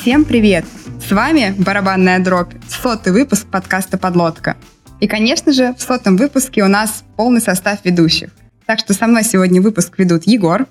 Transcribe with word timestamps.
Всем 0.00 0.24
привет! 0.24 0.64
С 1.04 1.10
вами 1.10 1.54
«Барабанная 1.58 2.20
дробь», 2.20 2.52
сотый 2.68 3.12
выпуск 3.12 3.48
подкаста 3.50 3.98
«Подлодка». 3.98 4.56
И, 5.00 5.08
конечно 5.08 5.52
же, 5.52 5.74
в 5.74 5.82
сотом 5.82 6.16
выпуске 6.16 6.62
у 6.62 6.68
нас 6.68 7.04
полный 7.16 7.40
состав 7.40 7.84
ведущих. 7.84 8.30
Так 8.64 8.78
что 8.78 8.94
со 8.94 9.08
мной 9.08 9.24
сегодня 9.24 9.60
выпуск 9.60 9.98
ведут 9.98 10.24
Егор. 10.24 10.66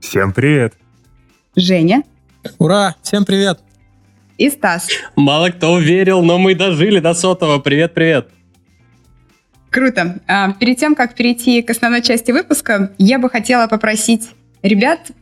Всем 0.00 0.32
привет. 0.32 0.74
Женя. 1.54 2.02
Ура! 2.58 2.96
Всем 3.02 3.24
привет! 3.24 3.60
И 4.36 4.50
Стас. 4.50 4.88
Мало 5.14 5.50
кто 5.50 5.78
верил, 5.78 6.22
но 6.22 6.36
мы 6.36 6.56
дожили 6.56 6.98
до 6.98 7.14
сотого. 7.14 7.60
Привет-привет. 7.60 8.30
Круто. 9.70 10.18
А, 10.26 10.52
перед 10.54 10.76
тем, 10.76 10.96
как 10.96 11.14
перейти 11.14 11.62
к 11.62 11.70
основной 11.70 12.02
части 12.02 12.32
выпуска, 12.32 12.92
я 12.98 13.20
бы 13.20 13.30
хотела 13.30 13.68
попросить 13.68 14.28
ребят, 14.62 15.12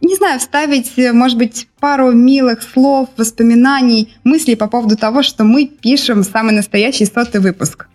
не 0.00 0.14
знаю, 0.16 0.40
вставить, 0.40 0.92
может 1.12 1.38
быть, 1.38 1.68
пару 1.78 2.12
милых 2.12 2.62
слов, 2.62 3.08
воспоминаний, 3.16 4.14
мыслей 4.24 4.56
по 4.56 4.66
поводу 4.66 4.96
того, 4.96 5.22
что 5.22 5.44
мы 5.44 5.66
пишем 5.66 6.24
самый 6.24 6.54
настоящий 6.54 7.04
сотый 7.04 7.40
выпуск. 7.40 7.86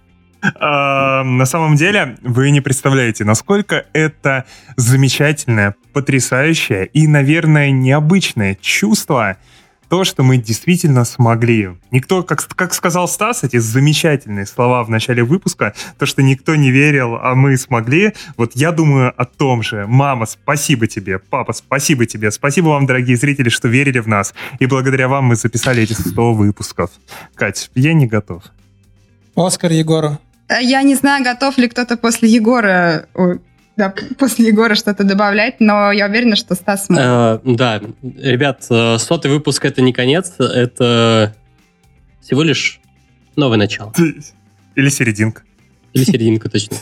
А, 0.60 1.24
на 1.24 1.46
самом 1.46 1.76
деле, 1.76 2.18
вы 2.22 2.52
не 2.52 2.62
представляете, 2.62 3.24
насколько 3.24 3.86
это 3.94 4.46
замечательное, 4.78 5.76
потрясающее 5.94 6.86
и, 6.88 7.08
наверное, 7.08 7.72
необычное 7.72 8.58
чувство— 8.62 9.38
то, 9.90 10.04
что 10.04 10.24
мы 10.24 10.38
действительно 10.38 11.06
смогли. 11.06 11.70
Никто, 11.92 12.24
как, 12.24 12.46
как 12.56 12.74
сказал 12.74 13.08
Стас, 13.08 13.44
эти 13.44 13.58
замечательные 13.58 14.46
слова 14.46 14.84
в 14.84 14.90
начале 14.90 15.24
выпуска, 15.24 15.74
то, 15.98 16.06
что 16.06 16.22
никто 16.22 16.56
не 16.56 16.72
верил, 16.72 17.16
а 17.16 17.36
мы 17.36 17.58
смогли, 17.58 18.14
вот 18.38 18.52
я 18.56 18.72
думаю 18.72 19.14
о 19.16 19.26
том 19.26 19.64
же. 19.64 19.86
Мама, 19.88 20.26
спасибо 20.26 20.88
тебе, 20.88 21.20
папа, 21.20 21.54
спасибо 21.54 22.06
тебе, 22.06 22.32
спасибо 22.32 22.70
вам, 22.70 22.86
дорогие 22.86 23.18
зрители, 23.18 23.50
что 23.50 23.68
верили 23.68 24.00
в 24.00 24.08
нас, 24.08 24.34
и 24.60 24.66
благодаря 24.66 25.08
вам 25.08 25.26
мы 25.26 25.36
записали 25.36 25.84
эти 25.84 25.94
100 25.94 26.34
выпусков. 26.34 26.90
Кать, 27.36 27.70
я 27.76 27.94
не 27.94 28.08
готов. 28.08 28.44
Оскар 29.36 29.72
Егору. 29.72 30.18
Э, 30.48 30.62
я 30.62 30.82
не 30.84 30.96
знаю, 30.96 31.24
готов 31.24 31.58
ли 31.58 31.68
кто-то 31.68 31.98
после 31.98 32.30
Егора 32.30 33.08
да, 33.78 33.94
после 34.18 34.48
Егора 34.48 34.76
что-то 34.76 35.04
добавлять, 35.04 35.60
но 35.60 35.92
я 35.92 36.08
уверена, 36.08 36.36
что 36.36 36.56
Стас 36.56 36.86
сможет. 36.86 37.04
Э, 37.06 37.40
да, 37.44 37.82
ребят, 38.02 38.66
э, 38.70 38.98
сотый 38.98 39.32
выпуск— 39.32 39.66
это 39.66 39.82
не 39.82 39.92
конец, 39.92 40.34
это 40.40 41.36
всего 42.22 42.44
лишь 42.44 42.80
новое 43.36 43.58
начало. 43.58 43.94
Или 44.76 44.90
серединка. 44.90 45.44
Или 45.94 46.04
серединка, 46.04 46.50
точно. 46.50 46.78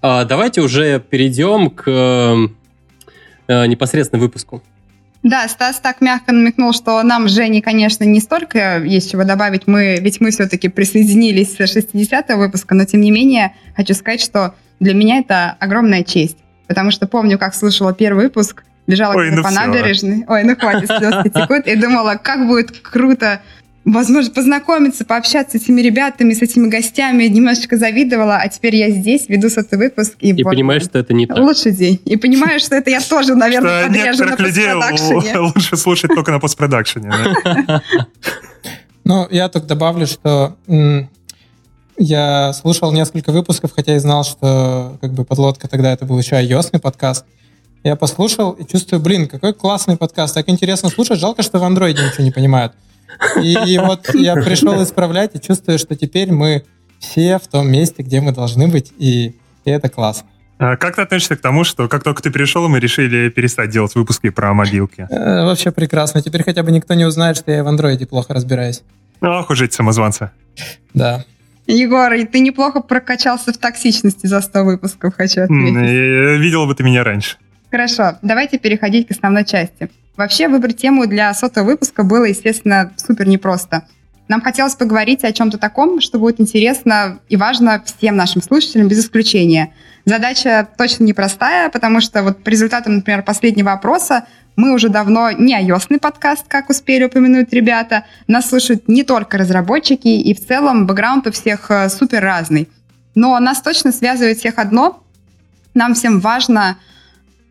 А, 0.00 0.24
давайте 0.24 0.60
уже 0.60 1.00
перейдем 1.00 1.70
к 1.70 1.88
э, 1.88 3.66
непосредственно 3.66 4.20
выпуску. 4.20 4.62
Да, 5.22 5.48
Стас 5.48 5.80
так 5.80 6.00
мягко 6.00 6.32
намекнул, 6.32 6.72
что 6.72 7.02
нам, 7.02 7.28
Жене, 7.28 7.60
конечно, 7.60 8.04
не 8.04 8.20
столько 8.20 8.78
есть 8.78 9.10
чего 9.10 9.24
добавить, 9.24 9.66
мы, 9.66 9.98
ведь 10.00 10.20
мы 10.20 10.30
все-таки 10.30 10.68
присоединились 10.68 11.56
с 11.56 11.60
60-го 11.60 12.38
выпуска, 12.38 12.74
но 12.74 12.84
тем 12.84 13.00
не 13.00 13.10
менее 13.10 13.54
хочу 13.76 13.94
сказать, 13.94 14.20
что 14.20 14.54
для 14.78 14.94
меня 14.94 15.18
это 15.18 15.56
огромная 15.58 16.04
честь, 16.04 16.36
потому 16.68 16.90
что 16.90 17.06
помню, 17.08 17.38
как 17.38 17.54
слушала 17.54 17.92
первый 17.92 18.26
выпуск, 18.26 18.64
бежала 18.86 19.14
Ой, 19.14 19.30
ну 19.30 19.42
по 19.42 19.48
все. 19.48 19.60
набережной, 19.60 20.24
ой, 20.28 20.44
ну 20.44 20.54
хватит, 20.54 20.88
слезки 20.88 21.28
текут, 21.30 21.66
и 21.66 21.74
думала, 21.74 22.20
как 22.22 22.46
будет 22.46 22.70
круто 22.70 23.40
возможно, 23.86 24.32
познакомиться, 24.32 25.04
пообщаться 25.04 25.58
с 25.58 25.62
этими 25.62 25.80
ребятами, 25.80 26.34
с 26.34 26.42
этими 26.42 26.68
гостями, 26.68 27.24
немножечко 27.24 27.76
завидовала, 27.76 28.36
а 28.36 28.48
теперь 28.48 28.76
я 28.76 28.90
здесь, 28.90 29.28
веду 29.28 29.48
сотый 29.48 29.78
выпуск. 29.78 30.14
И, 30.20 30.30
и 30.30 30.42
вот, 30.42 30.50
понимаешь, 30.50 30.82
что 30.82 30.98
это 30.98 31.14
не 31.14 31.26
так. 31.26 31.38
Лучший 31.38 31.72
день. 31.72 32.00
И 32.04 32.16
понимаешь, 32.16 32.62
что 32.62 32.74
это 32.74 32.90
я 32.90 33.00
тоже, 33.00 33.34
наверное, 33.36 33.86
подрежу 33.86 34.24
на 34.24 34.36
постпродакшене. 34.36 35.38
лучше 35.54 35.76
слушать 35.76 36.10
только 36.14 36.32
на 36.32 36.40
постпродакшене. 36.40 37.12
Ну, 39.08 39.28
я 39.30 39.48
только 39.48 39.68
добавлю, 39.68 40.04
что 40.08 40.56
я 41.96 42.52
слушал 42.52 42.90
несколько 42.90 43.30
выпусков, 43.30 43.70
хотя 43.72 43.94
и 43.94 44.00
знал, 44.00 44.24
что 44.24 44.98
как 45.00 45.12
бы 45.12 45.24
подлодка 45.24 45.68
тогда 45.68 45.92
это 45.92 46.04
был 46.04 46.18
еще 46.18 46.34
ios 46.42 46.76
подкаст. 46.80 47.24
Я 47.84 47.94
послушал 47.94 48.50
и 48.50 48.66
чувствую, 48.66 49.00
блин, 49.00 49.28
какой 49.28 49.54
классный 49.54 49.96
подкаст, 49.96 50.34
так 50.34 50.48
интересно 50.48 50.88
слушать. 50.88 51.20
Жалко, 51.20 51.44
что 51.44 51.60
в 51.60 51.62
андроиде 51.62 52.02
ничего 52.02 52.24
не 52.24 52.32
понимают. 52.32 52.72
И, 53.42 53.56
и 53.66 53.78
вот 53.78 54.14
я 54.14 54.34
пришел 54.34 54.82
исправлять 54.82 55.34
и 55.34 55.40
чувствую, 55.40 55.78
что 55.78 55.94
теперь 55.96 56.32
мы 56.32 56.64
все 56.98 57.38
в 57.38 57.46
том 57.46 57.70
месте, 57.70 58.02
где 58.02 58.20
мы 58.20 58.32
должны 58.32 58.68
быть, 58.68 58.92
и, 58.98 59.36
и 59.64 59.70
это 59.70 59.88
классно. 59.88 60.28
А 60.58 60.76
как 60.76 60.96
ты 60.96 61.02
относишься 61.02 61.36
к 61.36 61.40
тому, 61.40 61.64
что 61.64 61.86
как 61.86 62.02
только 62.02 62.22
ты 62.22 62.30
пришел, 62.30 62.66
мы 62.68 62.80
решили 62.80 63.28
перестать 63.28 63.70
делать 63.70 63.94
выпуски 63.94 64.30
про 64.30 64.54
мобилки? 64.54 65.06
Э, 65.10 65.44
вообще 65.44 65.70
прекрасно. 65.70 66.22
Теперь 66.22 66.44
хотя 66.44 66.62
бы 66.62 66.72
никто 66.72 66.94
не 66.94 67.04
узнает, 67.04 67.36
что 67.36 67.50
я 67.50 67.62
в 67.62 67.68
андроиде 67.68 68.06
плохо 68.06 68.32
разбираюсь. 68.32 68.82
Ох 69.20 69.50
уж 69.50 69.60
эти 69.60 69.74
самозванцы. 69.74 70.30
Да. 70.94 71.24
Егор, 71.66 72.12
и 72.12 72.24
ты 72.24 72.40
неплохо 72.40 72.80
прокачался 72.80 73.52
в 73.52 73.58
токсичности 73.58 74.26
за 74.26 74.40
100 74.40 74.64
выпусков, 74.64 75.14
хочу 75.14 75.42
отметить. 75.42 76.40
Видел 76.40 76.66
бы 76.66 76.74
ты 76.74 76.84
меня 76.84 77.04
раньше. 77.04 77.36
Хорошо, 77.70 78.18
давайте 78.22 78.58
переходить 78.58 79.08
к 79.08 79.10
основной 79.10 79.44
части. 79.44 79.90
Вообще 80.16 80.48
выбрать 80.48 80.78
тему 80.78 81.06
для 81.06 81.32
сотого 81.34 81.64
выпуска 81.64 82.02
было, 82.02 82.24
естественно, 82.24 82.92
супер 82.96 83.28
непросто. 83.28 83.86
Нам 84.28 84.40
хотелось 84.40 84.74
поговорить 84.74 85.22
о 85.22 85.32
чем-то 85.32 85.56
таком, 85.56 86.00
что 86.00 86.18
будет 86.18 86.40
интересно 86.40 87.20
и 87.28 87.36
важно 87.36 87.82
всем 87.84 88.16
нашим 88.16 88.42
слушателям 88.42 88.88
без 88.88 89.00
исключения. 89.00 89.72
Задача 90.04 90.66
точно 90.76 91.04
непростая, 91.04 91.68
потому 91.68 92.00
что 92.00 92.22
вот 92.22 92.42
по 92.42 92.48
результатам, 92.48 92.96
например, 92.96 93.22
последнего 93.22 93.72
опроса 93.72 94.26
мы 94.56 94.72
уже 94.72 94.88
давно 94.88 95.30
не 95.30 95.54
ios 95.54 95.98
подкаст, 95.98 96.44
как 96.48 96.70
успели 96.70 97.04
упомянуть 97.04 97.52
ребята. 97.52 98.04
Нас 98.26 98.48
слушают 98.48 98.88
не 98.88 99.04
только 99.04 99.38
разработчики, 99.38 100.08
и 100.08 100.34
в 100.34 100.44
целом 100.44 100.86
бэкграунд 100.86 101.26
у 101.26 101.32
всех 101.32 101.70
э, 101.70 101.88
супер 101.88 102.22
разный. 102.22 102.68
Но 103.14 103.38
нас 103.38 103.60
точно 103.60 103.92
связывает 103.92 104.38
всех 104.38 104.58
одно. 104.58 105.02
Нам 105.74 105.94
всем 105.94 106.20
важно 106.20 106.78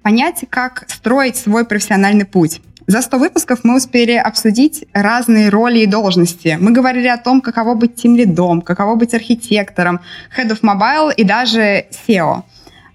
понять, 0.06 0.46
как 0.52 0.86
строить 0.88 1.36
свой 1.36 1.66
профессиональный 1.66 2.26
путь. 2.26 2.62
За 2.86 3.02
100 3.02 3.18
выпусков 3.18 3.62
мы 3.64 3.76
успели 3.78 4.12
обсудить 4.12 4.86
разные 4.94 5.50
роли 5.50 5.80
и 5.80 5.88
должности. 5.88 6.60
Мы 6.62 6.74
говорили 6.74 7.08
о 7.08 7.18
том, 7.18 7.42
каково 7.42 7.74
быть 7.74 7.96
тимлидом, 7.96 8.62
каково 8.62 8.94
быть 8.94 9.16
архитектором, 9.16 10.00
head 10.38 10.52
of 10.52 10.62
mobile 10.62 11.12
и 11.12 11.24
даже 11.24 11.88
SEO. 12.08 12.44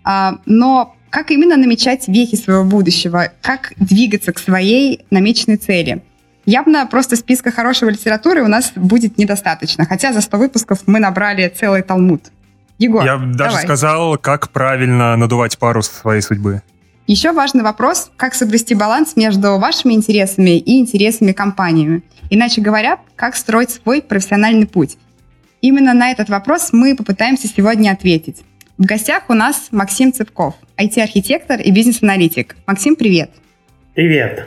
А, 0.05 0.37
но 0.47 0.95
как 1.11 1.33
именно 1.33 1.57
намечать 1.57 2.07
вехи 2.07 2.37
своего 2.37 2.63
будущего, 2.63 3.33
как 3.43 3.73
двигаться 3.79 4.33
к 4.33 4.39
своей 4.39 5.05
намеченной 5.11 5.57
цели. 5.57 6.05
Явно 6.47 6.87
просто 6.87 7.17
списка 7.17 7.51
хорошего 7.51 7.91
литературы 7.91 8.45
у 8.45 8.49
нас 8.49 8.71
будет 8.77 9.19
недостаточно, 9.19 9.85
хотя 9.85 10.13
за 10.13 10.21
100 10.21 10.39
выпусков 10.39 10.79
мы 10.87 11.01
набрали 11.01 11.49
целый 11.49 11.83
талмуд. 11.83 12.31
Егор, 12.79 13.05
Я 13.05 13.17
даже 13.17 13.35
давай. 13.37 13.65
сказал, 13.65 14.17
как 14.17 14.51
правильно 14.51 15.17
надувать 15.17 15.59
парус 15.59 15.89
своей 15.89 16.23
судьбы. 16.23 16.63
Еще 17.11 17.33
важный 17.33 17.65
вопрос, 17.65 18.13
как 18.17 18.35
соблюсти 18.35 18.73
баланс 18.77 19.17
между 19.17 19.59
вашими 19.59 19.95
интересами 19.95 20.57
и 20.57 20.79
интересами 20.79 21.33
компаниями. 21.33 22.03
Иначе 22.31 22.61
говоря, 22.61 23.01
как 23.17 23.35
строить 23.35 23.71
свой 23.71 24.01
профессиональный 24.01 24.69
путь. 24.69 24.97
Именно 25.61 25.93
на 25.93 26.13
этот 26.13 26.29
вопрос 26.29 26.69
мы 26.73 26.95
попытаемся 26.95 27.49
сегодня 27.49 27.91
ответить. 27.91 28.43
В 28.79 28.85
гостях 28.85 29.25
у 29.27 29.35
нас 29.35 29.71
Максим 29.73 30.13
Цыпков, 30.13 30.55
IT-архитектор 30.79 31.59
и 31.61 31.73
бизнес-аналитик. 31.73 32.55
Максим, 32.65 32.95
привет. 32.95 33.33
Привет. 33.95 34.47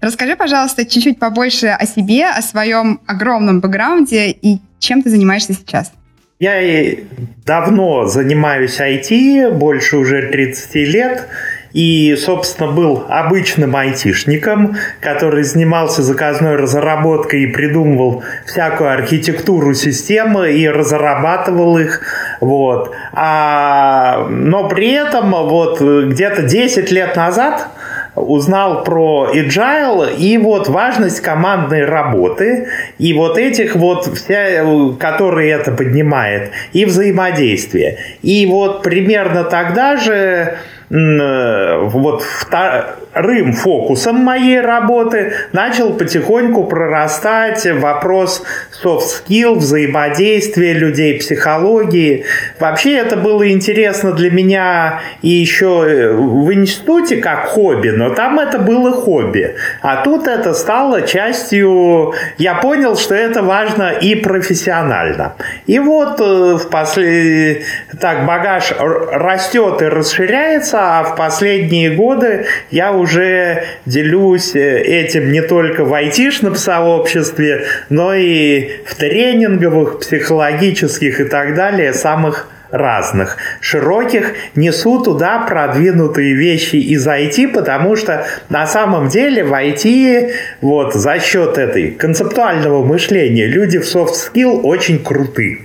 Расскажи, 0.00 0.36
пожалуйста, 0.36 0.86
чуть-чуть 0.86 1.18
побольше 1.18 1.66
о 1.66 1.84
себе, 1.84 2.30
о 2.30 2.40
своем 2.40 3.02
огромном 3.04 3.60
бэкграунде 3.60 4.30
и 4.30 4.60
чем 4.78 5.02
ты 5.02 5.10
занимаешься 5.10 5.52
сейчас. 5.52 5.92
Я 6.38 6.96
давно 7.44 8.06
занимаюсь 8.06 8.80
IT, 8.80 9.52
больше 9.52 9.98
уже 9.98 10.30
30 10.30 10.74
лет 10.76 11.28
и, 11.74 12.14
собственно, 12.16 12.70
был 12.70 13.04
обычным 13.08 13.74
айтишником, 13.74 14.76
который 15.00 15.42
занимался 15.42 16.02
заказной 16.02 16.54
разработкой 16.54 17.42
и 17.42 17.46
придумывал 17.48 18.22
всякую 18.46 18.92
архитектуру 18.92 19.74
системы 19.74 20.52
и 20.52 20.68
разрабатывал 20.68 21.76
их. 21.78 22.00
Вот. 22.40 22.92
А, 23.12 24.28
но 24.30 24.68
при 24.68 24.92
этом 24.92 25.32
вот 25.32 25.80
где-то 25.80 26.42
10 26.42 26.92
лет 26.92 27.16
назад 27.16 27.68
узнал 28.14 28.84
про 28.84 29.32
agile 29.34 30.14
и 30.16 30.38
вот 30.38 30.68
важность 30.68 31.20
командной 31.20 31.84
работы 31.84 32.68
и 32.98 33.12
вот 33.12 33.36
этих 33.36 33.74
вот 33.74 34.06
вся, 34.16 34.64
которые 35.00 35.50
это 35.50 35.72
поднимает 35.72 36.52
и 36.72 36.84
взаимодействие. 36.84 37.98
И 38.22 38.46
вот 38.46 38.84
примерно 38.84 39.42
тогда 39.42 39.96
же 39.96 40.54
вот 40.90 42.22
вторым 42.22 43.52
фокусом 43.52 44.16
моей 44.16 44.60
работы 44.60 45.32
начал 45.52 45.94
потихоньку 45.94 46.64
прорастать 46.64 47.66
вопрос 47.80 48.42
soft 48.82 49.04
skill, 49.26 49.54
взаимодействия 49.54 50.74
людей, 50.74 51.18
психологии. 51.18 52.24
Вообще 52.60 52.96
это 52.96 53.16
было 53.16 53.50
интересно 53.50 54.12
для 54.12 54.30
меня 54.30 55.00
и 55.22 55.28
еще 55.28 56.12
в 56.12 56.52
институте 56.52 57.16
как 57.16 57.46
хобби, 57.46 57.88
но 57.88 58.10
там 58.10 58.38
это 58.38 58.58
было 58.58 58.92
хобби. 58.92 59.54
А 59.80 60.02
тут 60.02 60.26
это 60.26 60.54
стало 60.54 61.02
частью... 61.02 62.12
Я 62.38 62.56
понял, 62.56 62.96
что 62.96 63.14
это 63.14 63.42
важно 63.42 63.90
и 63.90 64.14
профессионально. 64.14 65.34
И 65.66 65.78
вот 65.78 66.20
э, 66.20 66.58
в 66.58 66.68
после... 66.70 67.62
так 68.00 68.26
багаж 68.26 68.72
растет 68.78 69.82
и 69.82 69.86
расширяется, 69.86 70.73
а 70.74 71.04
в 71.04 71.16
последние 71.16 71.90
годы 71.90 72.46
я 72.70 72.92
уже 72.92 73.64
делюсь 73.86 74.54
э, 74.54 74.80
этим 74.80 75.30
не 75.32 75.42
только 75.42 75.84
в 75.84 75.94
айтишном 75.94 76.56
сообществе, 76.56 77.66
но 77.88 78.14
и 78.14 78.70
в 78.86 78.94
тренинговых, 78.96 80.00
психологических 80.00 81.20
и 81.20 81.24
так 81.24 81.54
далее 81.54 81.92
самых 81.92 82.48
разных, 82.74 83.36
широких, 83.60 84.32
несу 84.56 85.00
туда 85.02 85.46
продвинутые 85.48 86.34
вещи 86.34 86.76
из 86.76 87.06
IT, 87.06 87.52
потому 87.52 87.94
что 87.94 88.26
на 88.48 88.66
самом 88.66 89.08
деле 89.08 89.44
в 89.44 89.52
IT 89.52 90.32
вот 90.60 90.94
за 90.94 91.20
счет 91.20 91.56
этой 91.56 91.92
концептуального 91.92 92.84
мышления 92.84 93.46
люди 93.46 93.78
в 93.78 93.84
soft 93.84 94.14
skill 94.14 94.60
очень 94.62 95.02
крутые. 95.02 95.58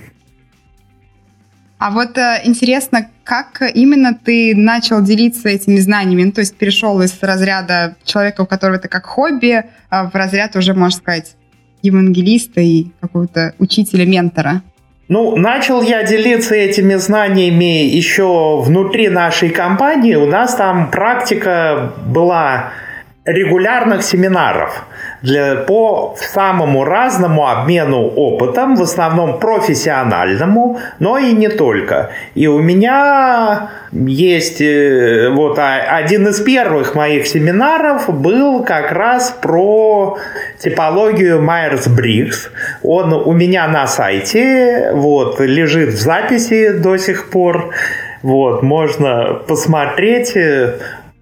А 1.79 1.91
вот 1.91 2.17
э, 2.17 2.41
интересно, 2.43 3.09
как 3.23 3.61
именно 3.73 4.13
ты 4.13 4.53
начал 4.53 5.01
делиться 5.01 5.47
этими 5.47 5.77
знаниями? 5.77 6.25
Ну, 6.25 6.31
то 6.33 6.41
есть 6.41 6.57
перешел 6.57 7.01
из 7.01 7.17
разряда 7.23 7.95
человека, 8.03 8.41
у 8.41 8.45
которого 8.45 8.75
это 8.75 8.89
как 8.89 9.05
хобби, 9.05 9.63
э, 9.63 9.63
в 9.89 10.13
разряд 10.13 10.57
уже, 10.57 10.73
можно 10.73 10.97
сказать, 10.97 11.37
евангелиста 11.81 12.59
и 12.59 12.87
какого-то 12.99 13.53
учителя-ментора? 13.59 14.61
Ну, 15.07 15.37
начал 15.37 15.81
я 15.81 16.03
делиться 16.03 16.53
этими 16.53 16.95
знаниями 16.95 17.85
еще 17.85 18.61
внутри 18.61 19.07
нашей 19.07 19.49
компании. 19.49 20.15
У 20.15 20.25
нас 20.25 20.55
там 20.55 20.91
практика 20.91 21.93
была 22.05 22.73
регулярных 23.31 24.03
семинаров 24.03 24.85
для, 25.21 25.55
по 25.55 26.15
самому 26.19 26.83
разному 26.83 27.47
обмену 27.47 28.07
опытом, 28.07 28.75
в 28.75 28.81
основном 28.81 29.39
профессиональному, 29.39 30.79
но 30.99 31.17
и 31.17 31.33
не 31.33 31.49
только. 31.49 32.09
И 32.35 32.47
у 32.47 32.59
меня 32.59 33.69
есть 33.91 34.61
э, 34.61 35.29
вот 35.29 35.59
один 35.59 36.27
из 36.27 36.41
первых 36.41 36.95
моих 36.95 37.27
семинаров 37.27 38.09
был 38.09 38.63
как 38.63 38.91
раз 38.91 39.35
про 39.41 40.17
типологию 40.59 41.41
Майерс-Бриггс. 41.41 42.49
Он 42.83 43.13
у 43.13 43.31
меня 43.33 43.67
на 43.67 43.87
сайте, 43.87 44.91
вот, 44.93 45.39
лежит 45.39 45.89
в 45.89 46.01
записи 46.01 46.71
до 46.71 46.97
сих 46.97 47.29
пор. 47.29 47.71
Вот, 48.21 48.63
можно 48.63 49.39
посмотреть 49.47 50.35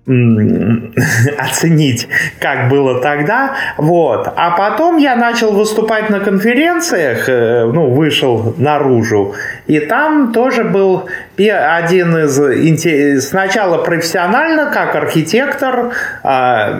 оценить, 1.38 2.07
как 2.39 2.69
было 2.69 3.01
тогда. 3.01 3.56
Вот. 3.77 4.31
А 4.36 4.51
потом 4.51 4.98
я 4.98 5.18
начал 5.18 5.51
выступать 5.51 6.09
на 6.09 6.21
конференциях, 6.21 7.27
э, 7.27 7.65
ну, 7.65 7.89
вышел 7.89 8.56
наружу, 8.57 9.33
и 9.65 9.80
там 9.80 10.31
тоже 10.31 10.63
был 10.63 11.09
один 11.38 12.18
из... 12.18 13.27
Сначала 13.27 13.83
профессионально, 13.83 14.71
как 14.71 14.95
архитектор 14.95 15.92
а, 16.24 16.80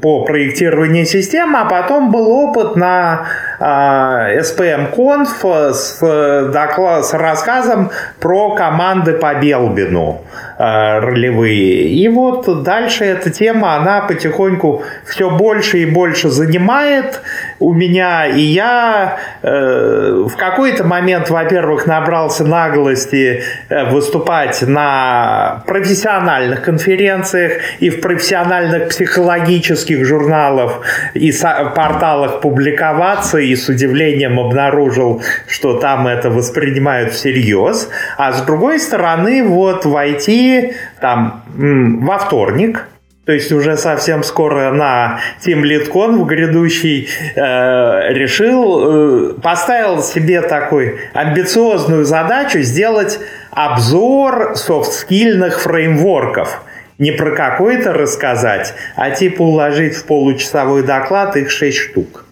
по 0.00 0.24
проектированию 0.24 1.04
систем, 1.04 1.56
а 1.56 1.64
потом 1.64 2.10
был 2.10 2.30
опыт 2.30 2.76
на 2.76 3.26
SPM 3.62 4.92
Conf 4.96 5.72
с, 5.72 6.50
доклад, 6.52 7.06
с 7.06 7.14
рассказом 7.14 7.90
про 8.18 8.54
команды 8.56 9.12
по 9.12 9.34
Белбину 9.34 10.22
а, 10.58 11.00
ролевые. 11.00 11.88
И 11.88 12.08
вот 12.08 12.62
дальше 12.62 13.04
эта 13.04 13.30
тема, 13.30 13.76
она 13.76 14.00
потихоньку 14.02 14.82
все 15.06 15.30
больше 15.30 15.78
и 15.78 15.86
больше 15.86 16.28
занимает 16.28 17.20
у 17.58 17.72
меня, 17.72 18.26
и 18.26 18.40
я 18.40 19.18
э, 19.42 20.24
в 20.28 20.36
какой-то 20.36 20.84
момент, 20.84 21.30
во-первых, 21.30 21.86
набрался 21.86 22.44
наглости 22.44 23.42
э, 23.68 23.90
выступать 23.90 24.62
на 24.62 25.62
профессиональных 25.66 26.62
конференциях 26.62 27.60
и 27.80 27.90
в 27.90 28.00
профессиональных 28.00 28.88
психологических 28.88 30.04
журналах 30.04 30.80
и 31.14 31.32
порталах 31.74 32.40
публиковаться, 32.40 33.38
и 33.52 33.56
с 33.56 33.68
удивлением 33.68 34.40
обнаружил, 34.40 35.22
что 35.46 35.78
там 35.78 36.06
это 36.06 36.30
воспринимают 36.30 37.12
всерьез. 37.12 37.88
А 38.16 38.32
с 38.32 38.42
другой 38.42 38.80
стороны, 38.80 39.44
вот 39.44 39.84
войти 39.84 40.72
там 41.00 41.42
во 41.54 42.18
вторник, 42.18 42.88
то 43.24 43.32
есть 43.32 43.52
уже 43.52 43.76
совсем 43.76 44.24
скоро 44.24 44.72
на 44.72 45.20
Team 45.46 45.62
LeadCon 45.62 46.16
в 46.16 46.26
грядущий 46.26 47.08
э, 47.36 48.12
решил, 48.12 49.30
э, 49.30 49.34
поставил 49.40 50.02
себе 50.02 50.40
такой 50.42 50.98
амбициозную 51.14 52.04
задачу 52.04 52.58
сделать 52.60 53.20
обзор 53.52 54.56
софтскильных 54.56 55.60
фреймворков. 55.60 56.62
Не 56.98 57.12
про 57.12 57.30
какой-то 57.30 57.92
рассказать, 57.92 58.74
а 58.96 59.10
типа 59.10 59.42
уложить 59.42 59.94
в 59.94 60.04
получасовой 60.04 60.82
доклад 60.82 61.36
их 61.36 61.50
6 61.50 61.76
штук. 61.76 62.24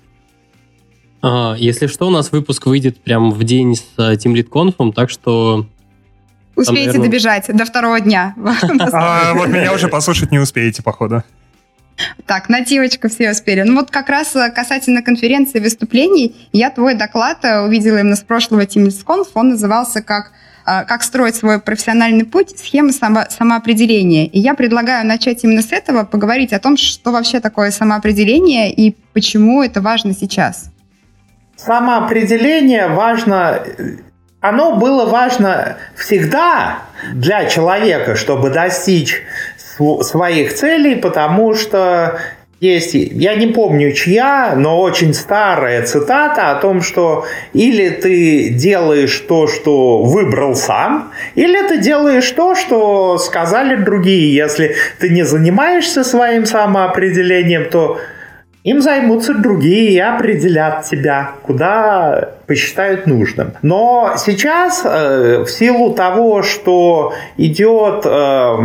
А, 1.22 1.54
если 1.58 1.86
что, 1.86 2.06
у 2.06 2.10
нас 2.10 2.32
выпуск 2.32 2.66
выйдет 2.66 2.98
прямо 3.00 3.30
в 3.30 3.44
день 3.44 3.76
с 3.76 3.84
э, 3.98 4.14
Team 4.14 4.34
Lead 4.34 4.48
Conf, 4.48 4.92
так 4.94 5.10
что 5.10 5.66
Успеете 6.56 6.86
наверное... 6.88 7.06
добежать 7.06 7.56
до 7.56 7.64
второго 7.64 8.00
дня. 8.00 8.34
А, 8.92 9.34
вот 9.34 9.48
меня 9.48 9.72
уже 9.72 9.88
послушать 9.88 10.30
не 10.30 10.38
успеете, 10.38 10.82
походу. 10.82 11.22
Так, 12.24 12.48
нативочку 12.48 13.08
все 13.08 13.30
успели. 13.30 13.60
Ну 13.62 13.74
вот 13.74 13.90
как 13.90 14.08
раз 14.08 14.34
э, 14.34 14.50
касательно 14.50 15.02
конференции 15.02 15.60
выступлений, 15.60 16.48
я 16.52 16.70
твой 16.70 16.94
доклад 16.94 17.44
э, 17.44 17.60
увидела 17.60 17.98
именно 17.98 18.16
с 18.16 18.20
прошлого 18.20 18.62
TeamLeadsConf, 18.62 19.28
он 19.34 19.50
назывался 19.50 20.02
как 20.02 20.32
«Как 20.62 21.02
строить 21.02 21.34
свой 21.34 21.58
профессиональный 21.58 22.24
путь. 22.24 22.56
Схема 22.56 22.92
само, 22.92 23.24
самоопределения». 23.30 24.26
И 24.26 24.38
я 24.38 24.54
предлагаю 24.54 25.04
начать 25.04 25.42
именно 25.42 25.62
с 25.62 25.72
этого, 25.72 26.04
поговорить 26.04 26.52
о 26.52 26.60
том, 26.60 26.76
что 26.76 27.10
вообще 27.10 27.40
такое 27.40 27.70
самоопределение 27.70 28.72
и 28.72 28.94
почему 29.12 29.62
это 29.62 29.80
важно 29.80 30.14
сейчас. 30.14 30.69
Самоопределение 31.64 32.88
важно 32.88 33.62
оно 34.40 34.76
было 34.76 35.04
важно 35.04 35.76
всегда 35.94 36.78
для 37.12 37.44
человека, 37.44 38.16
чтобы 38.16 38.48
достичь 38.48 39.22
своих 40.00 40.54
целей, 40.54 40.96
потому 40.96 41.54
что 41.54 42.18
есть, 42.60 42.94
я 42.94 43.34
не 43.36 43.48
помню 43.48 43.92
чья, 43.92 44.54
но 44.56 44.80
очень 44.80 45.14
старая 45.14 45.82
цитата 45.82 46.50
о 46.50 46.54
том, 46.56 46.82
что 46.82 47.26
или 47.54 47.88
ты 47.88 48.50
делаешь 48.50 49.18
то, 49.28 49.46
что 49.46 50.02
выбрал 50.02 50.54
сам, 50.54 51.12
или 51.34 51.66
ты 51.68 51.78
делаешь 51.78 52.30
то, 52.30 52.54
что 52.54 53.18
сказали 53.18 53.76
другие. 53.76 54.34
Если 54.34 54.76
ты 54.98 55.08
не 55.08 55.24
занимаешься 55.24 56.04
своим 56.04 56.44
самоопределением, 56.44 57.70
то 57.70 57.98
им 58.62 58.82
займутся 58.82 59.34
другие 59.34 59.92
и 59.92 59.98
определят 59.98 60.84
тебя, 60.84 61.32
куда 61.42 62.30
посчитают 62.46 63.06
нужным. 63.06 63.52
Но 63.62 64.14
сейчас, 64.16 64.82
э, 64.84 65.44
в 65.44 65.50
силу 65.50 65.94
того, 65.94 66.42
что 66.42 67.14
идет 67.38 68.04
э, 68.04 68.56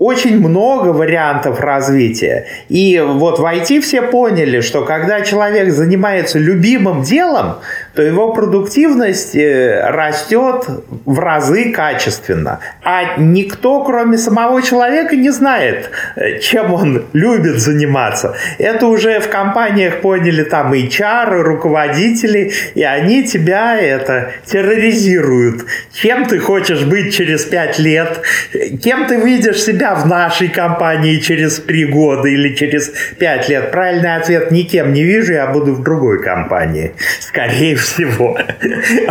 очень 0.00 0.40
много 0.40 0.88
вариантов 0.88 1.60
развития. 1.60 2.46
И 2.70 2.98
вот 3.06 3.38
в 3.38 3.44
IT 3.44 3.82
все 3.82 4.00
поняли, 4.00 4.62
что 4.62 4.82
когда 4.82 5.20
человек 5.20 5.70
занимается 5.72 6.38
любимым 6.38 7.02
делом, 7.02 7.56
то 7.94 8.02
его 8.02 8.32
продуктивность 8.32 9.36
э, 9.36 9.90
растет 9.90 10.64
в 11.04 11.18
разы 11.18 11.70
качественно. 11.70 12.60
А 12.82 13.18
никто, 13.18 13.84
кроме 13.84 14.16
самого 14.16 14.62
человека, 14.62 15.16
не 15.16 15.28
знает, 15.28 15.90
э, 16.16 16.38
чем 16.38 16.72
он 16.72 17.04
любит 17.12 17.58
заниматься. 17.58 18.34
Это 18.58 18.86
уже 18.86 19.20
в 19.20 19.28
компаниях 19.28 20.00
поняли 20.00 20.44
там 20.44 20.72
HR, 20.72 21.42
руководители, 21.42 22.52
и 22.74 22.82
они 22.82 23.24
тебя 23.24 23.78
это 23.78 24.30
терроризируют. 24.46 25.66
Чем 25.92 26.24
ты 26.24 26.38
хочешь 26.38 26.84
быть 26.84 27.14
через 27.14 27.44
пять 27.44 27.78
лет? 27.78 28.22
Кем 28.82 29.06
ты 29.06 29.16
видишь 29.16 29.62
себя 29.62 29.89
в 29.94 30.06
нашей 30.06 30.48
компании 30.48 31.18
через 31.18 31.60
три 31.60 31.84
года 31.84 32.28
или 32.28 32.54
через 32.54 32.92
пять 33.18 33.48
лет? 33.48 33.70
Правильный 33.70 34.16
ответ– 34.16 34.50
никем 34.50 34.92
не 34.92 35.02
вижу, 35.02 35.32
я 35.32 35.46
буду 35.46 35.74
в 35.74 35.82
другой 35.82 36.22
компании. 36.22 36.92
скорее 37.20 37.76
всего. 37.76 38.38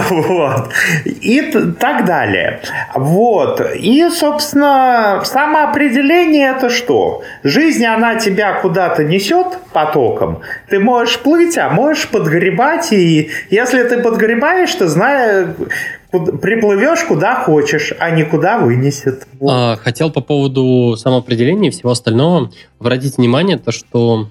Вот. 0.09 0.71
И 1.05 1.41
так 1.79 2.05
далее. 2.05 2.61
Вот. 2.95 3.61
И, 3.75 4.09
собственно, 4.09 5.21
самоопределение 5.23 6.53
это 6.55 6.69
что? 6.69 7.23
Жизнь, 7.43 7.85
она 7.85 8.15
тебя 8.15 8.53
куда-то 8.53 9.03
несет 9.03 9.47
потоком. 9.73 10.41
Ты 10.69 10.79
можешь 10.79 11.19
плыть, 11.19 11.57
а 11.57 11.69
можешь 11.69 12.07
подгребать. 12.07 12.91
И 12.91 13.29
если 13.49 13.83
ты 13.83 13.97
подгребаешь, 13.97 14.73
ты 14.75 14.87
знаешь, 14.87 15.47
приплывешь 16.11 17.03
куда 17.03 17.43
хочешь, 17.43 17.93
а 17.99 18.09
не 18.09 18.23
куда 18.23 18.57
вынесет. 18.57 19.27
Вот. 19.39 19.51
А, 19.51 19.75
хотел 19.75 20.11
по 20.11 20.21
поводу 20.21 20.95
самоопределения 20.97 21.69
и 21.69 21.71
всего 21.71 21.91
остального 21.91 22.51
обратить 22.79 23.17
внимание, 23.17 23.57
то, 23.57 23.71
что 23.71 24.27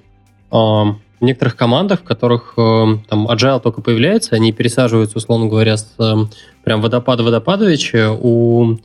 а, 0.50 0.96
в 1.20 1.24
некоторых 1.24 1.56
командах, 1.56 2.00
в 2.00 2.04
которых 2.04 2.54
э, 2.56 2.84
там 3.08 3.28
agile 3.28 3.60
только 3.60 3.80
появляется, 3.80 4.36
они 4.36 4.52
пересаживаются, 4.52 5.18
условно 5.18 5.48
говоря, 5.48 5.76
с 5.76 5.92
э, 5.98 6.14
прям 6.62 6.80
водопада 6.80 7.24
водопадовича, 7.24 8.12
у 8.12 8.76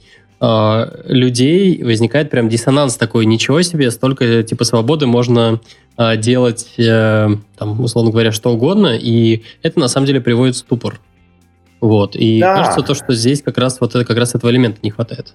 э, 0.42 1.02
людей 1.06 1.84
возникает 1.84 2.32
прям 2.32 2.50
диссонанс 2.50 2.96
такой, 2.96 3.28
ничего 3.28 3.62
себе, 3.62 3.92
столько 3.92 4.42
типа 4.42 4.64
свободы 4.64 5.06
можно 5.06 5.60
э, 5.98 6.18
делать, 6.18 6.74
э, 6.80 7.30
там, 7.56 7.82
условно 7.82 8.12
говоря, 8.12 8.32
что 8.32 8.52
угодно, 8.52 8.98
и 8.98 9.44
это 9.62 9.80
на 9.80 9.88
самом 9.88 10.08
деле 10.08 10.20
приводит 10.20 10.56
в 10.56 10.60
ступор. 10.60 11.00
Вот. 11.84 12.16
И 12.16 12.40
да. 12.40 12.56
кажется, 12.56 12.82
то, 12.82 12.94
что 12.94 13.14
здесь 13.14 13.42
как 13.44 13.58
раз 13.58 13.82
вот 13.82 13.94
это, 13.94 14.06
как 14.06 14.18
раз 14.18 14.36
этого 14.36 14.50
элемента 14.50 14.80
не 14.84 14.90
хватает. 14.90 15.34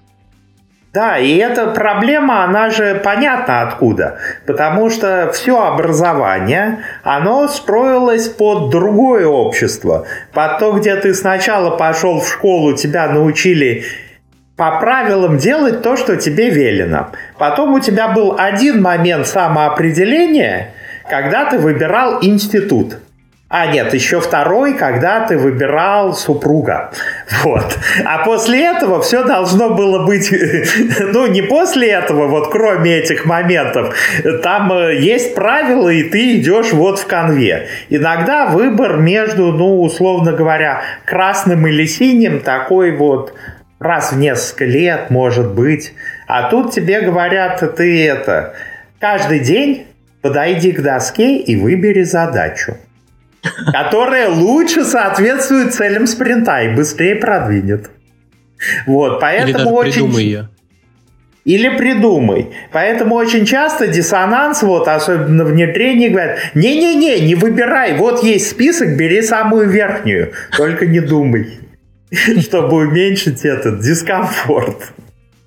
Да, 0.91 1.19
и 1.19 1.37
эта 1.37 1.67
проблема, 1.67 2.43
она 2.43 2.71
же 2.71 2.99
понятна 3.03 3.61
откуда. 3.61 4.17
Потому 4.47 4.89
что 4.89 5.29
все 5.31 5.63
образование, 5.63 6.79
оно 7.03 7.47
строилось 7.47 8.29
под 8.29 8.71
другое 8.71 9.27
общество. 9.27 10.07
Под 10.33 10.57
то, 10.57 10.71
где 10.71 10.95
ты 10.95 11.13
сначала 11.13 11.77
пошел 11.77 12.19
в 12.19 12.27
школу, 12.27 12.75
тебя 12.75 13.07
научили 13.09 13.83
по 14.55 14.79
правилам 14.79 15.37
делать 15.37 15.83
то, 15.83 15.95
что 15.97 16.15
тебе 16.15 16.49
велено. 16.49 17.09
Потом 17.37 17.75
у 17.75 17.79
тебя 17.79 18.07
был 18.07 18.35
один 18.39 18.81
момент 18.81 19.27
самоопределения, 19.27 20.73
когда 21.07 21.45
ты 21.45 21.59
выбирал 21.59 22.17
институт. 22.23 22.97
А, 23.51 23.65
нет, 23.65 23.95
еще 23.95 24.21
второй, 24.21 24.75
когда 24.75 25.25
ты 25.25 25.35
выбирал 25.35 26.13
супруга. 26.13 26.91
Вот. 27.43 27.79
А 28.05 28.23
после 28.23 28.63
этого 28.63 29.01
все 29.01 29.23
должно 29.23 29.71
было 29.73 30.05
быть... 30.05 30.31
Ну, 30.99 31.25
не 31.25 31.41
после 31.41 31.89
этого, 31.89 32.27
вот 32.27 32.51
кроме 32.51 32.97
этих 32.97 33.25
моментов. 33.25 33.95
Там 34.43 34.71
э, 34.71 34.99
есть 34.99 35.33
правила, 35.33 35.89
и 35.89 36.03
ты 36.03 36.35
идешь 36.35 36.73
вот 36.73 36.99
в 36.99 37.07
конве. 37.07 37.67
Иногда 37.89 38.45
выбор 38.45 38.97
между, 38.97 39.51
ну, 39.51 39.81
условно 39.81 40.33
говоря, 40.33 40.81
красным 41.05 41.65
или 41.65 41.85
синим 41.85 42.41
такой 42.41 42.95
вот 42.95 43.33
раз 43.79 44.11
в 44.11 44.19
несколько 44.19 44.65
лет, 44.65 45.09
может 45.09 45.55
быть. 45.55 45.93
А 46.27 46.51
тут 46.51 46.71
тебе 46.71 47.01
говорят, 47.01 47.63
ты 47.75 48.07
это... 48.07 48.53
Каждый 48.99 49.39
день 49.39 49.87
подойди 50.21 50.71
к 50.71 50.81
доске 50.81 51.37
и 51.37 51.55
выбери 51.55 52.03
задачу 52.03 52.77
которая 53.71 54.29
лучше 54.29 54.83
соответствует 54.83 55.73
целям 55.73 56.07
спринта 56.07 56.61
и 56.63 56.75
быстрее 56.75 57.15
продвинет. 57.15 57.89
Вот, 58.85 59.19
поэтому 59.19 59.49
Или 59.49 59.57
даже 59.57 59.69
очень... 59.69 59.93
придумай 59.93 60.23
ее. 60.23 60.49
Или 61.45 61.69
придумай. 61.69 62.49
Поэтому 62.71 63.15
очень 63.15 63.45
часто 63.45 63.87
диссонанс, 63.87 64.61
вот, 64.61 64.87
особенно 64.87 65.45
внедрение, 65.45 66.09
говорят, 66.09 66.39
не-не-не, 66.53 67.21
не 67.21 67.35
выбирай, 67.35 67.97
вот 67.97 68.23
есть 68.23 68.51
список, 68.51 68.97
бери 68.97 69.21
самую 69.21 69.69
верхнюю, 69.69 70.33
только 70.55 70.85
не 70.85 70.99
думай, 70.99 71.59
чтобы 72.41 72.87
уменьшить 72.87 73.45
этот 73.45 73.79
дискомфорт. 73.79 74.93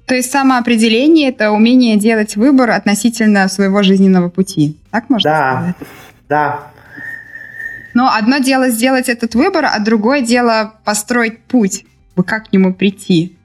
То 0.06 0.16
есть 0.16 0.32
самоопределение– 0.32 1.28
это 1.30 1.52
умение 1.52 1.96
делать 1.96 2.36
выбор 2.36 2.70
относительно 2.70 3.46
своего 3.48 3.82
жизненного 3.82 4.28
пути. 4.28 4.76
Так 4.90 5.08
можно 5.08 5.30
да, 5.30 5.52
сказать? 5.52 5.76
Да, 6.28 6.71
но 7.94 8.10
одно 8.12 8.38
дело 8.38 8.68
сделать 8.68 9.08
этот 9.08 9.34
выбор, 9.34 9.66
а 9.66 9.78
другое 9.78 10.20
дело 10.22 10.74
построить 10.84 11.42
путь, 11.44 11.84
как 12.26 12.48
к 12.48 12.52
нему 12.52 12.74
прийти. 12.74 13.36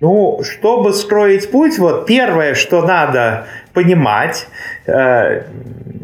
Ну, 0.00 0.40
чтобы 0.44 0.92
строить 0.92 1.50
путь, 1.50 1.78
вот 1.78 2.06
первое, 2.06 2.54
что 2.54 2.86
надо 2.86 3.46
понимать, 3.72 4.46
э, 4.86 5.42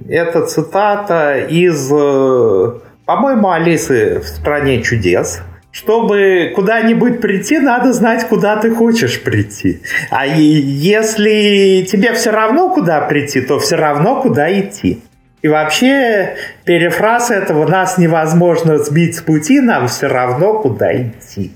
это 0.08 0.46
цитата 0.46 1.38
из, 1.38 1.90
э, 1.92 2.72
по-моему, 3.04 3.50
Алисы 3.50 4.18
в 4.18 4.26
«Стране 4.26 4.82
чудес», 4.82 5.42
чтобы 5.70 6.52
куда-нибудь 6.54 7.20
прийти, 7.20 7.58
надо 7.58 7.92
знать, 7.92 8.28
куда 8.28 8.56
ты 8.56 8.72
хочешь 8.72 9.20
прийти. 9.20 9.80
А 10.10 10.24
если 10.24 11.84
тебе 11.90 12.12
все 12.14 12.30
равно, 12.30 12.72
куда 12.72 13.00
прийти, 13.00 13.40
то 13.40 13.58
все 13.58 13.76
равно, 13.76 14.22
куда 14.22 14.52
идти. 14.60 15.02
И 15.44 15.48
вообще, 15.48 16.36
перефраз 16.64 17.30
этого 17.30 17.68
«нас 17.68 17.98
невозможно 17.98 18.78
сбить 18.78 19.16
с 19.16 19.20
пути, 19.20 19.60
нам 19.60 19.88
все 19.88 20.06
равно 20.06 20.58
куда 20.58 20.96
идти». 20.96 21.52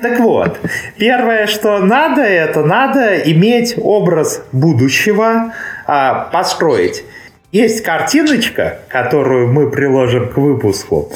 Так 0.00 0.20
вот, 0.20 0.60
первое, 0.96 1.48
что 1.48 1.80
надо, 1.80 2.20
это 2.22 2.62
надо 2.62 3.16
иметь 3.16 3.74
образ 3.78 4.44
будущего, 4.52 5.52
а, 5.88 6.30
построить. 6.32 7.02
Есть 7.50 7.82
картиночка, 7.82 8.78
которую 8.86 9.52
мы 9.52 9.72
приложим 9.72 10.28
к 10.28 10.36
выпуску, 10.36 11.10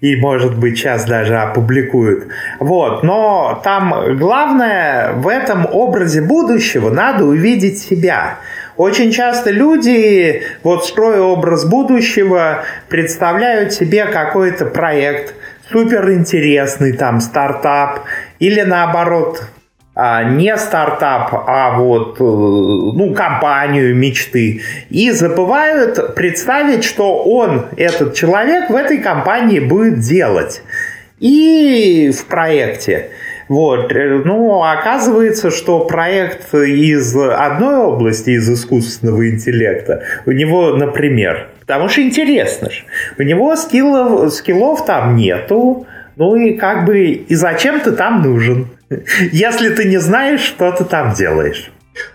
и, 0.00 0.16
может 0.16 0.58
быть, 0.58 0.78
сейчас 0.78 1.04
даже 1.04 1.38
опубликуют. 1.38 2.26
Вот, 2.58 3.04
но 3.04 3.60
там 3.62 4.16
главное 4.18 5.12
в 5.12 5.28
этом 5.28 5.68
образе 5.70 6.22
будущего 6.22 6.90
надо 6.90 7.24
увидеть 7.24 7.78
себя– 7.78 8.38
очень 8.76 9.12
часто 9.12 9.50
люди, 9.50 10.42
вот 10.62 10.86
строя 10.86 11.20
образ 11.20 11.64
будущего, 11.64 12.64
представляют 12.88 13.72
себе 13.72 14.06
какой-то 14.06 14.66
проект, 14.66 15.34
суперинтересный 15.70 16.92
там 16.92 17.20
стартап, 17.20 18.00
или 18.38 18.62
наоборот, 18.62 19.42
а, 19.94 20.24
не 20.24 20.56
стартап, 20.56 21.34
а 21.46 21.76
вот 21.76 22.16
э, 22.18 22.22
ну, 22.24 23.12
компанию 23.14 23.94
мечты. 23.94 24.62
И 24.88 25.10
забывают 25.10 26.14
представить, 26.14 26.82
что 26.82 27.22
он, 27.22 27.66
этот 27.76 28.14
человек, 28.14 28.70
в 28.70 28.74
этой 28.74 28.98
компании 28.98 29.60
будет 29.60 30.00
делать. 30.00 30.62
И 31.20 32.10
в 32.10 32.24
проекте. 32.24 33.10
Вот. 33.52 33.92
Э, 33.92 34.22
ну, 34.24 34.62
оказывается, 34.64 35.50
что 35.50 35.80
проект 35.80 36.54
из 36.54 37.14
одной 37.14 37.76
области, 37.84 38.30
из 38.30 38.48
искусственного 38.48 39.28
интеллекта, 39.28 40.02
у 40.24 40.32
него, 40.32 40.74
например, 40.74 41.50
потому 41.60 41.90
что 41.90 42.00
интересно 42.00 42.70
же, 42.70 42.84
у 43.18 43.22
него 43.22 43.54
скиллов, 43.56 44.32
скиллов 44.32 44.86
там 44.86 45.16
нету, 45.16 45.86
ну 46.16 46.34
и 46.34 46.54
как 46.54 46.86
бы, 46.86 47.10
и 47.10 47.34
зачем 47.34 47.80
ты 47.80 47.92
там 47.92 48.22
нужен, 48.22 48.68
если 49.32 49.68
ты 49.68 49.84
не 49.84 49.98
знаешь, 49.98 50.40
что 50.40 50.72
ты 50.72 50.86
там 50.86 51.12
делаешь. 51.12 51.70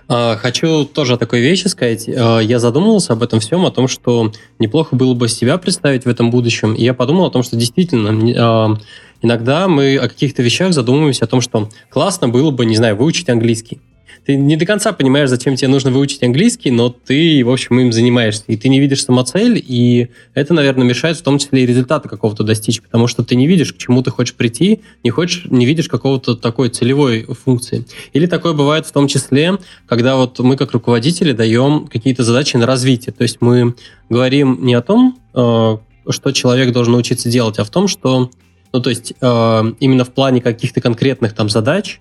А, 0.07 0.37
хочу 0.37 0.85
тоже 0.85 1.13
о 1.13 1.17
такой 1.17 1.41
вещи 1.41 1.67
сказать. 1.67 2.09
А, 2.09 2.39
я 2.39 2.57
задумывался 2.57 3.13
об 3.13 3.21
этом 3.21 3.39
всем, 3.39 3.63
о 3.63 3.71
том, 3.71 3.87
что 3.87 4.31
неплохо 4.57 4.95
было 4.95 5.13
бы 5.13 5.27
себя 5.27 5.59
представить 5.59 6.05
в 6.05 6.09
этом 6.09 6.31
будущем. 6.31 6.73
И 6.73 6.83
я 6.83 6.95
подумал 6.95 7.25
о 7.25 7.29
том, 7.29 7.43
что 7.43 7.55
действительно 7.55 8.09
а, 8.41 8.77
иногда 9.21 9.67
мы 9.67 9.97
о 9.97 10.07
каких-то 10.07 10.41
вещах 10.43 10.73
задумываемся 10.73 11.25
о 11.25 11.27
том, 11.27 11.41
что 11.41 11.69
классно 11.89 12.29
было 12.29 12.51
бы, 12.51 12.65
не 12.65 12.75
знаю, 12.75 12.95
выучить 12.95 13.29
английский. 13.29 13.79
Ты 14.27 14.35
не 14.35 14.57
до 14.57 14.65
конца 14.65 14.91
понимаешь, 14.91 15.29
зачем 15.29 15.55
тебе 15.55 15.69
нужно 15.69 15.89
выучить 15.89 16.21
английский, 16.21 16.69
но 16.69 16.89
ты, 16.89 17.45
в 17.45 17.49
общем, 17.49 17.79
им 17.79 17.93
занимаешься. 17.93 18.43
И 18.47 18.57
ты 18.57 18.67
не 18.67 18.81
видишь 18.81 19.05
самоцель, 19.05 19.63
и 19.65 20.09
это, 20.33 20.53
наверное, 20.53 20.85
мешает 20.85 21.15
в 21.15 21.21
том 21.21 21.37
числе 21.37 21.63
и 21.63 21.65
результата 21.65 22.09
какого-то 22.09 22.43
достичь, 22.43 22.81
потому 22.81 23.07
что 23.07 23.23
ты 23.23 23.35
не 23.35 23.47
видишь, 23.47 23.71
к 23.71 23.77
чему 23.77 24.03
ты 24.03 24.11
хочешь 24.11 24.35
прийти, 24.35 24.81
не, 25.05 25.11
хочешь, 25.11 25.45
не 25.45 25.65
видишь 25.65 25.87
какого-то 25.87 26.35
такой 26.35 26.67
целевой 26.67 27.23
функции. 27.23 27.85
Или 28.11 28.25
такое 28.25 28.51
бывает 28.51 28.85
в 28.85 28.91
том 28.91 29.07
числе, 29.07 29.59
когда 29.85 30.17
вот 30.17 30.37
мы 30.39 30.57
как 30.57 30.73
руководители 30.73 31.31
даем 31.31 31.87
какие-то 31.87 32.25
задачи 32.25 32.57
на 32.57 32.65
развитие. 32.65 33.13
То 33.13 33.21
есть 33.21 33.37
мы 33.39 33.75
говорим 34.09 34.59
не 34.65 34.73
о 34.73 34.81
том, 34.81 35.17
э, 35.35 35.77
что 36.09 36.31
человек 36.33 36.73
должен 36.73 36.91
научиться 36.91 37.29
делать, 37.29 37.59
а 37.59 37.63
в 37.63 37.69
том, 37.69 37.87
что 37.87 38.29
ну, 38.73 38.81
то 38.81 38.89
есть 38.89 39.13
э, 39.19 39.63
именно 39.79 40.03
в 40.03 40.11
плане 40.11 40.41
каких-то 40.41 40.81
конкретных 40.81 41.33
там 41.33 41.49
задач, 41.49 41.99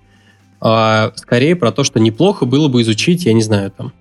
э, 0.61 1.11
скорее 1.15 1.57
про 1.57 1.73
то, 1.73 1.85
что 1.85 2.01
неплохо 2.01 2.45
было 2.45 2.69
бы 2.69 2.83
изучить, 2.83 3.25
я 3.25 3.33
не 3.33 3.43
знаю, 3.43 3.71
там, 3.71 3.93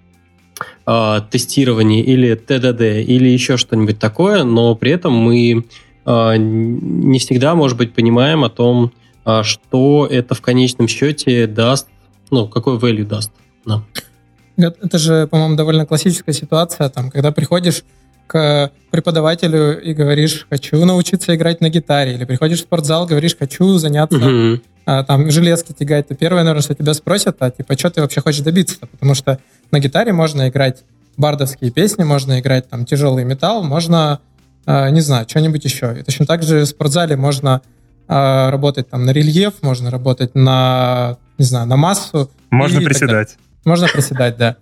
э, 0.85 1.21
тестирование 1.29 2.03
или 2.03 2.35
ТДД, 2.35 2.81
или 2.81 3.27
еще 3.27 3.57
что-нибудь 3.57 3.99
такое, 3.99 4.43
но 4.43 4.75
при 4.75 4.91
этом 4.91 5.13
мы 5.13 5.65
э, 6.05 6.35
не 6.37 7.19
всегда, 7.19 7.55
может 7.55 7.77
быть, 7.77 7.93
понимаем 7.93 8.43
о 8.43 8.49
том, 8.49 8.91
э, 9.25 9.43
что 9.43 10.07
это 10.09 10.35
в 10.35 10.41
конечном 10.41 10.87
счете 10.87 11.47
даст, 11.47 11.87
ну, 12.31 12.47
какой 12.47 12.77
value 12.77 13.05
даст 13.05 13.31
нам. 13.65 13.85
Это 14.57 14.97
же, 14.97 15.27
по-моему, 15.27 15.55
довольно 15.55 15.85
классическая 15.85 16.33
ситуация, 16.33 16.89
там, 16.89 17.11
когда 17.11 17.31
приходишь 17.31 17.83
к 18.27 18.71
преподавателю 18.91 19.81
и 19.81 19.93
говоришь, 19.93 20.47
хочу 20.49 20.83
научиться 20.85 21.35
играть 21.35 21.61
на 21.61 21.69
гитаре, 21.69 22.13
или 22.15 22.25
приходишь 22.25 22.59
в 22.59 22.61
спортзал, 22.61 23.05
говоришь, 23.05 23.35
хочу 23.37 23.77
заняться 23.77 24.17
Мгм. 24.17 24.61
а, 24.85 25.03
там 25.03 25.29
железки 25.31 25.73
тягать, 25.73 26.07
то 26.07 26.15
первое, 26.15 26.43
наверное, 26.43 26.61
что 26.61 26.75
тебя 26.75 26.93
спросят, 26.93 27.37
а 27.39 27.51
типа, 27.51 27.77
что 27.77 27.89
ты 27.89 28.01
вообще 28.01 28.21
хочешь 28.21 28.41
добиться? 28.41 28.77
Потому 28.79 29.13
что 29.15 29.39
на 29.71 29.79
гитаре 29.79 30.13
можно 30.13 30.47
играть 30.49 30.83
бардовские 31.17 31.71
песни, 31.71 32.03
можно 32.03 32.39
играть 32.39 32.69
там 32.69 32.85
тяжелый 32.85 33.23
металл, 33.25 33.63
можно, 33.63 34.19
а, 34.65 34.89
не 34.89 35.01
знаю, 35.01 35.25
что-нибудь 35.27 35.63
еще. 35.65 35.97
И 35.99 36.03
точно 36.03 36.25
так 36.25 36.43
же 36.43 36.61
в 36.61 36.65
спортзале 36.65 37.15
можно 37.15 37.61
а, 38.07 38.51
работать 38.51 38.89
там 38.89 39.05
на 39.05 39.11
рельеф, 39.11 39.55
можно 39.61 39.89
работать 39.89 40.35
на, 40.35 41.17
не 41.37 41.45
знаю, 41.45 41.67
на 41.67 41.75
массу. 41.75 42.29
Можно 42.49 42.81
приседать. 42.81 43.35
Можно 43.65 43.87
приседать, 43.87 44.37
да. 44.37 44.57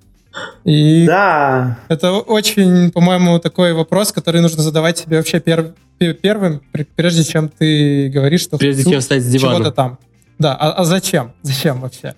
И 0.63 1.05
Да, 1.05 1.77
это 1.89 2.13
очень, 2.13 2.91
по-моему, 2.91 3.39
такой 3.39 3.73
вопрос, 3.73 4.11
который 4.11 4.41
нужно 4.41 4.63
задавать 4.63 4.97
себе 4.97 5.17
вообще 5.17 5.37
пер- 5.39 5.73
пе- 5.99 6.13
первым, 6.13 6.61
пр- 6.71 6.87
прежде 6.95 7.23
чем 7.23 7.49
ты 7.49 8.09
говоришь, 8.09 8.41
что 8.41 8.57
Прежде 8.57 8.83
хочу 8.83 8.91
чем 8.93 9.01
встать 9.01 9.21
с 9.23 9.27
дивана. 9.27 9.55
чего-то 9.57 9.71
там. 9.71 9.99
Да, 10.39 10.55
а, 10.55 10.71
а 10.71 10.85
зачем? 10.85 11.33
Зачем 11.43 11.79
вообще? 11.81 12.15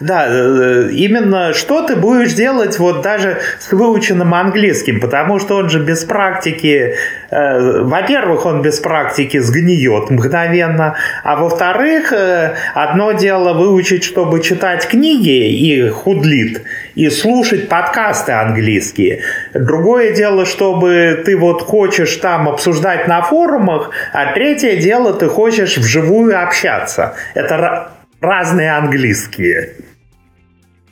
Да, 0.00 0.26
э, 0.28 0.90
именно 0.92 1.52
что 1.52 1.82
ты 1.82 1.96
будешь 1.96 2.32
делать 2.32 2.78
вот 2.78 3.02
даже 3.02 3.38
с 3.58 3.72
выученным 3.72 4.34
английским, 4.34 5.00
потому 5.00 5.38
что 5.38 5.56
он 5.56 5.68
же 5.68 5.80
без 5.80 6.04
практики, 6.04 6.94
э, 7.30 7.82
во-первых, 7.82 8.46
он 8.46 8.62
без 8.62 8.80
практики 8.80 9.38
сгниет 9.38 10.10
мгновенно, 10.10 10.94
а 11.22 11.36
во-вторых, 11.36 12.12
э, 12.12 12.54
одно 12.74 13.12
дело 13.12 13.52
выучить, 13.52 14.04
чтобы 14.04 14.40
читать 14.40 14.86
книги 14.88 15.48
и 15.48 15.88
худлит, 15.88 16.62
и 16.94 17.08
слушать 17.10 17.68
подкасты 17.68 18.32
английские. 18.32 19.20
Другое 19.54 20.14
дело, 20.14 20.46
чтобы 20.46 21.22
ты 21.24 21.36
вот 21.36 21.62
хочешь 21.62 22.16
там 22.16 22.48
обсуждать 22.48 23.08
на 23.08 23.22
форумах, 23.22 23.90
а 24.12 24.32
третье 24.32 24.76
дело, 24.76 25.12
ты 25.12 25.28
хочешь 25.28 25.76
вживую 25.76 26.40
общаться. 26.42 27.14
Это 27.34 27.93
разные 28.24 28.72
английские. 28.76 29.74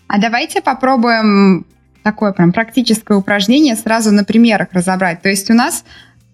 А 0.07 0.19
давайте 0.19 0.61
попробуем 0.61 1.67
такое 2.03 2.33
прям 2.33 2.53
практическое 2.53 3.17
упражнение 3.17 3.77
сразу 3.77 4.13
на 4.13 4.25
примерах 4.25 4.69
разобрать. 4.73 5.23
То 5.23 5.29
есть 5.29 5.51
у 5.51 5.55
нас 5.55 5.85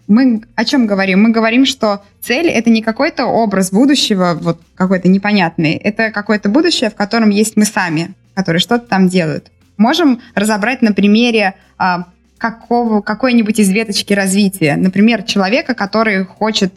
мы 0.09 0.43
о 0.55 0.65
чем 0.65 0.87
говорим? 0.87 1.23
Мы 1.23 1.31
говорим, 1.31 1.67
что 1.67 2.03
цель 2.21 2.49
это 2.49 2.71
не 2.71 2.83
какой-то 2.83 3.27
образ 3.27 3.71
будущего, 3.71 4.37
вот 4.41 4.61
какой-то 4.75 5.09
непонятный. 5.09 5.75
Это 5.75 6.11
какое-то 6.11 6.49
будущее, 6.49 6.91
в 6.91 6.95
котором 6.95 7.29
есть 7.29 7.57
мы 7.57 7.67
сами, 7.67 8.11
которые 8.35 8.61
что-то 8.61 8.87
там 8.87 9.09
делают. 9.09 9.53
Можем 9.77 10.21
разобрать 10.35 10.83
на 10.83 10.93
примере 10.93 11.55
а, 11.77 12.07
какого, 12.39 13.03
какой-нибудь 13.03 13.61
из 13.61 13.71
веточки 13.71 14.15
развития. 14.15 14.77
Например, 14.77 15.23
человека, 15.23 15.75
который 15.75 16.25
хочет, 16.25 16.73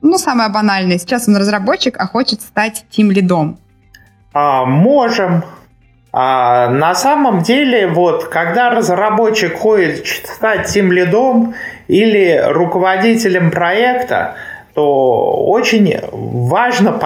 ну, 0.00 0.18
самое 0.18 0.50
банальное, 0.50 0.98
сейчас 0.98 1.28
он 1.28 1.36
разработчик, 1.36 1.96
а 1.98 2.06
хочет 2.06 2.40
стать 2.40 2.84
тим-лидом. 2.90 3.58
А, 4.32 4.64
можем. 4.64 5.44
А, 6.12 6.68
на 6.70 6.94
самом 6.94 7.42
деле, 7.42 7.86
вот, 7.88 8.28
когда 8.28 8.70
разработчик 8.70 9.56
хочет 9.56 10.06
стать 10.26 10.68
тем 10.68 10.92
лидом 10.92 11.54
или 11.86 12.42
руководителем 12.48 13.50
проекта, 13.50 14.36
то 14.78 15.32
очень 15.48 15.92
важно 16.12 17.00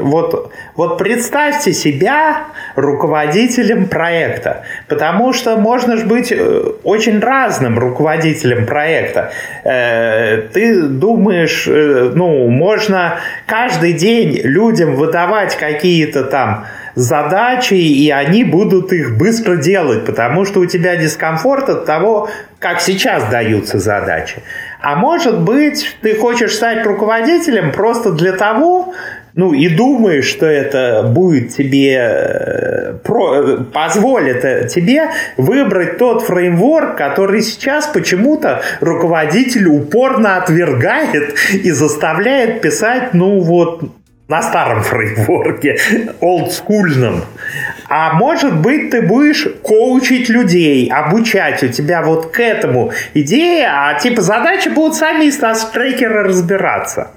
вот, 0.00 0.50
вот 0.76 0.96
представьте 0.96 1.74
себя 1.74 2.46
руководителем 2.74 3.86
проекта, 3.86 4.62
потому 4.88 5.34
что 5.34 5.58
можно 5.58 5.98
же 5.98 6.06
быть 6.06 6.32
э, 6.32 6.62
очень 6.84 7.20
разным 7.20 7.78
руководителем 7.78 8.64
проекта. 8.64 9.30
Э, 9.62 10.38
Ты 10.54 10.84
думаешь, 10.84 11.68
э, 11.68 12.12
ну, 12.14 12.48
можно 12.48 13.16
каждый 13.44 13.92
день 13.92 14.40
людям 14.42 14.96
выдавать 14.96 15.54
какие-то 15.54 16.24
там 16.24 16.64
задачи, 16.94 17.74
и 17.74 18.10
они 18.10 18.42
будут 18.42 18.92
их 18.92 19.18
быстро 19.18 19.56
делать, 19.56 20.06
потому 20.06 20.46
что 20.46 20.60
у 20.60 20.66
тебя 20.66 20.96
дискомфорт 20.96 21.68
от 21.68 21.84
того, 21.84 22.30
как 22.58 22.80
сейчас 22.80 23.24
даются 23.30 23.78
задачи. 23.78 24.42
А 24.80 24.94
может 24.94 25.40
быть, 25.40 25.96
ты 26.02 26.14
хочешь 26.14 26.54
стать 26.54 26.86
руководителем 26.86 27.72
просто 27.72 28.12
для 28.12 28.32
того, 28.32 28.94
ну 29.34 29.52
и 29.52 29.68
думаешь, 29.68 30.26
что 30.26 30.46
это 30.46 31.02
будет 31.02 31.54
тебе 31.54 31.94
э, 31.94 32.92
про, 33.04 33.58
позволит 33.72 34.44
э, 34.44 34.68
тебе 34.68 35.10
выбрать 35.36 35.98
тот 35.98 36.22
фреймворк, 36.22 36.96
который 36.96 37.42
сейчас 37.42 37.86
почему-то 37.86 38.62
руководитель 38.80 39.66
упорно 39.66 40.36
отвергает 40.36 41.34
и 41.52 41.70
заставляет 41.70 42.60
писать, 42.60 43.14
ну 43.14 43.40
вот 43.40 43.82
на 44.28 44.42
старом 44.42 44.82
фреймворке, 44.82 45.78
олдскульном. 46.20 47.24
А 47.88 48.12
может 48.12 48.60
быть, 48.60 48.90
ты 48.90 49.00
будешь 49.00 49.48
коучить 49.62 50.28
людей, 50.28 50.90
обучать 50.92 51.62
у 51.62 51.68
тебя 51.68 52.02
вот 52.02 52.30
к 52.30 52.38
этому 52.40 52.92
идея, 53.14 53.70
а 53.72 53.98
типа 53.98 54.20
задачи 54.20 54.68
будут 54.68 54.96
сами 54.96 55.24
из 55.24 55.38
трекера 55.72 56.24
разбираться. 56.24 57.12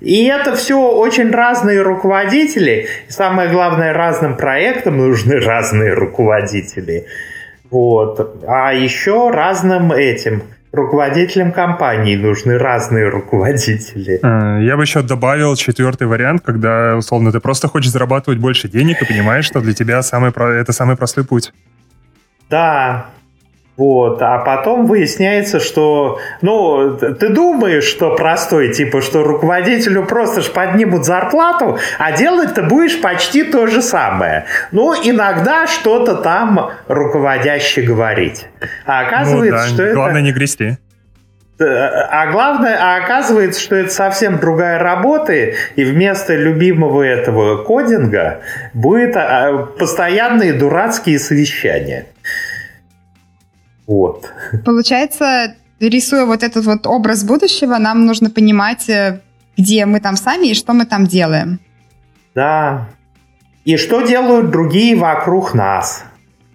И 0.00 0.26
это 0.26 0.56
все 0.56 0.78
очень 0.78 1.30
разные 1.30 1.80
руководители. 1.82 2.88
И 3.08 3.12
самое 3.12 3.50
главное, 3.50 3.92
разным 3.92 4.36
проектам 4.36 4.98
нужны 4.98 5.38
разные 5.38 5.94
руководители. 5.94 7.06
Вот. 7.70 8.44
А 8.46 8.72
еще 8.72 9.30
разным 9.30 9.92
этим 9.92 10.42
руководителям 10.72 11.52
компании 11.52 12.16
нужны 12.16 12.58
разные 12.58 13.08
руководители. 13.08 14.18
Э, 14.22 14.62
Я 14.64 14.76
бы 14.76 14.82
еще 14.82 15.02
добавил 15.02 15.54
четвертый 15.56 16.06
вариант, 16.06 16.42
когда, 16.44 16.96
условно, 16.96 17.30
ты 17.30 17.40
просто 17.40 17.68
хочешь 17.68 17.90
зарабатывать 17.90 18.38
больше 18.40 18.68
денег 18.68 19.00
и 19.02 19.04
понимаешь, 19.06 19.44
что 19.44 19.60
для 19.60 19.74
тебя 19.74 20.02
самый, 20.02 20.32
про- 20.32 20.52
это 20.54 20.72
самый 20.72 20.96
простой 20.96 21.24
путь. 21.24 21.52
Да, 22.50 23.06
вот, 23.76 24.20
а 24.20 24.38
потом 24.38 24.86
выясняется, 24.86 25.58
что, 25.58 26.20
ну, 26.42 26.94
ты 26.96 27.30
думаешь, 27.30 27.84
что 27.84 28.14
простой, 28.14 28.72
типа, 28.72 29.00
что 29.00 29.22
руководителю 29.22 30.04
просто 30.04 30.42
ж 30.42 30.50
поднимут 30.50 31.06
зарплату, 31.06 31.78
а 31.98 32.12
делать 32.12 32.52
ты 32.54 32.62
будешь 32.62 33.00
почти 33.00 33.44
то 33.44 33.66
же 33.66 33.80
самое. 33.80 34.44
Ну, 34.72 34.94
иногда 34.94 35.66
что-то 35.66 36.16
там 36.16 36.72
руководящий 36.86 37.82
говорить. 37.82 38.46
А 38.84 39.06
оказывается, 39.06 39.70
ну, 39.70 39.76
да, 39.76 39.84
что 39.84 39.94
главное 39.94 40.20
это... 40.20 40.26
не 40.26 40.32
грести. 40.32 40.76
А 41.58 42.26
главное, 42.30 42.76
а 42.78 43.04
оказывается, 43.04 43.60
что 43.60 43.76
это 43.76 43.90
совсем 43.90 44.38
другая 44.38 44.78
работа, 44.80 45.32
и 45.32 45.84
вместо 45.84 46.34
любимого 46.34 47.02
этого 47.02 47.62
кодинга 47.62 48.40
будет 48.74 49.16
а, 49.16 49.68
постоянные 49.78 50.52
дурацкие 50.54 51.18
совещания. 51.18 52.06
Вот. 53.86 54.30
Получается, 54.64 55.54
рисуя 55.80 56.24
вот 56.24 56.42
этот 56.42 56.64
вот 56.64 56.86
образ 56.86 57.24
будущего, 57.24 57.78
нам 57.78 58.06
нужно 58.06 58.30
понимать, 58.30 58.88
э, 58.88 59.20
где 59.56 59.86
мы 59.86 60.00
там 60.00 60.16
сами 60.16 60.48
и 60.48 60.54
что 60.54 60.72
мы 60.72 60.86
там 60.86 61.06
делаем. 61.06 61.60
Да. 62.34 62.88
И 63.64 63.76
что 63.76 64.02
делают 64.02 64.50
другие 64.50 64.96
вокруг 64.96 65.54
нас. 65.54 66.04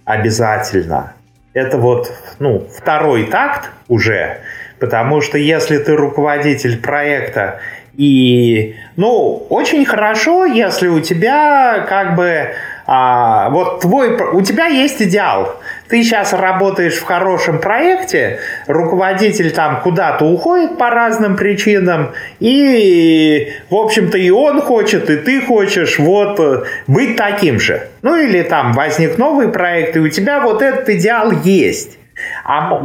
Обязательно. 0.05 1.13
Это 1.53 1.77
вот, 1.77 2.11
ну, 2.39 2.67
второй 2.75 3.25
такт 3.25 3.69
уже. 3.87 4.39
Потому 4.79 5.21
что 5.21 5.37
если 5.37 5.77
ты 5.77 5.95
руководитель 5.95 6.79
проекта 6.79 7.59
и, 7.95 8.75
ну, 8.95 9.47
очень 9.49 9.85
хорошо, 9.85 10.45
если 10.45 10.87
у 10.87 11.01
тебя 11.01 11.85
как 11.89 12.15
бы 12.15 12.51
а, 12.89 13.49
вот 13.49 13.81
твой, 13.81 14.15
у 14.15 14.41
тебя 14.41 14.67
есть 14.67 15.01
идеал. 15.01 15.59
Ты 15.89 16.03
сейчас 16.03 16.31
работаешь 16.31 16.95
в 16.95 17.03
хорошем 17.03 17.59
проекте, 17.59 18.39
руководитель 18.65 19.51
там 19.51 19.81
куда-то 19.81 20.23
уходит 20.23 20.77
по 20.77 20.89
разным 20.89 21.35
причинам, 21.35 22.13
и, 22.39 23.51
в 23.69 23.75
общем-то, 23.75 24.17
и 24.17 24.29
он 24.29 24.61
хочет, 24.61 25.09
и 25.09 25.17
ты 25.17 25.41
хочешь 25.41 25.99
вот 25.99 26.65
быть 26.87 27.17
таким 27.17 27.59
же. 27.59 27.89
Ну 28.03 28.15
или 28.15 28.41
там 28.41 28.71
возник 28.71 29.17
новый 29.17 29.49
проект, 29.49 29.97
и 29.97 29.99
у 29.99 30.07
тебя 30.07 30.39
вот 30.39 30.61
этот 30.61 30.87
идеал 30.89 31.31
есть. 31.31 31.97
А 32.43 32.81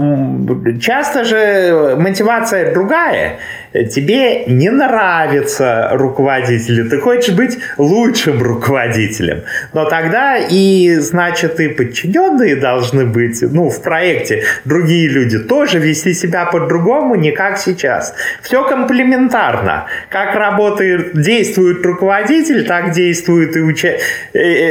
часто 0.80 1.24
же 1.24 1.96
мотивация 1.98 2.74
другая. 2.74 3.38
Тебе 3.72 4.44
не 4.46 4.70
нравится 4.70 5.90
руководитель, 5.92 6.88
ты 6.88 6.98
хочешь 7.00 7.34
быть 7.34 7.58
лучшим 7.78 8.42
руководителем. 8.42 9.42
Но 9.72 9.86
тогда 9.86 10.36
и, 10.36 10.96
значит, 10.96 11.58
и 11.60 11.68
подчиненные 11.68 12.56
должны 12.56 13.06
быть, 13.06 13.42
ну, 13.42 13.70
в 13.70 13.82
проекте 13.82 14.44
другие 14.64 15.08
люди 15.08 15.38
тоже 15.38 15.78
вести 15.78 16.12
себя 16.12 16.44
по-другому, 16.44 17.14
не 17.14 17.32
как 17.32 17.58
сейчас. 17.58 18.14
Все 18.42 18.64
комплементарно. 18.64 19.86
Как 20.10 20.34
работает, 20.34 21.18
действует 21.20 21.84
руководитель, 21.84 22.66
так 22.66 22.92
действуют 22.92 23.56
и 23.56 23.60
уча- 23.60 23.98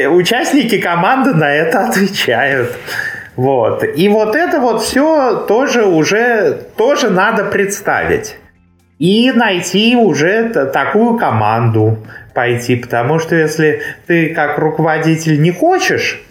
участники 0.09 0.77
команды 0.77 1.33
на 1.33 1.51
это 1.53 1.87
отвечают. 1.87 2.77
Вот. 3.35 3.83
И 3.95 4.09
вот 4.09 4.35
это 4.35 4.59
вот 4.59 4.83
все 4.83 5.45
тоже 5.47 5.85
уже 5.85 6.59
тоже 6.75 7.09
надо 7.09 7.45
представить. 7.45 8.35
И 9.01 9.31
найти 9.31 9.95
уже 9.95 10.49
такую 10.49 11.17
команду 11.17 11.97
пойти. 12.35 12.75
Потому 12.75 13.17
что 13.17 13.35
если 13.35 13.81
ты 14.05 14.29
как 14.29 14.59
руководитель 14.59 15.41
не 15.41 15.49
хочешь, 15.49 16.21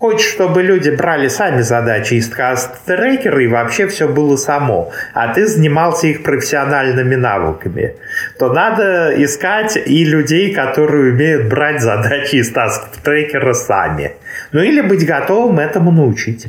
хочешь, 0.00 0.28
чтобы 0.28 0.64
люди 0.64 0.90
брали 0.90 1.28
сами 1.28 1.60
задачи 1.60 2.14
из 2.14 2.28
каст-трекера 2.28 3.44
и 3.44 3.46
вообще 3.46 3.86
все 3.86 4.08
было 4.08 4.34
само, 4.34 4.90
а 5.14 5.32
ты 5.32 5.46
занимался 5.46 6.08
их 6.08 6.24
профессиональными 6.24 7.14
навыками, 7.14 7.94
то 8.36 8.52
надо 8.52 9.14
искать 9.22 9.76
и 9.76 10.04
людей, 10.04 10.52
которые 10.52 11.12
умеют 11.12 11.48
брать 11.48 11.80
задачи 11.80 12.34
из 12.34 12.50
таст-трекера 12.50 13.52
сами. 13.52 14.16
Ну 14.50 14.60
или 14.60 14.80
быть 14.80 15.06
готовым 15.06 15.60
этому 15.60 15.92
научить. 15.92 16.48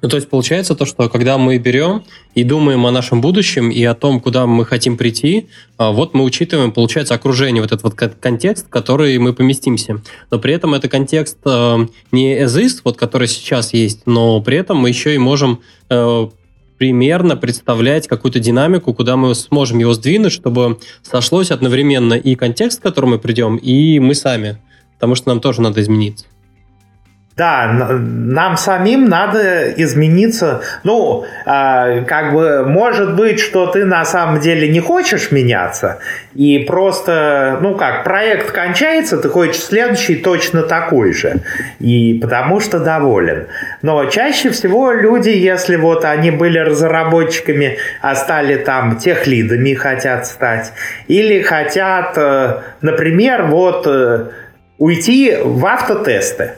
Ну, 0.00 0.08
то 0.08 0.16
есть 0.16 0.28
получается 0.28 0.74
то, 0.74 0.84
что 0.84 1.08
когда 1.08 1.38
мы 1.38 1.58
берем 1.58 2.04
и 2.34 2.44
думаем 2.44 2.86
о 2.86 2.90
нашем 2.90 3.20
будущем 3.20 3.70
и 3.70 3.82
о 3.84 3.94
том, 3.94 4.20
куда 4.20 4.46
мы 4.46 4.64
хотим 4.64 4.96
прийти, 4.96 5.48
а, 5.76 5.92
вот 5.92 6.14
мы 6.14 6.24
учитываем, 6.24 6.72
получается, 6.72 7.14
окружение, 7.14 7.62
вот 7.62 7.72
этот 7.72 7.82
вот 7.82 7.94
контекст, 7.94 8.66
в 8.66 8.70
который 8.70 9.16
мы 9.18 9.32
поместимся. 9.32 10.00
Но 10.30 10.38
при 10.38 10.54
этом 10.54 10.74
это 10.74 10.88
контекст 10.88 11.38
э, 11.44 11.86
не 12.10 12.38
is, 12.38 12.80
вот 12.84 12.96
который 12.96 13.28
сейчас 13.28 13.72
есть, 13.72 14.06
но 14.06 14.40
при 14.40 14.56
этом 14.56 14.78
мы 14.78 14.88
еще 14.88 15.14
и 15.14 15.18
можем 15.18 15.60
э, 15.90 16.28
примерно 16.82 17.36
представлять 17.36 18.08
какую-то 18.08 18.40
динамику, 18.40 18.92
куда 18.92 19.16
мы 19.16 19.34
сможем 19.36 19.78
его 19.78 19.94
сдвинуть, 19.94 20.32
чтобы 20.32 20.80
сошлось 21.02 21.52
одновременно 21.52 22.14
и 22.14 22.34
контекст, 22.34 22.80
к 22.80 22.82
которому 22.82 23.12
мы 23.12 23.18
придем, 23.18 23.56
и 23.56 24.00
мы 24.00 24.16
сами. 24.16 24.58
Потому 24.94 25.14
что 25.14 25.28
нам 25.28 25.40
тоже 25.40 25.62
надо 25.62 25.80
измениться. 25.80 26.26
Да, 27.34 27.66
нам 27.66 28.58
самим 28.58 29.08
надо 29.08 29.72
измениться. 29.72 30.60
Ну, 30.84 31.24
э, 31.46 32.04
как 32.04 32.34
бы, 32.34 32.64
может 32.66 33.16
быть, 33.16 33.40
что 33.40 33.68
ты 33.68 33.86
на 33.86 34.04
самом 34.04 34.38
деле 34.38 34.68
не 34.68 34.80
хочешь 34.80 35.30
меняться, 35.30 35.98
и 36.34 36.58
просто, 36.58 37.58
ну 37.62 37.74
как, 37.74 38.04
проект 38.04 38.50
кончается, 38.50 39.16
ты 39.16 39.30
хочешь 39.30 39.62
следующий 39.62 40.16
точно 40.16 40.62
такой 40.62 41.14
же, 41.14 41.36
и 41.80 42.18
потому 42.20 42.60
что 42.60 42.78
доволен. 42.80 43.46
Но 43.80 44.04
чаще 44.06 44.50
всего 44.50 44.92
люди, 44.92 45.30
если 45.30 45.76
вот 45.76 46.04
они 46.04 46.30
были 46.30 46.58
разработчиками, 46.58 47.78
а 48.02 48.14
стали 48.14 48.56
там 48.56 48.98
техлидами 48.98 49.72
хотят 49.72 50.26
стать, 50.26 50.74
или 51.08 51.40
хотят, 51.40 52.12
э, 52.18 52.60
например, 52.82 53.44
вот 53.44 53.86
э, 53.86 54.26
уйти 54.76 55.34
в 55.42 55.64
автотесты. 55.64 56.52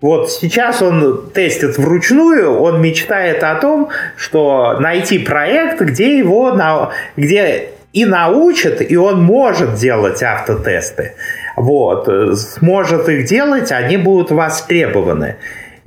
Вот 0.00 0.30
сейчас 0.30 0.80
он 0.80 1.30
тестит 1.34 1.76
вручную, 1.76 2.56
он 2.56 2.80
мечтает 2.80 3.42
о 3.42 3.56
том, 3.56 3.88
что 4.16 4.78
найти 4.78 5.18
проект, 5.18 5.80
где 5.80 6.18
его, 6.18 6.52
на, 6.52 6.90
где 7.16 7.70
и 7.92 8.04
научат, 8.04 8.80
и 8.80 8.96
он 8.96 9.22
может 9.22 9.74
делать 9.74 10.22
автотесты. 10.22 11.14
Вот, 11.56 12.08
сможет 12.38 13.08
их 13.08 13.24
делать, 13.26 13.72
они 13.72 13.96
будут 13.96 14.30
востребованы. 14.30 15.36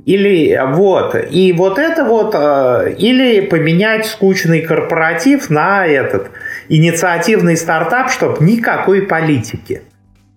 Или 0.04 0.60
вот, 0.72 1.14
и 1.30 1.52
вот 1.52 1.78
это 1.78 2.04
вот, 2.04 2.34
э, 2.34 2.94
или 2.98 3.40
поменять 3.40 4.04
скучный 4.04 4.60
корпоратив 4.60 5.48
на 5.48 5.86
этот 5.86 6.32
инициативный 6.68 7.56
стартап, 7.56 8.10
чтобы 8.10 8.44
никакой 8.44 9.02
политики. 9.02 9.82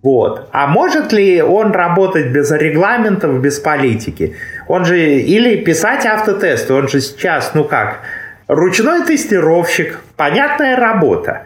Вот. 0.02 0.48
А 0.52 0.66
может 0.66 1.12
ли 1.12 1.42
он 1.42 1.72
работать 1.72 2.28
без 2.28 2.50
регламентов, 2.50 3.40
без 3.40 3.58
политики? 3.58 4.36
Он 4.68 4.84
же 4.84 4.98
или 4.98 5.56
писать 5.56 6.06
автотесты, 6.06 6.74
он 6.74 6.88
же 6.88 7.00
сейчас, 7.00 7.52
ну 7.54 7.64
как, 7.64 8.00
ручной 8.46 9.04
тестировщик, 9.04 10.00
понятная 10.16 10.76
работа. 10.76 11.42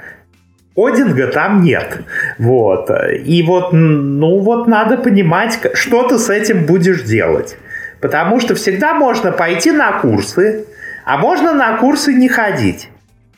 Кодинга 0.75 1.27
там 1.27 1.63
нет. 1.63 2.01
Вот. 2.39 2.91
И 3.25 3.43
вот, 3.43 3.73
ну 3.73 4.39
вот 4.41 4.67
надо 4.67 4.97
понимать, 4.99 5.59
что 5.75 6.09
ты 6.09 6.19
с 6.19 6.31
этим 6.31 6.65
будешь 6.65 7.03
делать. 7.03 7.57
Потому 8.01 8.41
что 8.41 8.55
всегда 8.55 8.95
можно 8.95 9.33
пойти 9.33 9.73
на 9.73 9.93
курсы, 10.01 10.65
а 11.05 11.19
можно 11.19 11.53
на 11.53 11.77
курсы 11.77 12.15
не 12.15 12.29
ходить. 12.29 12.89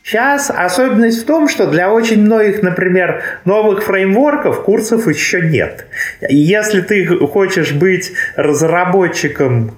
Сейчас 0.03 0.51
особенность 0.51 1.23
в 1.23 1.27
том, 1.27 1.49
что 1.49 1.71
для 1.71 1.93
очень 1.93 2.23
многих, 2.23 2.63
например, 2.63 3.23
новых 3.45 3.85
фреймворков 3.85 4.65
курсов 4.65 5.07
еще 5.07 5.43
нет. 5.43 5.87
И 6.29 6.37
если 6.37 6.81
ты 6.81 7.07
хочешь 7.27 7.73
быть 7.73 8.13
разработчиком 8.35 9.77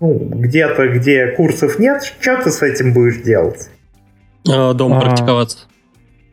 ну, 0.00 0.14
где-то, 0.14 0.88
где 0.88 1.28
курсов 1.28 1.78
нет, 1.78 2.14
что 2.20 2.42
ты 2.42 2.50
с 2.50 2.62
этим 2.62 2.92
будешь 2.92 3.16
делать? 3.16 3.68
А, 4.48 4.72
дома 4.72 4.98
а, 4.98 5.00
практиковаться. 5.00 5.66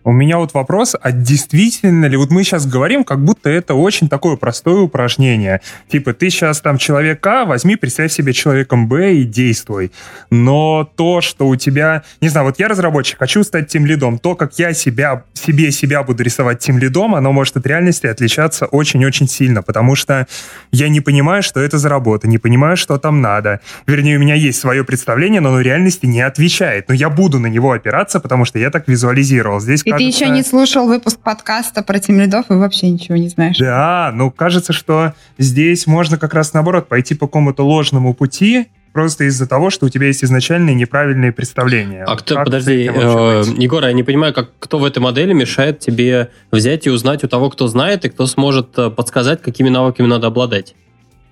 У 0.05 0.11
меня 0.11 0.37
вот 0.37 0.53
вопрос, 0.53 0.95
а 1.01 1.11
действительно 1.13 2.05
ли, 2.05 2.17
вот 2.17 2.29
мы 2.29 2.43
сейчас 2.43 2.67
говорим, 2.67 3.05
как 3.05 3.23
будто 3.23 3.49
это 3.49 3.73
очень 3.73 4.09
такое 4.09 4.35
простое 4.35 4.81
упражнение. 4.81 5.61
Типа, 5.89 6.13
ты 6.13 6.29
сейчас 6.29 6.59
там 6.59 6.77
человек 6.77 7.25
А, 7.25 7.45
возьми, 7.45 7.77
представь 7.77 8.11
себе 8.11 8.33
человеком 8.33 8.89
Б 8.89 9.15
и 9.15 9.23
действуй. 9.23 9.91
Но 10.29 10.89
то, 10.97 11.21
что 11.21 11.47
у 11.47 11.55
тебя, 11.55 12.03
не 12.19 12.27
знаю, 12.27 12.47
вот 12.47 12.59
я 12.59 12.67
разработчик, 12.67 13.17
хочу 13.17 13.43
стать 13.43 13.69
тем 13.69 13.85
лидом, 13.85 14.19
то, 14.19 14.35
как 14.35 14.59
я 14.59 14.73
себя, 14.73 15.23
себе 15.33 15.71
себя 15.71 16.03
буду 16.03 16.21
рисовать 16.21 16.59
тем 16.59 16.79
лидом, 16.79 17.15
оно 17.15 17.31
может 17.31 17.55
от 17.55 17.65
реальности 17.65 18.07
отличаться 18.07 18.65
очень-очень 18.65 19.29
сильно, 19.29 19.61
потому 19.61 19.95
что 19.95 20.27
я 20.71 20.89
не 20.89 20.99
понимаю, 20.99 21.43
что 21.43 21.61
это 21.61 21.77
за 21.77 21.87
работа, 21.87 22.27
не 22.27 22.39
понимаю, 22.39 22.75
что 22.75 22.97
там 22.97 23.21
надо. 23.21 23.61
Вернее, 23.87 24.17
у 24.17 24.19
меня 24.19 24.35
есть 24.35 24.59
свое 24.59 24.83
представление, 24.83 25.39
но 25.39 25.49
оно 25.49 25.61
реальности 25.61 26.05
не 26.05 26.21
отвечает. 26.21 26.89
Но 26.89 26.93
я 26.93 27.09
буду 27.09 27.39
на 27.39 27.47
него 27.47 27.71
опираться, 27.71 28.19
потому 28.19 28.43
что 28.43 28.59
я 28.59 28.69
так 28.69 28.87
визуализировал. 28.87 29.61
Здесь 29.61 29.83
кажется... 29.97 30.19
ты 30.19 30.25
еще 30.25 30.31
не 30.31 30.43
слушал 30.43 30.87
выпуск 30.87 31.19
подкаста 31.19 31.83
про 31.83 31.99
тем 31.99 32.19
лидов 32.19 32.45
и 32.49 32.53
вообще 32.53 32.89
ничего 32.89 33.17
не 33.17 33.29
знаешь. 33.29 33.57
Да, 33.57 34.11
ну 34.13 34.31
кажется, 34.31 34.73
что 34.73 35.13
здесь 35.37 35.87
можно 35.87 36.17
как 36.17 36.33
раз 36.33 36.53
наоборот 36.53 36.87
пойти 36.87 37.15
по 37.15 37.27
какому-то 37.27 37.65
ложному 37.65 38.13
пути, 38.13 38.67
просто 38.93 39.25
из-за 39.25 39.47
того, 39.47 39.69
что 39.69 39.87
у 39.87 39.89
тебя 39.89 40.07
есть 40.07 40.23
изначальные 40.23 40.75
неправильные 40.75 41.31
представления. 41.31 42.05
А 42.05 42.15
кто, 42.15 42.43
подожди, 42.43 42.89
э, 42.93 43.43
Егор, 43.57 43.83
я 43.83 43.91
не 43.91 44.03
понимаю, 44.03 44.33
как 44.33 44.51
кто 44.59 44.77
в 44.77 44.85
этой 44.85 44.99
модели 44.99 45.33
мешает 45.33 45.79
тебе 45.79 46.29
взять 46.51 46.85
и 46.87 46.89
узнать 46.89 47.23
у 47.23 47.27
того, 47.27 47.49
кто 47.49 47.67
знает, 47.67 48.05
и 48.05 48.09
кто 48.09 48.27
сможет 48.27 48.77
э, 48.77 48.89
подсказать, 48.89 49.41
какими 49.41 49.69
навыками 49.69 50.07
надо 50.07 50.27
обладать. 50.27 50.75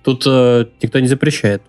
Тут 0.02 0.24
э, 0.26 0.66
никто 0.82 0.98
не 0.98 1.06
запрещает. 1.06 1.62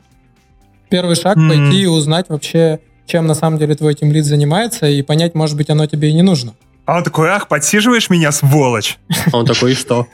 Первый 0.89 1.15
шаг 1.15 1.37
mm. 1.37 1.47
пойти 1.47 1.83
и 1.83 1.85
узнать 1.85 2.25
вообще, 2.29 2.79
чем 3.05 3.27
на 3.27 3.35
самом 3.35 3.59
деле 3.59 3.75
твой 3.75 3.93
тимлид 3.93 4.25
занимается, 4.25 4.87
и 4.87 5.01
понять, 5.03 5.35
может 5.35 5.55
быть, 5.55 5.69
оно 5.69 5.85
тебе 5.85 6.09
и 6.09 6.13
не 6.13 6.23
нужно. 6.23 6.53
А 6.85 6.97
он 6.97 7.03
такой, 7.03 7.29
ах, 7.29 7.47
подсиживаешь 7.47 8.09
меня, 8.09 8.31
сволочь. 8.31 8.97
А 9.31 9.37
он 9.37 9.45
такой, 9.45 9.71
и 9.71 9.75
что? 9.75 10.07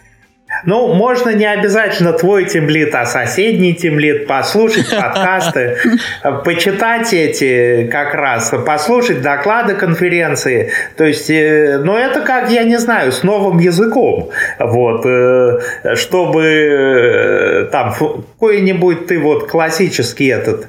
Ну, 0.66 0.94
можно 0.94 1.30
не 1.30 1.46
обязательно 1.46 2.12
твой 2.12 2.46
тимлит, 2.46 2.94
а 2.96 3.06
соседний 3.06 3.76
тимлит, 3.76 4.26
послушать 4.26 4.90
подкасты, 4.96 5.78
почитать 6.44 7.14
эти 7.14 7.88
как 7.92 8.16
раз, 8.16 8.52
послушать 8.66 9.22
доклады 9.22 9.76
конференции. 9.76 10.72
То 10.98 11.04
есть, 11.04 11.30
э, 11.30 11.80
ну, 11.84 11.96
это 11.96 12.22
как, 12.22 12.50
я 12.50 12.64
не 12.64 12.78
знаю, 12.78 13.12
с 13.12 13.22
новым 13.22 13.60
языком. 13.60 14.32
Вот, 14.58 15.06
э, 15.06 15.60
чтобы 15.96 16.44
э, 16.44 17.66
там 17.72 17.94
какой-нибудь 17.94 19.06
ты 19.06 19.20
вот 19.20 19.48
классический 19.48 20.28
этот 20.28 20.68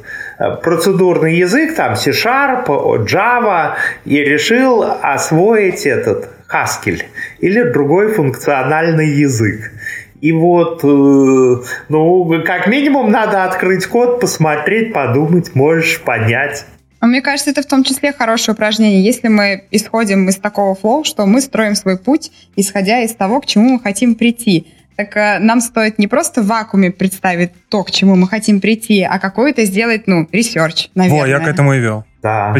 процедурный 0.62 1.37
язык, 1.37 1.75
там 1.75 1.97
C-Sharp, 1.97 2.66
Java, 3.07 3.77
и 4.05 4.23
решил 4.23 4.85
освоить 5.03 5.87
этот 5.87 6.29
Haskell 6.52 7.02
или 7.40 7.72
другой 7.72 8.12
функциональный 8.12 9.08
язык. 9.08 9.72
И 10.20 10.32
вот, 10.32 10.84
э, 10.84 11.66
ну, 11.88 12.42
как 12.44 12.66
минимум 12.66 13.10
надо 13.10 13.44
открыть 13.44 13.86
код, 13.86 14.20
посмотреть, 14.20 14.92
подумать, 14.92 15.54
можешь 15.54 16.00
понять. 16.00 16.66
А 17.00 17.06
мне 17.06 17.22
кажется, 17.22 17.50
это 17.50 17.62
в 17.62 17.66
том 17.66 17.82
числе 17.82 18.12
хорошее 18.12 18.54
упражнение, 18.54 19.02
если 19.02 19.28
мы 19.28 19.64
исходим 19.70 20.28
из 20.28 20.36
такого 20.36 20.74
флоу, 20.74 21.04
что 21.04 21.24
мы 21.24 21.40
строим 21.40 21.74
свой 21.74 21.96
путь, 21.96 22.30
исходя 22.56 23.00
из 23.00 23.14
того, 23.14 23.40
к 23.40 23.46
чему 23.46 23.70
мы 23.70 23.80
хотим 23.80 24.14
прийти. 24.14 24.66
Так 24.96 25.16
э, 25.16 25.38
нам 25.38 25.62
стоит 25.62 25.98
не 25.98 26.08
просто 26.08 26.42
в 26.42 26.46
вакууме 26.46 26.90
представить 26.90 27.52
то, 27.70 27.82
к 27.84 27.90
чему 27.90 28.16
мы 28.16 28.28
хотим 28.28 28.60
прийти, 28.60 29.02
а 29.02 29.18
какой-то 29.18 29.64
сделать, 29.64 30.06
ну, 30.06 30.28
research, 30.31 30.90
наверное. 30.94 31.22
Во, 31.22 31.26
я 31.26 31.38
к 31.40 31.48
этому 31.48 31.72
и 31.72 31.78
вел. 31.78 32.04
Да. 32.22 32.54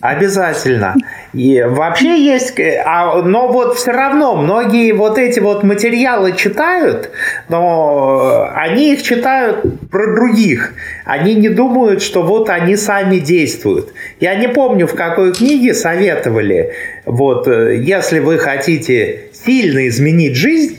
Обязательно. 0.00 0.94
И 1.34 1.62
вообще 1.62 2.18
есть, 2.18 2.54
а, 2.58 3.20
но 3.22 3.52
вот 3.52 3.76
все 3.76 3.92
равно 3.92 4.34
многие 4.34 4.92
вот 4.92 5.18
эти 5.18 5.40
вот 5.40 5.62
материалы 5.62 6.32
читают, 6.32 7.10
но 7.48 8.48
они 8.54 8.94
их 8.94 9.02
читают 9.02 9.62
про 9.90 10.14
других. 10.14 10.72
Они 11.04 11.34
не 11.34 11.50
думают, 11.50 12.02
что 12.02 12.22
вот 12.22 12.48
они 12.48 12.76
сами 12.76 13.18
действуют. 13.18 13.92
Я 14.20 14.34
не 14.36 14.48
помню, 14.48 14.86
в 14.86 14.94
какой 14.94 15.34
книге 15.34 15.74
советовали, 15.74 16.72
вот 17.04 17.46
если 17.46 18.20
вы 18.20 18.38
хотите 18.38 19.24
сильно 19.32 19.86
изменить 19.88 20.34
жизнь, 20.34 20.78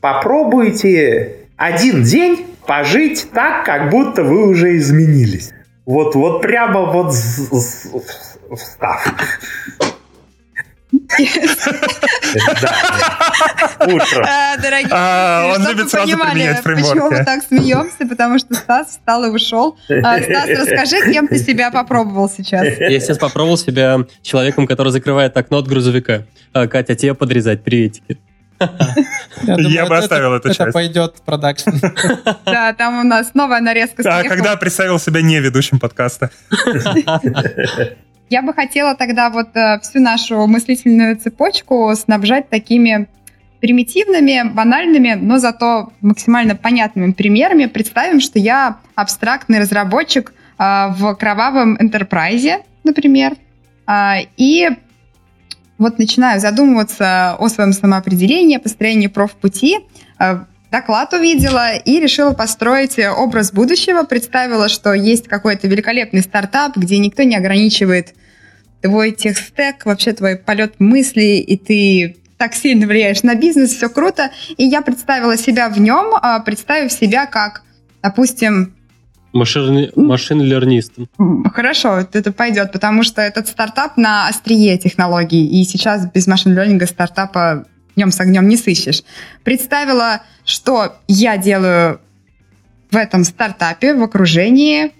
попробуйте 0.00 1.32
один 1.56 2.04
день 2.04 2.46
пожить 2.64 3.26
так, 3.34 3.64
как 3.64 3.90
будто 3.90 4.22
вы 4.22 4.46
уже 4.46 4.76
изменились. 4.76 5.52
Вот, 5.84 6.16
вот 6.16 6.42
прямо 6.42 6.80
вот 6.92 7.14
встав. 8.54 9.14
Утром. 13.80 14.24
Э, 14.26 14.56
дорогие, 14.60 14.88
а, 14.90 15.52
он 15.54 15.66
любит 15.68 15.90
сразу 15.90 16.16
применять 16.16 16.62
Почему 16.62 17.10
мы 17.10 17.24
так 17.24 17.42
смеемся? 17.44 18.06
Потому 18.08 18.38
что 18.38 18.54
Стас 18.54 18.90
встал 18.90 19.24
и 19.24 19.28
ушел. 19.28 19.76
А, 19.88 20.20
Стас, 20.20 20.48
расскажи, 20.48 21.12
кем 21.12 21.28
ты 21.28 21.38
себя 21.38 21.70
попробовал 21.70 22.28
сейчас. 22.28 22.78
Я 22.78 23.00
сейчас 23.00 23.18
попробовал 23.18 23.56
себя 23.56 24.06
человеком, 24.22 24.66
который 24.66 24.92
закрывает 24.92 25.36
окно 25.36 25.58
от 25.58 25.68
грузовика. 25.68 26.24
А, 26.52 26.66
Катя, 26.66 26.94
тебе 26.94 27.14
подрезать. 27.14 27.62
Приветики. 27.62 28.18
Я, 29.42 29.86
бы 29.86 29.98
оставил 29.98 30.32
эту 30.32 30.48
часть. 30.48 30.60
Это 30.60 30.72
пойдет 30.72 31.16
в 31.16 31.22
продакшн. 31.22 31.70
Да, 32.46 32.72
там 32.72 33.00
у 33.00 33.02
нас 33.02 33.34
новая 33.34 33.60
нарезка. 33.60 34.02
А 34.06 34.22
когда 34.24 34.56
представил 34.56 34.98
себя 34.98 35.20
не 35.20 35.40
ведущим 35.40 35.78
подкаста. 35.78 36.30
Я 38.28 38.42
бы 38.42 38.52
хотела 38.52 38.96
тогда 38.96 39.30
вот 39.30 39.54
э, 39.54 39.78
всю 39.80 40.00
нашу 40.00 40.46
мыслительную 40.46 41.16
цепочку 41.16 41.92
снабжать 41.94 42.48
такими 42.48 43.06
примитивными, 43.60 44.48
банальными, 44.52 45.14
но 45.14 45.38
зато 45.38 45.92
максимально 46.00 46.56
понятными 46.56 47.12
примерами. 47.12 47.66
Представим, 47.66 48.20
что 48.20 48.38
я 48.38 48.78
абстрактный 48.96 49.60
разработчик 49.60 50.34
э, 50.58 50.88
в 50.90 51.14
кровавом 51.14 51.76
enterprise, 51.76 52.62
например, 52.82 53.36
э, 53.86 54.22
и 54.36 54.70
вот 55.78 55.98
начинаю 55.98 56.40
задумываться 56.40 57.36
о 57.38 57.48
своем 57.48 57.72
самоопределении, 57.72 58.56
построении 58.56 59.08
профпути, 59.08 59.80
доклад 60.76 61.14
увидела 61.14 61.74
и 61.74 62.00
решила 62.00 62.32
построить 62.32 62.98
образ 62.98 63.50
будущего. 63.50 64.02
Представила, 64.02 64.68
что 64.68 64.92
есть 64.92 65.26
какой-то 65.26 65.68
великолепный 65.68 66.20
стартап, 66.20 66.76
где 66.76 66.98
никто 66.98 67.22
не 67.22 67.34
ограничивает 67.34 68.14
твой 68.82 69.12
техстек, 69.12 69.86
вообще 69.86 70.12
твой 70.12 70.36
полет 70.36 70.74
мысли, 70.78 71.38
и 71.38 71.56
ты 71.56 72.16
так 72.36 72.52
сильно 72.54 72.86
влияешь 72.86 73.22
на 73.22 73.34
бизнес, 73.34 73.70
все 73.70 73.88
круто. 73.88 74.30
И 74.58 74.64
я 74.64 74.82
представила 74.82 75.38
себя 75.38 75.70
в 75.70 75.80
нем, 75.80 76.14
а, 76.14 76.40
представив 76.40 76.92
себя 76.92 77.24
как, 77.24 77.62
допустим, 78.02 78.74
Машин, 79.32 79.90
машин-лернистом. 79.96 81.08
Хорошо, 81.54 82.06
это 82.12 82.32
пойдет, 82.32 82.72
потому 82.72 83.02
что 83.02 83.20
этот 83.20 83.48
стартап 83.48 83.96
на 83.96 84.28
острие 84.28 84.78
технологий, 84.78 85.46
и 85.46 85.64
сейчас 85.64 86.10
без 86.10 86.26
машин-лернинга 86.26 86.86
стартапа 86.86 87.66
днем 87.96 88.12
с 88.12 88.20
огнем 88.20 88.46
не 88.48 88.56
сыщешь. 88.56 89.02
Представила, 89.42 90.22
что 90.44 90.96
я 91.08 91.36
делаю 91.36 92.00
в 92.90 92.96
этом 92.96 93.24
стартапе, 93.24 93.94
в 93.94 94.02
окружении, 94.02 94.92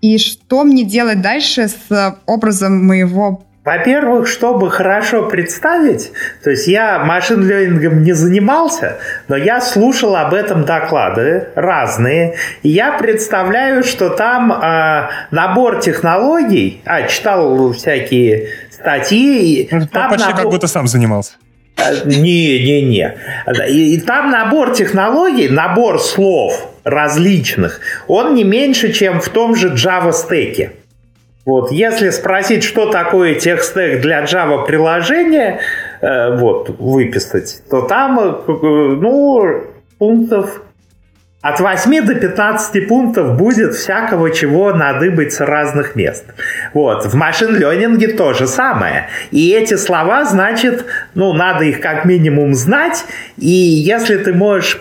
и 0.00 0.18
что 0.18 0.64
мне 0.64 0.84
делать 0.84 1.20
дальше 1.20 1.68
с 1.68 2.16
образом 2.26 2.86
моего 2.86 3.44
во-первых, 3.64 4.26
чтобы 4.26 4.72
хорошо 4.72 5.28
представить, 5.28 6.10
то 6.42 6.50
есть 6.50 6.66
я 6.66 6.98
машин-лернингом 6.98 8.02
не 8.02 8.12
занимался, 8.12 8.98
но 9.28 9.36
я 9.36 9.60
слушал 9.60 10.16
об 10.16 10.34
этом 10.34 10.64
доклады 10.64 11.46
разные, 11.54 12.34
и 12.64 12.70
я 12.70 12.98
представляю, 12.98 13.84
что 13.84 14.08
там 14.08 14.52
э, 14.52 15.08
набор 15.30 15.78
технологий, 15.78 16.82
а 16.84 17.02
читал 17.06 17.72
всякие 17.72 18.48
статьи. 18.68 19.68
Ну, 19.70 19.86
там 19.86 20.10
почти 20.10 20.30
набор... 20.30 20.42
как 20.42 20.50
будто 20.50 20.66
сам 20.66 20.88
занимался. 20.88 21.34
Не-не-не. 22.04 23.16
И, 23.68 23.94
и 23.94 24.00
там 24.00 24.30
набор 24.30 24.72
технологий, 24.72 25.48
набор 25.48 26.00
слов 26.00 26.68
различных, 26.84 27.80
он 28.08 28.34
не 28.34 28.44
меньше, 28.44 28.92
чем 28.92 29.20
в 29.20 29.28
том 29.28 29.54
же 29.54 29.74
Java 29.74 30.12
стеке. 30.12 30.72
Вот, 31.44 31.72
если 31.72 32.10
спросить, 32.10 32.62
что 32.62 32.90
такое 32.90 33.34
текстек 33.34 34.00
для 34.00 34.22
Java 34.24 34.64
приложения, 34.64 35.58
э, 36.00 36.36
вот, 36.36 36.70
выписать, 36.78 37.62
то 37.68 37.82
там, 37.82 38.18
э, 38.18 38.42
ну, 38.46 39.64
пунктов 39.98 40.62
от 41.42 41.58
8 41.58 42.06
до 42.06 42.14
15 42.14 42.86
пунктов 42.86 43.36
будет 43.36 43.74
всякого 43.74 44.30
чего 44.30 44.72
надыбать 44.72 45.32
с 45.32 45.40
разных 45.40 45.96
мест. 45.96 46.24
Вот. 46.72 47.04
В 47.04 47.14
машин-ленинге 47.16 48.08
то 48.14 48.32
же 48.32 48.46
самое. 48.46 49.08
И 49.32 49.50
эти 49.50 49.74
слова, 49.74 50.24
значит, 50.24 50.86
ну, 51.14 51.32
надо 51.32 51.64
их 51.64 51.80
как 51.80 52.04
минимум 52.04 52.54
знать. 52.54 53.04
И 53.38 53.48
если 53.48 54.18
ты 54.18 54.32
можешь... 54.32 54.78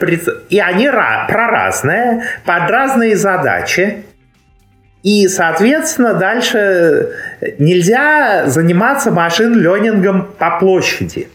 И 0.49 0.59
они 0.59 0.87
про 0.87 1.47
разное, 1.47 2.23
под 2.45 2.69
разные 2.69 3.15
задачи. 3.15 4.03
И, 5.01 5.27
соответственно, 5.29 6.13
дальше 6.13 7.09
нельзя 7.57 8.43
заниматься 8.45 9.09
машин-ленингом 9.09 10.27
по 10.37 10.59
площади. 10.59 11.27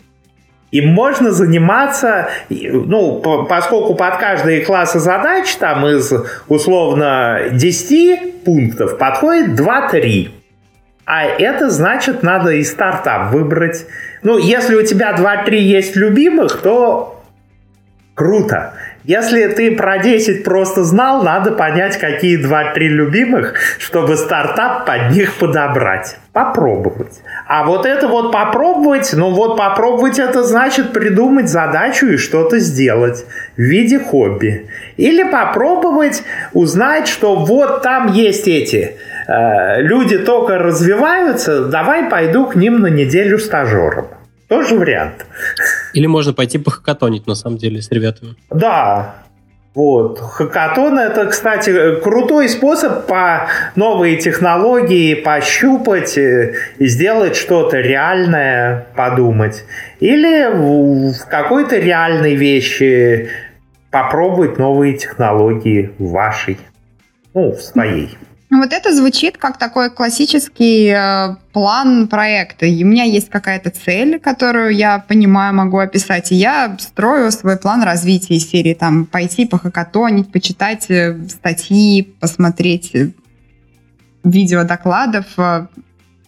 Им 0.72 0.88
можно 0.88 1.30
заниматься, 1.30 2.28
ну, 2.48 3.20
поскольку 3.48 3.94
под 3.94 4.16
каждые 4.16 4.64
классы 4.64 4.98
задач 4.98 5.54
там 5.56 5.86
из 5.86 6.12
условно 6.48 7.50
10 7.52 8.44
пунктов 8.44 8.98
подходит 8.98 9.58
2-3. 9.58 10.30
А 11.04 11.24
это 11.24 11.70
значит, 11.70 12.24
надо 12.24 12.50
и 12.50 12.64
стартап 12.64 13.32
выбрать. 13.32 13.86
Ну, 14.22 14.38
если 14.38 14.74
у 14.74 14.82
тебя 14.82 15.14
2-3 15.14 15.54
есть 15.54 15.94
любимых, 15.94 16.60
то 16.60 17.22
круто. 18.14 18.74
Если 19.06 19.46
ты 19.46 19.76
про 19.76 19.98
10 19.98 20.42
просто 20.42 20.82
знал, 20.82 21.22
надо 21.22 21.52
понять, 21.52 21.96
какие 21.96 22.44
2-3 22.44 22.78
любимых, 22.88 23.54
чтобы 23.78 24.16
стартап 24.16 24.84
под 24.84 25.12
них 25.12 25.34
подобрать. 25.34 26.16
Попробовать. 26.32 27.20
А 27.46 27.64
вот 27.64 27.86
это 27.86 28.08
вот 28.08 28.32
попробовать, 28.32 29.12
ну 29.12 29.30
вот 29.30 29.56
попробовать 29.56 30.18
это 30.18 30.42
значит 30.42 30.92
придумать 30.92 31.48
задачу 31.48 32.06
и 32.06 32.16
что-то 32.16 32.58
сделать 32.58 33.24
в 33.56 33.60
виде 33.60 34.00
хобби. 34.00 34.66
Или 34.96 35.22
попробовать 35.22 36.24
узнать, 36.52 37.06
что 37.06 37.36
вот 37.36 37.82
там 37.82 38.12
есть 38.12 38.48
эти 38.48 38.96
э, 39.28 39.82
люди 39.82 40.18
только 40.18 40.58
развиваются, 40.58 41.66
давай 41.66 42.10
пойду 42.10 42.46
к 42.46 42.56
ним 42.56 42.80
на 42.80 42.88
неделю 42.88 43.38
стажером. 43.38 44.08
Тоже 44.48 44.74
вариант. 44.74 45.26
Или 45.96 46.06
можно 46.06 46.34
пойти 46.34 46.58
похакатонить, 46.58 47.26
на 47.26 47.34
самом 47.34 47.56
деле, 47.56 47.80
с 47.80 47.90
ребятами. 47.90 48.34
Да, 48.50 49.14
вот. 49.74 50.18
Хакатон 50.18 50.98
это, 50.98 51.24
кстати, 51.24 52.00
крутой 52.00 52.50
способ 52.50 53.06
по 53.06 53.48
новые 53.76 54.18
технологии 54.18 55.14
пощупать 55.14 56.18
и 56.18 56.52
сделать 56.80 57.34
что-то 57.34 57.78
реальное, 57.78 58.88
подумать. 58.94 59.64
Или 60.00 60.50
в 60.52 61.26
какой-то 61.30 61.78
реальной 61.78 62.34
вещи 62.34 63.30
попробовать 63.90 64.58
новые 64.58 64.98
технологии 64.98 65.92
вашей, 65.98 66.58
ну, 67.32 67.52
в 67.52 67.62
своей. 67.62 68.18
Ну, 68.56 68.62
вот 68.62 68.72
это 68.72 68.94
звучит 68.94 69.36
как 69.36 69.58
такой 69.58 69.90
классический 69.90 70.88
э, 70.88 71.36
план 71.52 72.08
проекта. 72.08 72.64
И 72.64 72.84
у 72.84 72.86
меня 72.86 73.04
есть 73.04 73.28
какая-то 73.28 73.68
цель, 73.68 74.18
которую 74.18 74.70
я 74.70 74.98
понимаю, 74.98 75.52
могу 75.52 75.76
описать. 75.76 76.32
И 76.32 76.36
я 76.36 76.74
строю 76.80 77.30
свой 77.32 77.58
план 77.58 77.82
развития 77.82 78.38
серии 78.38 78.72
там 78.72 79.04
пойти 79.04 79.44
похакатонить, 79.44 80.32
почитать 80.32 80.86
э, 80.88 81.18
статьи, 81.28 82.14
посмотреть 82.18 82.94
э, 82.94 83.10
видео 84.24 84.64
докладов. 84.64 85.26
Э. 85.36 85.66
То 85.66 85.68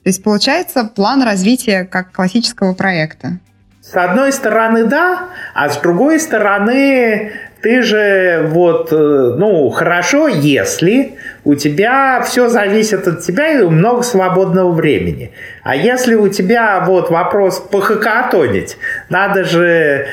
есть 0.05 0.23
получается 0.23 0.85
план 0.85 1.23
развития 1.23 1.87
как 1.87 2.13
классического 2.13 2.75
проекта. 2.75 3.39
С 3.81 3.97
одной 3.97 4.35
стороны, 4.35 4.85
да, 4.85 5.29
а 5.55 5.71
с 5.71 5.79
другой 5.79 6.21
стороны, 6.21 7.33
ты 7.61 7.83
же 7.83 8.47
вот, 8.49 8.93
э, 8.93 8.97
ну, 8.97 9.69
хорошо, 9.71 10.29
если 10.29 11.17
у 11.45 11.55
тебя 11.55 12.23
все 12.23 12.49
зависит 12.49 13.09
от 13.09 13.23
тебя 13.23 13.61
и 13.61 13.65
много 13.65 14.03
свободного 14.03 14.73
времени. 14.73 15.33
А 15.65 15.75
если 15.75 16.15
у 16.15 16.29
тебя 16.29 16.85
вот 16.87 17.11
вопрос 17.11 17.59
похакатонить, 17.59 18.77
надо 19.09 19.45
же 19.45 20.07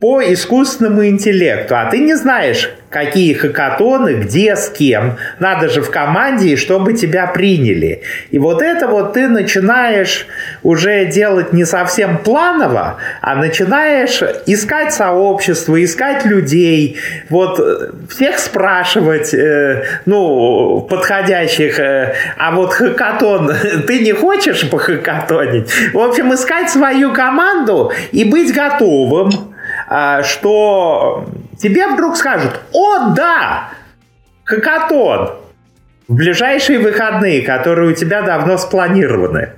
по 0.00 0.22
искусственному 0.22 1.06
интеллекту, 1.06 1.76
а 1.76 1.90
ты 1.90 1.98
не 1.98 2.14
знаешь, 2.14 2.70
какие 2.90 3.34
хакатоны, 3.34 4.14
где, 4.14 4.56
с 4.56 4.68
кем. 4.70 5.16
Надо 5.38 5.68
же 5.68 5.82
в 5.82 5.90
команде, 5.90 6.56
чтобы 6.56 6.94
тебя 6.94 7.26
приняли. 7.26 8.02
И 8.30 8.38
вот 8.38 8.62
это 8.62 8.86
вот 8.86 9.12
ты 9.12 9.28
начинаешь 9.28 10.26
уже 10.62 11.06
делать 11.06 11.52
не 11.52 11.64
совсем 11.64 12.18
планово, 12.18 12.96
а 13.20 13.34
начинаешь 13.34 14.22
искать 14.46 14.92
сообщество, 14.94 15.82
искать 15.82 16.24
людей, 16.24 16.96
вот 17.28 17.60
э, 17.60 17.90
всех 18.10 18.38
спрашивать, 18.38 19.34
э, 19.34 19.84
ну, 20.06 20.86
подходящих, 20.88 21.78
э, 21.78 22.14
а 22.36 22.52
вот 22.52 22.72
хакатон, 22.72 23.52
ты 23.86 24.00
не 24.00 24.12
хочешь 24.12 24.68
похакатонить? 24.68 25.70
В 25.92 25.98
общем, 25.98 26.32
искать 26.32 26.70
свою 26.70 27.12
команду 27.12 27.92
и 28.12 28.24
быть 28.24 28.54
готовым 28.54 29.30
а, 29.86 30.22
что 30.22 31.26
тебе 31.58 31.88
вдруг 31.88 32.16
скажут, 32.16 32.60
о 32.72 33.10
да, 33.14 33.70
хакатон, 34.44 35.34
в 36.08 36.14
ближайшие 36.14 36.78
выходные, 36.78 37.42
которые 37.42 37.90
у 37.90 37.94
тебя 37.94 38.22
давно 38.22 38.56
спланированы. 38.56 39.50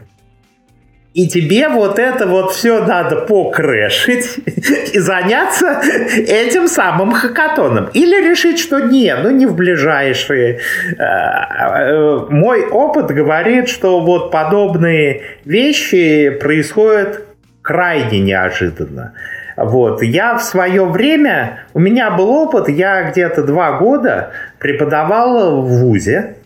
И 1.13 1.27
тебе 1.27 1.69
вот 1.69 1.99
это 1.99 2.29
вот 2.29 2.53
все 2.53 2.85
надо 2.85 3.17
покрэшить 3.17 4.39
и 4.93 4.99
заняться 4.99 5.81
этим 6.17 6.69
самым 6.69 7.13
хакатоном. 7.13 7.89
Или 7.95 8.31
решить, 8.31 8.61
что 8.61 8.79
нет, 8.79 9.19
ну 9.25 9.31
не 9.31 9.47
в 9.47 9.57
ближайшие. 9.57 10.61
Э, 10.97 11.03
э, 11.03 12.27
мой 12.29 12.65
опыт 12.67 13.07
говорит, 13.09 13.69
что 13.69 14.01
вот 14.01 14.31
подобные 14.31 15.23
вещи 15.45 16.31
происходят 16.31 17.25
крайне 17.61 18.21
неожиданно. 18.21 19.15
Вот. 19.61 20.03
Я 20.03 20.37
в 20.37 20.43
свое 20.43 20.87
время, 20.87 21.61
у 21.75 21.79
меня 21.79 22.11
был 22.11 22.31
опыт, 22.31 22.69
я 22.69 23.11
где-то 23.11 23.43
два 23.43 23.79
года 23.79 24.31
преподавал 24.59 25.61
в 25.61 25.69
ВУЗе, 25.69 26.37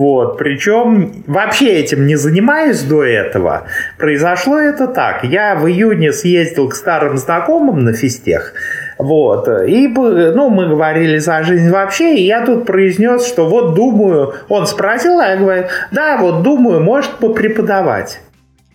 вот, 0.00 0.38
причем 0.38 1.24
вообще 1.26 1.80
этим 1.80 2.06
не 2.06 2.16
занимаюсь 2.16 2.80
до 2.82 3.04
этого. 3.04 3.64
Произошло 3.98 4.58
это 4.58 4.86
так. 4.86 5.24
Я 5.24 5.56
в 5.56 5.68
июне 5.68 6.12
съездил 6.12 6.70
к 6.70 6.74
старым 6.74 7.18
знакомым 7.18 7.84
на 7.84 7.92
физтех. 7.92 8.54
Вот. 8.98 9.46
И 9.66 9.88
ну, 9.88 10.48
мы 10.48 10.68
говорили 10.68 11.18
за 11.18 11.42
жизнь 11.42 11.70
вообще, 11.70 12.16
и 12.16 12.22
я 12.22 12.46
тут 12.46 12.64
произнес, 12.64 13.26
что 13.26 13.46
вот 13.46 13.74
думаю, 13.74 14.32
он 14.48 14.66
спросил, 14.66 15.20
а 15.20 15.28
я 15.28 15.36
говорю, 15.36 15.64
да, 15.90 16.16
вот 16.16 16.42
думаю, 16.42 16.80
может 16.80 17.10
попреподавать. 17.18 18.20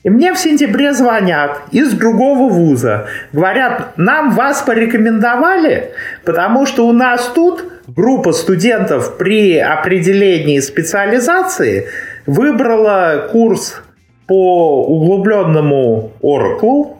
И 0.05 0.09
мне 0.09 0.33
в 0.33 0.37
сентябре 0.37 0.93
звонят 0.93 1.61
из 1.71 1.93
другого 1.93 2.47
вуза. 2.47 3.07
Говорят, 3.33 3.97
нам 3.97 4.35
вас 4.35 4.61
порекомендовали, 4.61 5.93
потому 6.23 6.67
что 6.67 6.87
у 6.87 6.91
нас 6.91 7.31
тут 7.33 7.65
группа 7.87 8.31
студентов 8.31 9.17
при 9.17 9.57
определении 9.57 10.59
специализации 10.59 11.87
выбрала 12.27 13.27
курс 13.31 13.81
по 14.27 14.85
углубленному 14.85 16.11
Oracle, 16.21 16.94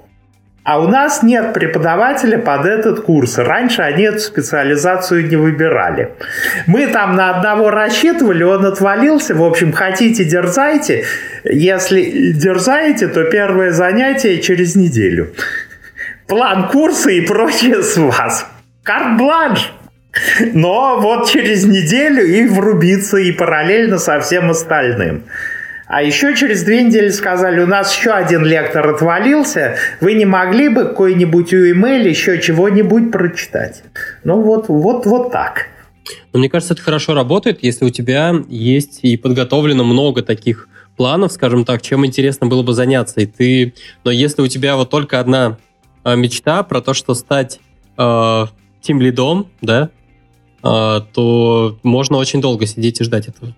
а 0.66 0.80
у 0.80 0.88
нас 0.88 1.22
нет 1.22 1.54
преподавателя 1.54 2.40
под 2.40 2.66
этот 2.66 3.02
курс. 3.02 3.38
Раньше 3.38 3.84
они 3.84 4.06
эту 4.06 4.18
специализацию 4.18 5.28
не 5.28 5.36
выбирали. 5.36 6.10
Мы 6.66 6.88
там 6.88 7.16
на 7.16 7.30
одного 7.30 7.70
рассчитывали, 7.70 8.42
он 8.42 8.66
отвалился. 8.66 9.36
В 9.36 9.44
общем, 9.44 9.72
хотите, 9.72 10.26
дерзайте. 10.26 11.06
Если 11.44 12.32
дерзаете, 12.32 13.08
то 13.08 13.26
первое 13.26 13.72
занятие 13.74 14.40
через 14.40 14.76
неделю. 14.76 15.36
План 16.28 16.68
курса 16.70 17.12
и 17.12 17.22
прочее 17.22 17.84
с 17.84 17.96
вас. 17.98 18.48
Карт-бланш. 18.82 19.72
Но 20.54 21.00
вот 21.00 21.30
через 21.30 21.66
неделю 21.66 22.26
и 22.26 22.48
врубиться, 22.48 23.18
и 23.18 23.32
параллельно 23.32 24.00
со 24.00 24.20
всем 24.20 24.50
остальным. 24.50 25.26
А 25.88 26.02
еще 26.02 26.36
через 26.36 26.64
две 26.64 26.84
недели 26.84 27.10
сказали, 27.10 27.62
у 27.62 27.68
нас 27.68 27.96
еще 27.96 28.12
один 28.12 28.44
лектор 28.44 28.90
отвалился, 28.90 29.76
вы 30.02 30.14
не 30.14 30.26
могли 30.26 30.70
бы 30.70 30.86
какой-нибудь 30.86 31.54
UML 31.54 32.08
еще 32.08 32.42
чего-нибудь 32.42 33.12
прочитать? 33.12 33.84
Ну 34.24 34.42
вот, 34.42 34.68
вот, 34.68 35.06
вот 35.06 35.32
так. 35.32 35.68
Но 36.34 36.40
мне 36.40 36.50
кажется, 36.50 36.74
это 36.74 36.84
хорошо 36.84 37.14
работает, 37.14 37.60
если 37.62 37.86
у 37.86 37.90
тебя 37.90 38.34
есть 38.48 39.00
и 39.04 39.16
подготовлено 39.16 39.84
много 39.84 40.24
таких 40.24 40.70
планов, 40.98 41.32
скажем 41.32 41.66
так, 41.66 41.82
чем 41.82 42.06
интересно 42.06 42.48
было 42.48 42.64
бы 42.64 42.74
заняться. 42.74 43.22
И 43.22 43.26
ты, 43.26 43.74
но 44.04 44.12
если 44.12 44.42
у 44.42 44.48
тебя 44.48 44.78
вот 44.78 44.90
только 44.90 45.20
одна 45.20 45.58
э, 46.04 46.16
мечта 46.16 46.64
про 46.64 46.82
то, 46.82 46.94
что 46.94 47.14
стать 47.14 47.60
э, 47.98 48.46
тим 48.82 49.02
лидом, 49.02 49.48
да, 49.62 49.90
э, 50.64 51.02
то 51.14 51.78
можно 51.84 52.18
очень 52.18 52.42
долго 52.42 52.66
сидеть 52.66 53.02
и 53.02 53.04
ждать 53.04 53.28
этого. 53.28 53.54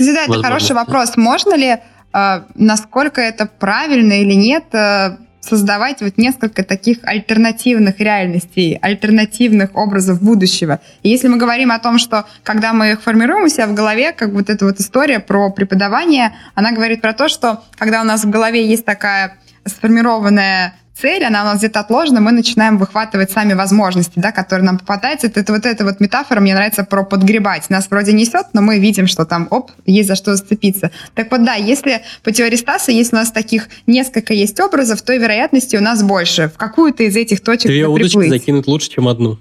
Кстати, 0.00 0.14
да, 0.14 0.24
это 0.24 0.42
хороший 0.42 0.74
вопрос. 0.74 1.16
Можно 1.16 1.54
ли, 1.54 1.76
э, 2.12 2.42
насколько 2.54 3.20
это 3.20 3.46
правильно 3.46 4.14
или 4.14 4.34
нет, 4.34 4.64
э, 4.72 5.16
создавать 5.40 6.02
вот 6.02 6.18
несколько 6.18 6.62
таких 6.62 6.98
альтернативных 7.02 7.98
реальностей, 7.98 8.78
альтернативных 8.80 9.74
образов 9.74 10.22
будущего. 10.22 10.80
И 11.02 11.08
если 11.08 11.28
мы 11.28 11.38
говорим 11.38 11.72
о 11.72 11.78
том, 11.78 11.98
что 11.98 12.26
когда 12.42 12.72
мы 12.72 12.92
их 12.92 13.02
формируем 13.02 13.44
у 13.44 13.48
себя 13.48 13.66
в 13.66 13.74
голове, 13.74 14.12
как 14.12 14.30
вот 14.32 14.50
эта 14.50 14.64
вот 14.64 14.80
история 14.80 15.18
про 15.18 15.50
преподавание, 15.50 16.34
она 16.54 16.72
говорит 16.72 17.00
про 17.00 17.14
то, 17.14 17.28
что 17.28 17.62
когда 17.76 18.02
у 18.02 18.04
нас 18.04 18.24
в 18.24 18.30
голове 18.30 18.66
есть 18.66 18.84
такая 18.84 19.38
сформированная 19.64 20.74
цель, 21.00 21.24
она 21.24 21.42
у 21.42 21.44
нас 21.46 21.58
где-то 21.58 21.80
отложена, 21.80 22.20
мы 22.20 22.32
начинаем 22.32 22.78
выхватывать 22.78 23.30
сами 23.30 23.54
возможности, 23.54 24.12
да, 24.16 24.32
которые 24.32 24.64
нам 24.64 24.78
попадаются. 24.78 25.26
Это, 25.26 25.40
это 25.40 25.52
вот 25.52 25.66
эта 25.66 25.84
вот 25.84 26.00
метафора 26.00 26.40
мне 26.40 26.54
нравится 26.54 26.84
про 26.84 27.04
подгребать. 27.04 27.70
Нас 27.70 27.88
вроде 27.90 28.12
несет, 28.12 28.46
но 28.52 28.62
мы 28.62 28.78
видим, 28.78 29.06
что 29.06 29.24
там, 29.24 29.48
оп, 29.50 29.70
есть 29.86 30.08
за 30.08 30.14
что 30.14 30.36
зацепиться. 30.36 30.90
Так 31.14 31.30
вот, 31.30 31.44
да, 31.44 31.54
если 31.54 32.02
по 32.22 32.32
теории 32.32 32.56
Стаса, 32.56 32.92
если 32.92 33.16
у 33.16 33.18
нас 33.18 33.30
таких 33.30 33.68
несколько 33.86 34.34
есть 34.34 34.58
образов, 34.60 35.02
то 35.02 35.12
и 35.12 35.18
вероятности 35.18 35.76
у 35.76 35.80
нас 35.80 36.02
больше. 36.02 36.50
В 36.54 36.58
какую-то 36.58 37.02
из 37.02 37.16
этих 37.16 37.40
точек 37.40 37.66
Две 37.66 37.86
удочки 37.86 38.18
приплыть. 38.18 38.30
закинуть 38.30 38.66
лучше, 38.66 38.90
чем 38.90 39.08
одну. 39.08 39.38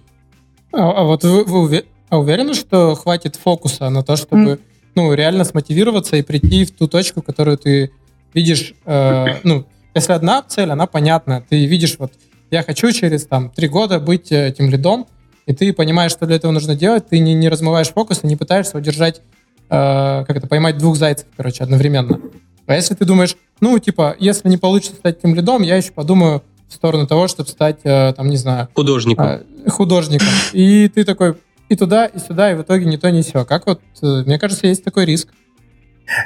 А, 0.72 1.02
а 1.02 1.04
вот 1.04 1.24
вы, 1.24 1.44
вы 1.44 1.86
а 2.10 2.20
уверены, 2.20 2.54
что 2.54 2.96
хватит 2.96 3.36
фокуса 3.36 3.90
на 3.90 4.04
то, 4.04 4.16
чтобы 4.16 4.42
mm. 4.42 4.60
ну, 4.96 5.14
реально 5.14 5.44
смотивироваться 5.44 6.16
и 6.16 6.24
прийти 6.24 6.66
в 6.66 6.72
ту 6.72 6.88
точку, 6.88 7.22
которую 7.22 7.58
ты 7.58 7.92
видишь, 8.34 8.74
э, 8.86 9.26
ну, 9.44 9.66
если 9.94 10.14
одна 10.14 10.42
цель, 10.44 10.70
она 10.70 10.88
понятна. 10.88 11.44
Ты 11.48 11.66
видишь, 11.66 11.96
вот, 12.00 12.14
я 12.52 12.64
хочу 12.64 12.92
через 12.92 13.26
там 13.26 13.50
три 13.50 13.68
года 13.68 14.00
быть 14.00 14.32
этим 14.32 14.70
лидом, 14.70 15.08
и 15.46 15.54
ты 15.54 15.74
понимаешь, 15.74 16.12
что 16.12 16.26
для 16.26 16.36
этого 16.36 16.52
нужно 16.52 16.76
делать, 16.76 17.08
ты 17.08 17.20
не, 17.20 17.34
не 17.34 17.50
размываешь 17.50 17.90
фокус 17.90 18.24
и 18.24 18.28
не 18.28 18.36
пытаешься 18.36 18.78
удержать, 18.78 19.22
э, 19.70 20.24
как 20.28 20.30
это, 20.30 20.48
поймать 20.48 20.78
двух 20.78 20.96
зайцев, 20.96 21.28
короче, 21.36 21.64
одновременно. 21.64 22.20
А 22.68 22.76
если 22.76 22.94
ты 22.94 23.06
думаешь, 23.06 23.36
ну, 23.62 23.80
типа, 23.80 24.16
если 24.20 24.48
не 24.48 24.58
получится 24.58 24.96
стать 24.96 25.20
этим 25.20 25.34
лидом, 25.34 25.64
я 25.64 25.76
еще 25.76 25.92
подумаю 25.92 26.44
в 26.68 26.74
сторону 26.74 27.08
того, 27.08 27.28
чтобы 27.28 27.50
стать, 27.50 27.80
э, 27.84 28.14
там, 28.16 28.30
не 28.30 28.38
знаю... 28.38 28.70
Художником. 28.76 29.26
Э, 29.26 29.70
художником. 29.70 30.28
И 30.54 30.88
ты 30.88 31.04
такой 31.04 31.36
и 31.70 31.76
туда, 31.76 32.08
и 32.08 32.20
сюда, 32.20 32.52
и 32.52 32.56
в 32.56 32.64
итоге 32.64 32.86
не 32.86 32.98
то, 32.98 33.10
не 33.12 33.22
все. 33.22 33.46
Как 33.46 33.68
вот, 33.68 33.80
э, 34.02 34.24
мне 34.26 34.40
кажется, 34.40 34.68
есть 34.68 34.84
такой 34.84 35.06
риск. 35.06 35.30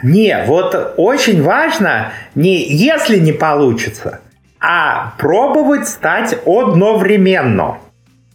Не, 0.02 0.44
вот 0.46 0.96
очень 0.98 1.42
важно, 1.42 2.14
не 2.36 2.64
если 2.64 3.20
не 3.20 3.34
получится, 3.34 4.20
а 4.60 5.14
пробовать 5.18 5.88
стать 5.88 6.38
одновременно. 6.46 7.78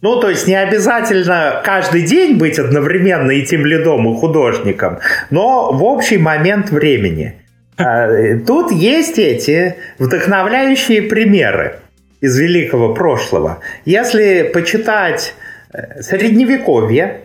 Ну, 0.01 0.21
то 0.21 0.29
есть 0.29 0.47
не 0.47 0.55
обязательно 0.55 1.61
каждый 1.63 2.03
день 2.03 2.37
быть 2.37 2.57
одновременно 2.57 3.31
и 3.31 3.45
тем 3.45 3.65
лидом, 3.65 4.13
и 4.13 4.17
художником, 4.17 4.99
но 5.29 5.73
в 5.73 5.83
общий 5.83 6.17
момент 6.17 6.69
времени. 6.69 7.35
А, 7.77 8.07
тут 8.45 8.71
есть 8.71 9.17
эти 9.17 9.75
вдохновляющие 9.97 11.01
примеры 11.01 11.79
из 12.21 12.37
великого 12.37 12.93
прошлого. 12.93 13.59
Если 13.85 14.43
почитать 14.53 15.33
э, 15.73 16.01
Средневековье, 16.01 17.21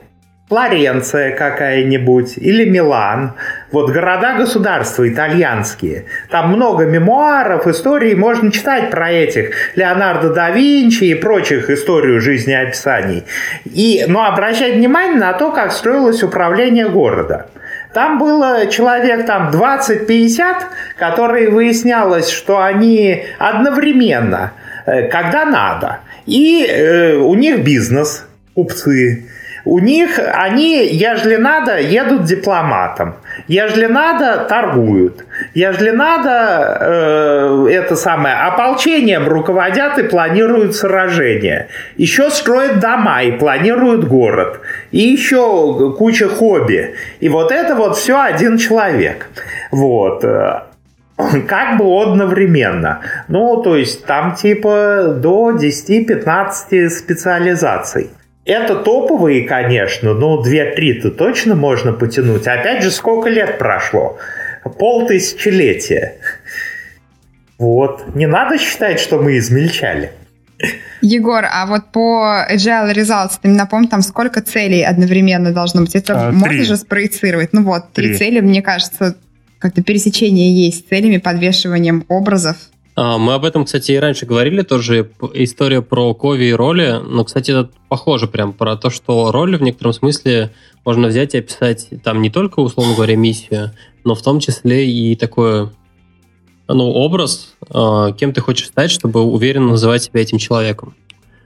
Флоренция 0.49 1.35
какая-нибудь 1.35 2.37
или 2.37 2.69
Милан. 2.69 3.33
Вот 3.73 3.91
города-государства 3.91 5.09
итальянские. 5.09 6.05
Там 6.31 6.51
много 6.51 6.85
мемуаров, 6.85 7.67
историй. 7.67 8.15
Можно 8.15 8.53
читать 8.53 8.91
про 8.91 9.11
этих 9.11 9.53
Леонардо 9.75 10.35
да 10.35 10.51
Винчи 10.51 11.05
и 11.05 11.15
прочих 11.15 11.71
историю 11.71 12.21
жизнеописаний. 12.21 13.25
И, 13.65 14.05
но 14.07 14.27
обращать 14.27 14.75
внимание 14.75 15.19
на 15.19 15.33
то, 15.33 15.51
как 15.51 15.73
строилось 15.73 16.23
управление 16.23 16.91
города. 16.91 17.47
Там 17.95 18.19
было 18.19 18.67
человек 18.67 19.25
там 19.25 19.51
20-50, 19.51 20.57
которые 20.99 21.49
выяснялось, 21.49 22.29
что 22.29 22.63
они 22.63 23.25
одновременно, 23.39 24.53
э, 24.85 25.09
когда 25.09 25.47
надо. 25.47 26.01
И 26.27 26.67
э, 26.67 27.15
у 27.15 27.35
них 27.35 27.65
бизнес, 27.65 28.27
купцы, 28.55 29.25
у 29.65 29.79
них, 29.79 30.19
они, 30.19 30.87
ежели 30.87 31.37
надо, 31.37 31.79
едут 31.79 32.25
дипломатом. 32.25 33.17
Ежели 33.49 33.87
надо, 33.87 34.45
торгуют. 34.49 35.25
Ежели 35.55 35.91
надо, 35.91 36.79
э, 36.81 37.69
это 37.71 37.97
самое, 37.97 38.35
ополчением 38.37 39.27
руководят 39.27 39.99
и 39.99 40.03
планируют 40.03 40.77
сражения. 40.77 41.69
Еще 41.97 42.31
строят 42.31 42.81
дома 42.81 43.23
и 43.23 43.33
планируют 43.33 44.05
город. 44.05 44.61
И 44.91 45.01
еще 45.01 45.95
куча 45.97 46.29
хобби. 46.29 46.95
И 47.21 47.29
вот 47.29 47.51
это 47.51 47.75
вот 47.75 47.97
все 47.97 48.21
один 48.21 48.59
человек. 48.59 49.29
Вот 49.71 50.25
как 51.49 51.79
бы 51.79 52.03
одновременно. 52.03 53.01
Ну, 53.29 53.63
то 53.63 53.77
есть 53.77 54.05
там 54.05 54.35
типа 54.35 55.15
до 55.17 55.53
10-15 55.53 56.91
специализаций. 56.91 58.11
Это 58.45 58.77
топовые, 58.77 59.47
конечно, 59.49 60.13
но 60.13 60.43
2-3-то 60.43 61.11
точно 61.11 61.55
можно 61.55 61.93
потянуть. 61.93 62.47
Опять 62.47 62.83
же, 62.83 62.91
сколько 62.91 63.29
лет 63.31 63.59
прошло? 63.59 64.19
Полтысячелетия. 64.79 66.17
Вот. 67.59 68.15
Не 68.15 68.27
надо 68.27 68.59
считать, 68.59 69.01
что 69.01 69.19
мы 69.19 69.39
измельчали. 69.39 70.13
Егор, 71.01 71.45
а 71.51 71.67
вот 71.67 71.91
по 71.93 72.47
Agile 72.51 72.93
Results, 72.95 73.33
ты 73.41 73.49
мне 73.49 73.59
напомни, 73.59 73.87
там 73.89 74.03
сколько 74.03 74.41
целей 74.41 74.83
одновременно 74.83 75.53
должно 75.53 75.83
быть? 75.83 75.95
Это 75.95 76.29
А, 76.29 76.33
можно 76.33 76.49
три. 76.49 76.65
же 76.65 76.77
спроецировать? 76.77 77.53
Ну 77.53 77.63
вот, 77.63 77.93
три 77.93 78.09
Три. 78.09 78.17
цели, 78.17 78.41
мне 78.41 78.63
кажется, 78.63 79.17
как-то 79.59 79.83
пересечение 79.83 80.53
есть 80.67 80.87
с 80.87 80.89
целями, 80.89 81.19
подвешиванием 81.19 82.05
образов. 82.09 82.57
А, 82.97 83.19
Мы 83.19 83.35
об 83.35 83.45
этом, 83.45 83.65
кстати, 83.65 83.93
и 83.93 83.97
раньше 83.97 84.27
говорили, 84.27 84.63
тоже 84.63 85.11
история 85.35 85.83
про 85.83 86.15
Кови 86.15 86.45
и 86.45 86.53
роли, 86.53 87.01
но, 87.05 87.25
кстати, 87.25 87.51
это 87.51 87.71
похоже 87.89 88.29
прям 88.29 88.53
про 88.53 88.77
то, 88.77 88.91
что 88.91 89.33
роли 89.33 89.57
в 89.57 89.63
некотором 89.63 89.93
смысле 89.93 90.53
можно 90.85 91.09
взять 91.09 91.35
и 91.35 91.39
описать 91.39 91.89
там 92.05 92.23
не 92.23 92.31
только, 92.31 92.61
условно 92.61 92.95
говоря, 92.95 93.17
миссию, 93.17 93.73
но 94.05 94.15
в 94.15 94.23
том 94.23 94.39
числе 94.39 94.89
и 94.89 95.17
такой 95.17 95.71
ну, 96.69 96.91
образ, 96.91 97.55
а, 97.69 98.13
кем 98.13 98.33
ты 98.33 98.41
хочешь 98.41 98.69
стать, 98.69 98.91
чтобы 98.91 99.23
уверенно 99.23 99.71
называть 99.71 100.05
себя 100.05 100.21
этим 100.21 100.39
человеком. 100.39 100.95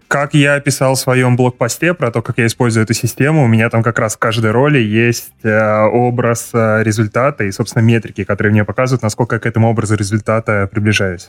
Как 0.09 0.33
я 0.33 0.55
описал 0.55 0.95
в 0.95 0.99
своем 0.99 1.37
блокпосте 1.37 1.93
про 1.93 2.11
то, 2.11 2.23
как 2.23 2.39
я 2.39 2.47
использую 2.47 2.85
эту 2.85 2.95
систему, 2.95 3.45
у 3.45 3.47
меня 3.47 3.69
там 3.69 3.83
как 3.83 3.99
раз 3.99 4.17
в 4.17 4.19
каждой 4.19 4.53
роли 4.53 4.79
есть 4.79 5.35
э, 5.43 5.83
образ 5.83 6.49
э, 6.55 6.83
результата 6.83 7.45
и, 7.45 7.53
собственно, 7.53 7.83
метрики, 7.83 8.25
которые 8.25 8.51
мне 8.51 8.65
показывают, 8.65 9.03
насколько 9.03 9.37
я 9.37 9.39
к 9.39 9.45
этому 9.45 9.69
образу 9.69 9.97
результата 9.97 10.67
приближаюсь. 10.73 11.29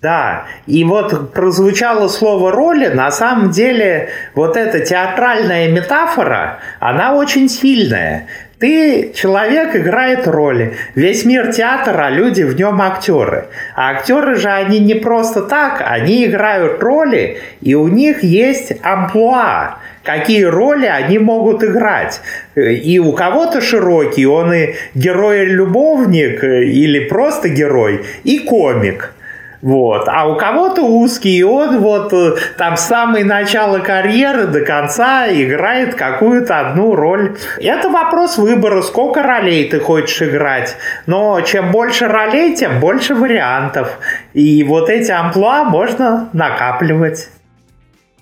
Да, 0.00 0.46
и 0.66 0.82
вот 0.82 1.34
прозвучало 1.34 2.08
слово 2.08 2.52
роли, 2.52 2.88
на 2.88 3.10
самом 3.10 3.50
деле 3.50 4.08
вот 4.34 4.56
эта 4.56 4.80
театральная 4.80 5.70
метафора, 5.70 6.60
она 6.78 7.14
очень 7.14 7.50
сильная. 7.50 8.26
Ты, 8.60 9.12
человек, 9.14 9.74
играет 9.74 10.28
роли. 10.28 10.74
Весь 10.94 11.24
мир 11.24 11.50
театра, 11.50 12.04
а 12.06 12.10
люди 12.10 12.42
в 12.42 12.54
нем 12.56 12.82
актеры. 12.82 13.46
А 13.74 13.92
актеры 13.92 14.34
же, 14.34 14.50
они 14.50 14.80
не 14.80 14.92
просто 14.92 15.40
так, 15.40 15.82
они 15.82 16.26
играют 16.26 16.82
роли, 16.82 17.38
и 17.62 17.74
у 17.74 17.88
них 17.88 18.22
есть 18.22 18.72
амплуа 18.82 19.78
какие 20.02 20.44
роли 20.44 20.86
они 20.86 21.18
могут 21.18 21.62
играть. 21.62 22.20
И 22.56 22.98
у 22.98 23.12
кого-то 23.12 23.60
широкий, 23.60 24.26
он 24.26 24.52
и 24.52 24.74
герой-любовник, 24.94 26.42
или 26.42 27.00
просто 27.00 27.48
герой, 27.48 28.04
и 28.24 28.38
комик. 28.40 29.14
Вот. 29.62 30.08
А 30.08 30.26
у 30.26 30.36
кого-то 30.36 30.82
узкий, 30.82 31.36
и 31.38 31.42
он 31.42 31.80
вот 31.80 32.12
э, 32.12 32.36
там 32.56 32.76
с 32.76 32.86
самого 32.86 33.22
начала 33.24 33.78
карьеры 33.80 34.46
до 34.46 34.62
конца 34.62 35.28
играет 35.28 35.96
какую-то 35.96 36.60
одну 36.60 36.94
роль. 36.94 37.36
Это 37.58 37.90
вопрос 37.90 38.38
выбора, 38.38 38.80
сколько 38.80 39.22
ролей 39.22 39.68
ты 39.68 39.78
хочешь 39.78 40.22
играть. 40.22 40.76
Но 41.06 41.40
чем 41.42 41.72
больше 41.72 42.08
ролей, 42.08 42.56
тем 42.56 42.80
больше 42.80 43.14
вариантов. 43.14 43.98
И 44.32 44.64
вот 44.64 44.88
эти 44.88 45.10
амплуа 45.10 45.64
можно 45.64 46.30
накапливать 46.32 47.28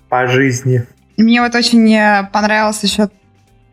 по 0.09 0.27
жизни. 0.27 0.85
Мне 1.15 1.41
вот 1.41 1.55
очень 1.55 1.93
э, 1.93 2.27
понравилось 2.33 2.83
еще 2.83 3.09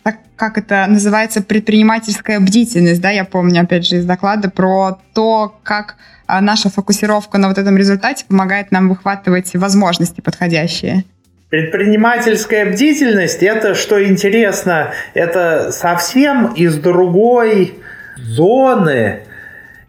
так, 0.07 0.19
как 0.37 0.57
это 0.57 0.87
называется, 0.87 1.43
предпринимательская 1.43 2.39
бдительность, 2.39 3.01
да, 3.01 3.11
я 3.11 3.25
помню, 3.25 3.63
опять 3.63 3.85
же, 3.85 3.97
из 3.97 4.05
доклада 4.05 4.49
про 4.49 5.01
то, 5.15 5.59
как 5.65 5.97
а, 6.29 6.41
наша 6.41 6.71
фокусировка 6.71 7.39
на 7.39 7.49
вот 7.49 7.59
этом 7.59 7.77
результате 7.77 8.25
помогает 8.25 8.71
нам 8.71 8.89
выхватывать 8.89 9.53
возможности 9.57 10.21
подходящие. 10.21 11.03
Предпринимательская 11.49 12.71
бдительность, 12.71 13.43
это, 13.43 13.75
что 13.75 14.01
интересно, 14.01 14.93
это 15.13 15.73
совсем 15.73 16.53
из 16.53 16.77
другой 16.77 17.75
зоны. 18.17 19.23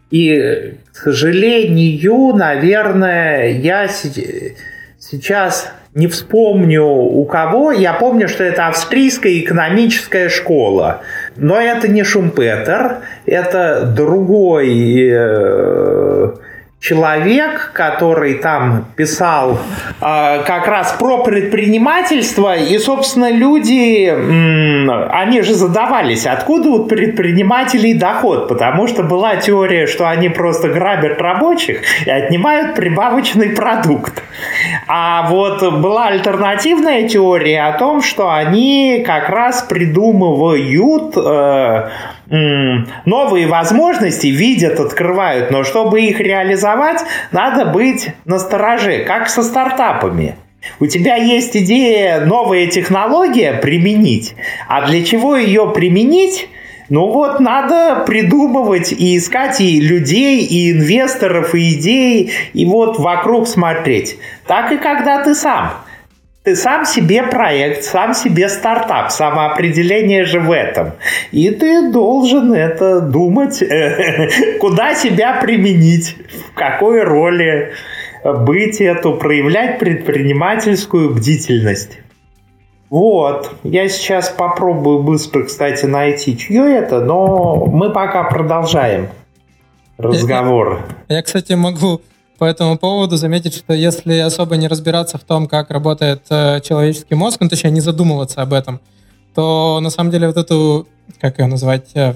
И, 0.09 0.77
к 0.93 0.95
сожалению, 0.95 2.33
наверное, 2.33 3.51
я 3.51 3.87
сейчас 5.09 5.71
не 5.93 6.07
вспомню 6.07 6.85
у 6.85 7.25
кого. 7.25 7.71
Я 7.71 7.93
помню, 7.93 8.27
что 8.27 8.43
это 8.43 8.67
австрийская 8.67 9.39
экономическая 9.39 10.29
школа. 10.29 11.01
Но 11.35 11.59
это 11.59 11.87
не 11.87 12.03
Шумпетер, 12.03 12.97
это 13.25 13.85
другой 13.85 15.09
э, 15.11 16.33
человек, 16.79 17.71
который 17.73 18.35
там 18.35 18.85
писал 18.95 19.59
э, 19.99 20.43
как 20.43 20.67
раз 20.67 20.95
про 20.99 21.23
предпринимательство, 21.23 22.55
и, 22.55 22.77
собственно, 22.77 23.31
люди, 23.31 24.07
м, 24.07 24.89
они 25.09 25.41
же 25.41 25.55
задавались, 25.55 26.27
откуда 26.27 26.69
у 26.69 26.85
предпринимателей 26.85 27.93
доход, 27.93 28.47
потому 28.47 28.87
что 28.87 29.03
была 29.03 29.37
теория, 29.37 29.87
что 29.87 30.07
они 30.07 30.29
просто 30.29 30.69
грабят 30.69 31.19
рабочих 31.19 31.81
и 32.05 32.09
отнимают 32.09 32.75
прибавочный 32.75 33.49
продукт. 33.49 34.23
А 34.87 35.27
вот 35.29 35.61
была 35.81 36.07
альтернативная 36.07 37.07
теория 37.07 37.63
о 37.63 37.77
том, 37.77 38.01
что 38.01 38.31
они 38.31 39.03
как 39.05 39.29
раз 39.29 39.63
придумывают 39.63 41.17
э, 41.17 41.89
новые 42.29 43.47
возможности, 43.47 44.27
видят, 44.27 44.79
открывают, 44.79 45.51
но 45.51 45.63
чтобы 45.63 46.01
их 46.01 46.19
реализовать, 46.19 47.01
надо 47.31 47.65
быть 47.65 48.09
настороже, 48.25 49.05
как 49.05 49.29
со 49.29 49.43
стартапами. 49.43 50.35
У 50.79 50.87
тебя 50.87 51.15
есть 51.15 51.55
идея 51.55 52.21
новая 52.21 52.67
технология 52.67 53.53
применить, 53.53 54.35
а 54.67 54.85
для 54.87 55.03
чего 55.03 55.37
ее 55.37 55.71
применить? 55.73 56.49
Ну 56.89 57.11
вот 57.11 57.41
надо 57.41 58.03
придумывать 58.05 58.93
и 58.93 59.17
искать 59.17 59.59
и 59.59 59.79
людей, 59.79 60.45
и 60.45 60.71
инвесторов, 60.71 61.53
и 61.53 61.73
идей, 61.73 62.31
и 62.53 62.65
вот 62.65 62.97
вокруг 62.97 63.47
смотреть. 63.47 64.17
Так 64.45 64.71
и 64.71 64.77
когда 64.77 65.21
ты 65.21 65.35
сам. 65.35 65.73
Ты 66.47 66.55
сам 66.55 66.85
себе 66.85 67.23
проект, 67.23 67.83
сам 67.83 68.13
себе 68.13 68.47
стартап, 68.47 69.11
самоопределение 69.11 70.23
же 70.23 70.39
в 70.39 70.49
этом. 70.49 70.93
И 71.33 71.49
ты 71.49 71.91
должен 71.91 72.53
это 72.53 73.01
думать, 73.01 73.61
куда 74.61 74.95
себя 74.95 75.41
применить, 75.41 76.15
в 76.49 76.53
какой 76.53 77.03
роли 77.03 77.73
быть 78.23 78.79
эту, 78.79 79.15
проявлять 79.15 79.77
предпринимательскую 79.79 81.13
бдительность. 81.13 81.99
Вот, 82.89 83.51
я 83.63 83.89
сейчас 83.89 84.29
попробую 84.29 85.03
быстро, 85.03 85.43
кстати, 85.43 85.85
найти, 85.85 86.37
чье 86.37 86.77
это, 86.77 87.01
но 87.01 87.65
мы 87.65 87.91
пока 87.91 88.23
продолжаем 88.23 89.09
разговор. 89.97 90.79
Я, 91.09 91.21
кстати, 91.23 91.51
могу 91.51 91.99
по 92.37 92.45
этому 92.45 92.77
поводу 92.77 93.17
заметить, 93.17 93.55
что 93.55 93.73
если 93.73 94.15
особо 94.17 94.57
не 94.57 94.67
разбираться 94.67 95.17
в 95.17 95.23
том, 95.23 95.47
как 95.47 95.71
работает 95.71 96.23
э, 96.29 96.61
человеческий 96.61 97.15
мозг, 97.15 97.39
ну, 97.41 97.49
точнее, 97.49 97.71
не 97.71 97.81
задумываться 97.81 98.41
об 98.41 98.53
этом, 98.53 98.79
то 99.33 99.79
на 99.81 99.89
самом 99.89 100.11
деле 100.11 100.27
вот 100.27 100.37
эту, 100.37 100.87
как 101.19 101.39
ее 101.39 101.47
назвать, 101.47 101.91
э, 101.95 102.13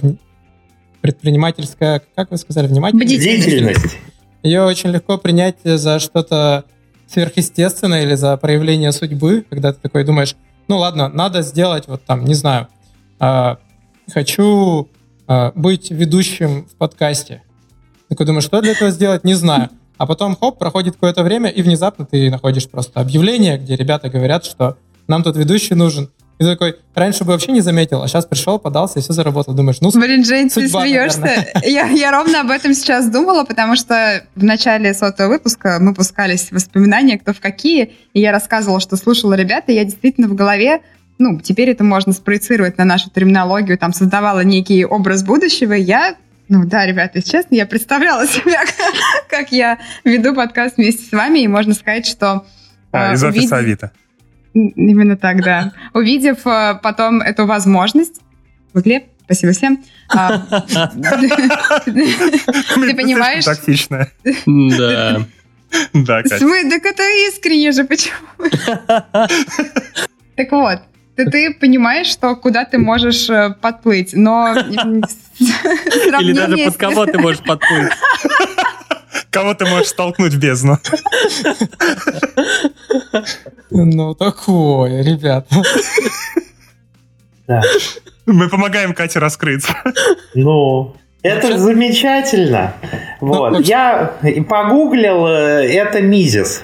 предпринимательская, 1.01 2.01
как 2.15 2.31
вы 2.31 2.37
сказали, 2.37 2.67
внимательность? 2.67 3.15
Бдительность. 3.15 3.97
Ее 4.43 4.63
очень 4.63 4.89
легко 4.91 5.17
принять 5.17 5.57
за 5.63 5.99
что-то 5.99 6.65
сверхъестественное 7.07 8.03
или 8.03 8.15
за 8.15 8.37
проявление 8.37 8.91
судьбы, 8.91 9.45
когда 9.49 9.73
ты 9.73 9.79
такой 9.81 10.03
думаешь, 10.03 10.35
ну 10.67 10.77
ладно, 10.77 11.09
надо 11.09 11.41
сделать 11.41 11.87
вот 11.87 12.05
там, 12.05 12.23
не 12.23 12.33
знаю, 12.33 12.67
а, 13.19 13.57
хочу 14.11 14.87
а, 15.27 15.51
быть 15.53 15.91
ведущим 15.91 16.65
в 16.65 16.75
подкасте. 16.75 17.43
Такой 18.07 18.25
думаешь, 18.25 18.45
что 18.45 18.61
для 18.61 18.71
этого 18.71 18.91
сделать, 18.91 19.23
не 19.23 19.33
знаю. 19.33 19.69
А 20.01 20.07
потом, 20.07 20.35
хоп, 20.35 20.57
проходит 20.57 20.95
какое-то 20.95 21.21
время, 21.21 21.51
и 21.51 21.61
внезапно 21.61 22.07
ты 22.07 22.31
находишь 22.31 22.67
просто 22.67 22.99
объявление, 22.99 23.59
где 23.59 23.75
ребята 23.75 24.09
говорят, 24.09 24.43
что 24.43 24.79
нам 25.07 25.21
тут 25.21 25.37
ведущий 25.37 25.75
нужен. 25.75 26.09
И 26.39 26.43
ты 26.43 26.49
такой, 26.49 26.77
раньше 26.95 27.23
бы 27.23 27.33
вообще 27.33 27.51
не 27.51 27.61
заметил, 27.61 28.01
а 28.01 28.07
сейчас 28.07 28.25
пришел, 28.25 28.57
подался 28.57 28.97
и 28.97 29.03
все 29.03 29.13
заработал. 29.13 29.53
Думаешь, 29.53 29.79
ну, 29.79 29.91
Блин, 29.91 30.25
Жень, 30.25 30.49
ты 30.49 30.63
Судьба, 30.65 30.81
смеешься. 30.81 31.45
Я, 31.63 31.87
я 31.89 32.09
ровно 32.09 32.41
об 32.41 32.49
этом 32.49 32.73
сейчас 32.73 33.11
думала, 33.11 33.43
потому 33.43 33.75
что 33.75 34.25
в 34.33 34.43
начале 34.43 34.95
сотого 34.95 35.27
выпуска 35.27 35.77
мы 35.79 35.93
пускались 35.93 36.45
в 36.45 36.53
воспоминания, 36.53 37.19
кто 37.19 37.31
в 37.31 37.39
какие, 37.39 37.93
и 38.13 38.21
я 38.21 38.31
рассказывала, 38.31 38.79
что 38.79 38.97
слушала 38.97 39.35
ребят, 39.35 39.65
и 39.67 39.73
я 39.73 39.83
действительно 39.83 40.27
в 40.27 40.33
голове, 40.33 40.81
ну, 41.19 41.39
теперь 41.39 41.69
это 41.69 41.83
можно 41.83 42.11
спроецировать 42.11 42.79
на 42.79 42.85
нашу 42.85 43.11
терминологию, 43.11 43.77
там 43.77 43.93
создавала 43.93 44.39
некий 44.39 44.83
образ 44.83 45.21
будущего, 45.21 45.73
я 45.73 46.15
ну 46.51 46.65
да, 46.65 46.85
ребята, 46.85 47.19
если 47.19 47.31
честно, 47.31 47.55
я 47.55 47.65
представляла 47.65 48.27
себя, 48.27 48.61
как 49.29 49.53
я 49.53 49.79
веду 50.03 50.35
подкаст 50.35 50.75
вместе 50.75 51.05
с 51.05 51.11
вами, 51.13 51.39
и 51.39 51.47
можно 51.47 51.73
сказать, 51.73 52.05
что... 52.05 52.45
А, 52.91 53.11
э, 53.11 53.13
из 53.13 53.23
офиса 53.23 53.55
увидев- 53.55 53.83
Авито. 53.83 53.91
Именно 54.53 55.15
так, 55.15 55.41
да. 55.41 55.71
Увидев 55.93 56.45
э, 56.45 56.77
потом 56.83 57.21
эту 57.21 57.45
возможность, 57.45 58.19
Ой, 58.73 58.81
Глеб, 58.81 59.05
спасибо 59.23 59.53
всем. 59.53 59.81
А, 60.13 60.39
Ты 61.85 62.95
понимаешь? 62.95 63.45
Тактичная. 63.45 64.11
Да. 64.45 65.25
Да, 65.93 66.21
Катя. 66.21 66.37
Так 66.37 66.85
это 66.85 67.03
искренне 67.29 67.71
же, 67.71 67.85
почему? 67.85 68.17
Так 70.35 70.51
вот, 70.51 70.81
ты, 71.15 71.25
ты 71.29 71.53
понимаешь, 71.53 72.07
что 72.07 72.35
куда 72.35 72.65
ты 72.65 72.77
можешь 72.77 73.29
э, 73.29 73.55
подплыть, 73.61 74.13
но 74.13 74.53
Или 75.39 76.33
даже 76.33 76.57
под 76.57 76.77
кого 76.77 77.05
ты 77.05 77.17
можешь 77.19 77.41
подплыть. 77.43 77.91
Кого 79.29 79.53
ты 79.53 79.65
можешь 79.65 79.87
столкнуть 79.87 80.33
в 80.33 80.39
бездну? 80.39 80.77
Ну, 83.69 84.13
такое, 84.15 85.03
ребята. 85.03 85.47
Да. 87.47 87.61
Мы 88.25 88.49
помогаем 88.49 88.93
Кате 88.93 89.19
раскрыться. 89.19 89.73
Ну, 90.35 90.95
это 91.23 91.47
Вообще- 91.47 91.59
замечательно. 91.59 92.73
Вот. 93.19 93.51
вообще- 93.53 93.69
Я 93.69 94.13
погуглил, 94.47 95.25
э, 95.27 95.67
это 95.67 96.01
Мизис. 96.01 96.63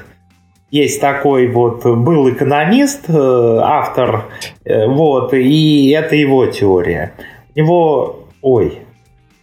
Есть 0.70 0.99
такой 0.99 1.47
вот, 1.47 1.86
был 1.86 2.30
экономист, 2.30 3.05
э, 3.07 3.59
автор, 3.61 4.26
э, 4.65 4.86
вот, 4.86 5.34
и 5.34 5.89
это 5.91 6.15
его 6.15 6.45
теория. 6.47 7.13
У 7.55 7.59
него, 7.59 8.20
ой, 8.41 8.80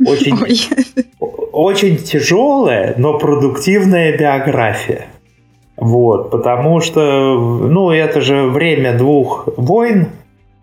очень, 0.05 0.37
Ой. 0.41 1.39
очень 1.53 1.97
тяжелая, 1.97 2.95
но 2.99 3.18
продуктивная 3.18 4.16
биография. 4.16 5.07
Вот, 5.77 6.31
потому 6.31 6.81
что, 6.81 7.01
ну, 7.39 7.91
это 7.91 8.20
же 8.20 8.45
время 8.49 8.97
двух 8.97 9.49
войн. 9.57 10.09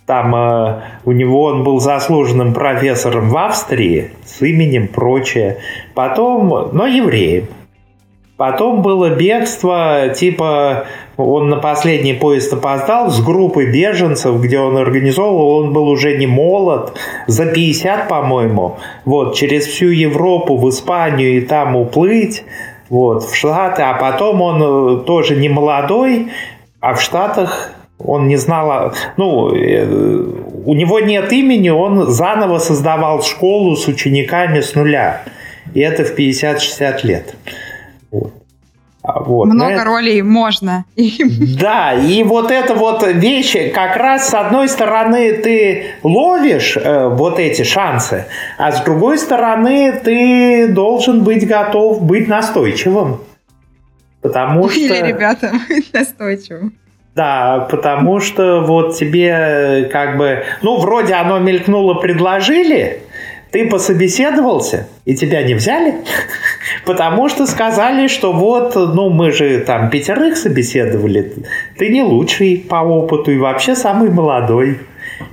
Там 0.05 0.36
э, 0.36 0.82
у 1.05 1.12
него 1.12 1.43
он 1.43 1.64
был 1.64 1.80
заслуженным 1.80 2.53
профессором 2.53 3.30
в 3.30 3.38
Австрии 3.38 4.12
с 4.26 4.41
именем 4.41 4.88
прочее. 4.88 5.57
Потом, 5.93 6.70
но 6.74 6.86
евреем. 6.86 7.47
Потом 8.42 8.82
было 8.82 9.12
бегство, 9.12 10.10
типа 10.16 10.88
он 11.16 11.50
на 11.50 11.58
последний 11.58 12.14
поезд 12.14 12.52
опоздал 12.52 13.12
с 13.12 13.22
группой 13.24 13.72
беженцев, 13.72 14.42
где 14.42 14.58
он 14.58 14.78
организовывал, 14.78 15.60
он 15.60 15.74
был 15.74 15.88
уже 15.88 16.18
не 16.18 16.26
молод, 16.26 16.98
за 17.28 17.46
50, 17.46 18.08
по-моему, 18.08 18.78
вот, 19.06 19.36
через 19.36 19.68
всю 19.68 19.89
Европу 19.89 20.58
в 20.58 20.68
Испанию 20.70 21.38
и 21.38 21.42
там 21.42 21.76
уплыть, 21.76 22.44
вот, 22.89 23.26
в 23.26 23.36
Штаты, 23.36 23.84
а 23.84 23.94
потом 23.94 24.42
он 24.42 24.64
э, 24.64 25.04
тоже 25.04 25.36
не 25.36 25.48
молодой, 25.48 26.30
а 26.80 26.96
в 26.96 27.02
Штатах 27.04 27.70
он 28.04 28.28
не 28.28 28.38
знал, 28.38 28.92
ну, 29.18 29.54
э, 29.54 29.86
у 30.66 30.74
него 30.74 31.00
нет 31.00 31.32
имени, 31.32 31.70
он 31.70 32.08
заново 32.08 32.58
создавал 32.58 33.22
школу 33.22 33.76
с 33.76 33.88
учениками 33.88 34.62
с 34.62 34.74
нуля. 34.74 35.22
И 35.76 35.80
это 35.80 36.04
в 36.04 36.18
50-60 36.18 37.06
лет. 37.06 37.36
Вот. 39.04 39.16
А 39.16 39.20
вот, 39.20 39.45
но 39.45 39.54
Много 39.54 39.72
это- 39.74 39.84
ролей 39.86 40.22
можно. 40.22 40.86
Да, 41.60 41.93
и 41.93 42.24
вот 42.24 42.52
эта 42.52 42.76
вот 42.76 43.04
вещь, 43.06 43.56
как 43.74 43.95
раз 43.97 44.30
с 44.30 44.34
одной 44.34 44.68
стороны 44.70 45.34
ты 45.34 45.86
ловишь 46.04 46.78
э, 46.78 47.08
вот 47.08 47.39
эти 47.39 47.64
шансы, 47.64 48.26
а 48.58 48.72
с 48.72 48.82
другой 48.82 49.18
стороны 49.18 49.91
ты 50.04 50.68
должен 50.68 51.24
быть 51.24 51.47
готов 51.47 52.02
быть 52.04 52.28
настойчивым. 52.28 53.22
Потому 54.22 54.70
что... 54.70 54.80
Или, 54.80 55.08
ребята, 55.08 55.52
быть 55.70 55.91
настойчивым. 55.93 56.74
Да, 57.16 57.68
потому 57.70 58.20
что 58.22 58.62
вот 58.62 58.95
тебе 58.95 59.28
э, 59.28 59.84
как 59.91 60.18
бы, 60.18 60.43
ну, 60.62 60.78
вроде 60.80 61.16
оно 61.16 61.39
мелькнуло, 61.39 61.95
предложили, 61.95 63.02
ты 63.52 63.70
пособеседовался, 63.70 64.88
и 65.06 65.16
тебя 65.16 65.43
не 65.43 65.54
взяли, 65.54 65.95
потому 66.86 67.30
что 67.30 67.45
сказали, 67.45 68.08
что 68.08 68.32
вот, 68.32 68.76
ну, 68.76 69.10
мы 69.10 69.32
же 69.32 69.60
там 69.60 69.89
пятерых 69.89 70.38
собеседовали, 70.38 71.34
ты 71.78 71.89
не 71.89 72.04
лучший 72.04 72.58
по 72.58 72.76
опыту 72.78 73.32
и 73.32 73.38
вообще 73.38 73.76
самый 73.76 74.10
молодой. 74.10 74.80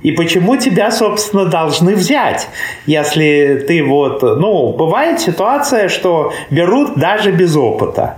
И 0.03 0.11
почему 0.11 0.55
тебя, 0.55 0.91
собственно, 0.91 1.45
должны 1.45 1.95
взять, 1.95 2.47
если 2.85 3.63
ты 3.67 3.83
вот, 3.83 4.21
ну, 4.21 4.73
бывает 4.73 5.19
ситуация, 5.19 5.89
что 5.89 6.31
берут 6.51 6.97
даже 6.97 7.31
без 7.31 7.55
опыта. 7.55 8.17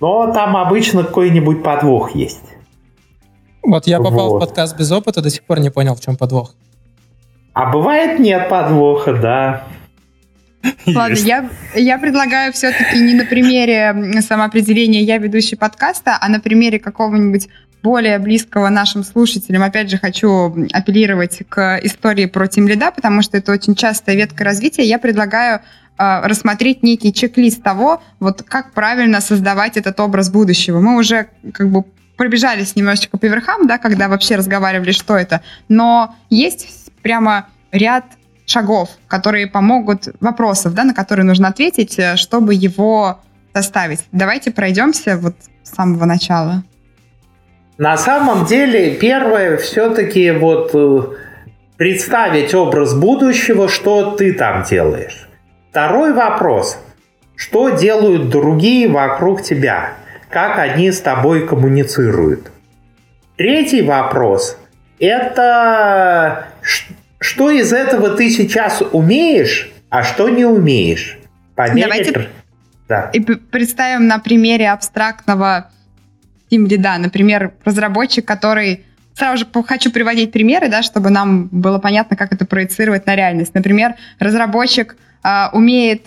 Но 0.00 0.32
там 0.32 0.56
обычно 0.56 1.02
какой-нибудь 1.02 1.62
подвох 1.62 2.14
есть. 2.14 2.42
Вот 3.62 3.86
я 3.86 3.98
попал 3.98 4.30
Вот. 4.30 4.36
в 4.36 4.40
подкаст 4.40 4.78
без 4.78 4.92
опыта, 4.92 5.22
до 5.22 5.30
сих 5.30 5.42
пор 5.44 5.58
не 5.60 5.70
понял, 5.70 5.94
в 5.94 6.00
чем 6.00 6.16
подвох. 6.16 6.54
А 7.54 7.70
бывает 7.70 8.18
нет 8.18 8.48
подвоха, 8.48 9.14
да. 9.14 9.64
Ладно, 10.86 11.14
Есть. 11.14 11.26
я, 11.26 11.48
я 11.74 11.98
предлагаю 11.98 12.52
все-таки 12.52 12.98
не 12.98 13.14
на 13.14 13.24
примере 13.24 14.20
самоопределения 14.22 15.02
«я 15.02 15.18
ведущий 15.18 15.56
подкаста», 15.56 16.16
а 16.20 16.28
на 16.28 16.40
примере 16.40 16.78
какого-нибудь 16.78 17.48
более 17.82 18.18
близкого 18.18 18.70
нашим 18.70 19.04
слушателям. 19.04 19.62
Опять 19.62 19.90
же, 19.90 19.98
хочу 19.98 20.66
апеллировать 20.72 21.42
к 21.48 21.78
истории 21.82 22.26
про 22.26 22.48
Тимлида, 22.48 22.90
потому 22.90 23.20
что 23.22 23.36
это 23.36 23.52
очень 23.52 23.74
частая 23.74 24.16
ветка 24.16 24.42
развития. 24.42 24.84
Я 24.84 24.98
предлагаю 24.98 25.60
э, 25.98 26.26
рассмотреть 26.26 26.82
некий 26.82 27.12
чек-лист 27.12 27.62
того, 27.62 28.02
вот 28.20 28.42
как 28.42 28.72
правильно 28.72 29.20
создавать 29.20 29.76
этот 29.76 30.00
образ 30.00 30.30
будущего. 30.30 30.80
Мы 30.80 30.96
уже 30.96 31.28
как 31.52 31.68
бы 31.68 31.84
пробежались 32.16 32.74
немножечко 32.74 33.18
по 33.18 33.26
верхам, 33.26 33.66
да, 33.66 33.76
когда 33.76 34.08
вообще 34.08 34.36
разговаривали, 34.36 34.92
что 34.92 35.16
это. 35.16 35.42
Но 35.68 36.16
есть 36.30 36.83
прямо 37.04 37.46
ряд 37.70 38.04
шагов, 38.46 38.88
которые 39.06 39.46
помогут, 39.46 40.08
вопросов, 40.20 40.74
да, 40.74 40.84
на 40.84 40.94
которые 40.94 41.24
нужно 41.24 41.48
ответить, 41.48 41.98
э, 41.98 42.16
чтобы 42.16 42.54
его 42.54 43.20
составить. 43.54 44.00
Давайте 44.10 44.50
пройдемся 44.50 45.16
вот 45.16 45.36
с 45.62 45.74
самого 45.76 46.06
начала. 46.06 46.64
На 47.78 47.96
самом 47.96 48.46
деле, 48.46 48.96
первое 48.96 49.56
все-таки 49.56 50.30
вот 50.32 50.70
э, 50.74 51.02
представить 51.76 52.54
образ 52.54 52.94
будущего, 52.94 53.68
что 53.68 54.12
ты 54.12 54.32
там 54.32 54.64
делаешь. 54.64 55.28
Второй 55.70 56.12
вопрос. 56.12 56.78
Что 57.36 57.70
делают 57.70 58.30
другие 58.30 58.88
вокруг 58.88 59.42
тебя? 59.42 59.94
Как 60.30 60.58
они 60.58 60.92
с 60.92 61.00
тобой 61.00 61.46
коммуницируют? 61.46 62.50
Третий 63.36 63.82
вопрос. 63.82 64.56
Это 65.00 66.46
что 67.18 67.50
из 67.50 67.72
этого 67.72 68.10
ты 68.10 68.30
сейчас 68.30 68.82
умеешь, 68.92 69.70
а 69.88 70.02
что 70.02 70.28
не 70.28 70.44
умеешь? 70.44 71.18
По 71.54 71.70
мере 71.72 71.82
Давайте- 71.82 72.28
Да. 72.88 73.10
И 73.14 73.20
представим 73.20 74.06
на 74.06 74.18
примере 74.18 74.70
абстрактного 74.70 75.70
тимлида, 76.50 76.98
например, 76.98 77.54
разработчик, 77.64 78.24
который... 78.24 78.84
Сразу 79.16 79.44
же 79.44 79.64
хочу 79.64 79.92
приводить 79.92 80.32
примеры, 80.32 80.68
да, 80.68 80.82
чтобы 80.82 81.08
нам 81.10 81.46
было 81.46 81.78
понятно, 81.78 82.16
как 82.16 82.32
это 82.32 82.44
проецировать 82.44 83.06
на 83.06 83.14
реальность. 83.14 83.54
Например, 83.54 83.94
разработчик 84.18 84.96
а, 85.22 85.50
умеет 85.52 86.02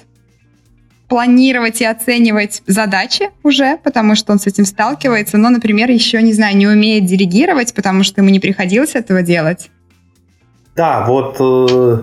планировать 1.08 1.80
и 1.82 1.86
оценивать 1.86 2.62
задачи 2.68 3.30
уже, 3.44 3.78
потому 3.78 4.16
что 4.16 4.34
он 4.34 4.40
с 4.40 4.48
этим 4.48 4.66
сталкивается, 4.66 5.38
но, 5.38 5.50
например, 5.50 5.90
еще, 5.90 6.22
не 6.22 6.34
знаю, 6.34 6.58
не 6.58 6.68
умеет 6.68 7.06
делегировать, 7.06 7.74
потому 7.74 8.04
что 8.04 8.22
ему 8.22 8.30
не 8.30 8.42
приходилось 8.42 8.94
этого 8.94 9.22
делать. 9.22 9.70
Да, 10.78 11.06
вот 11.08 11.38
э, 11.40 11.98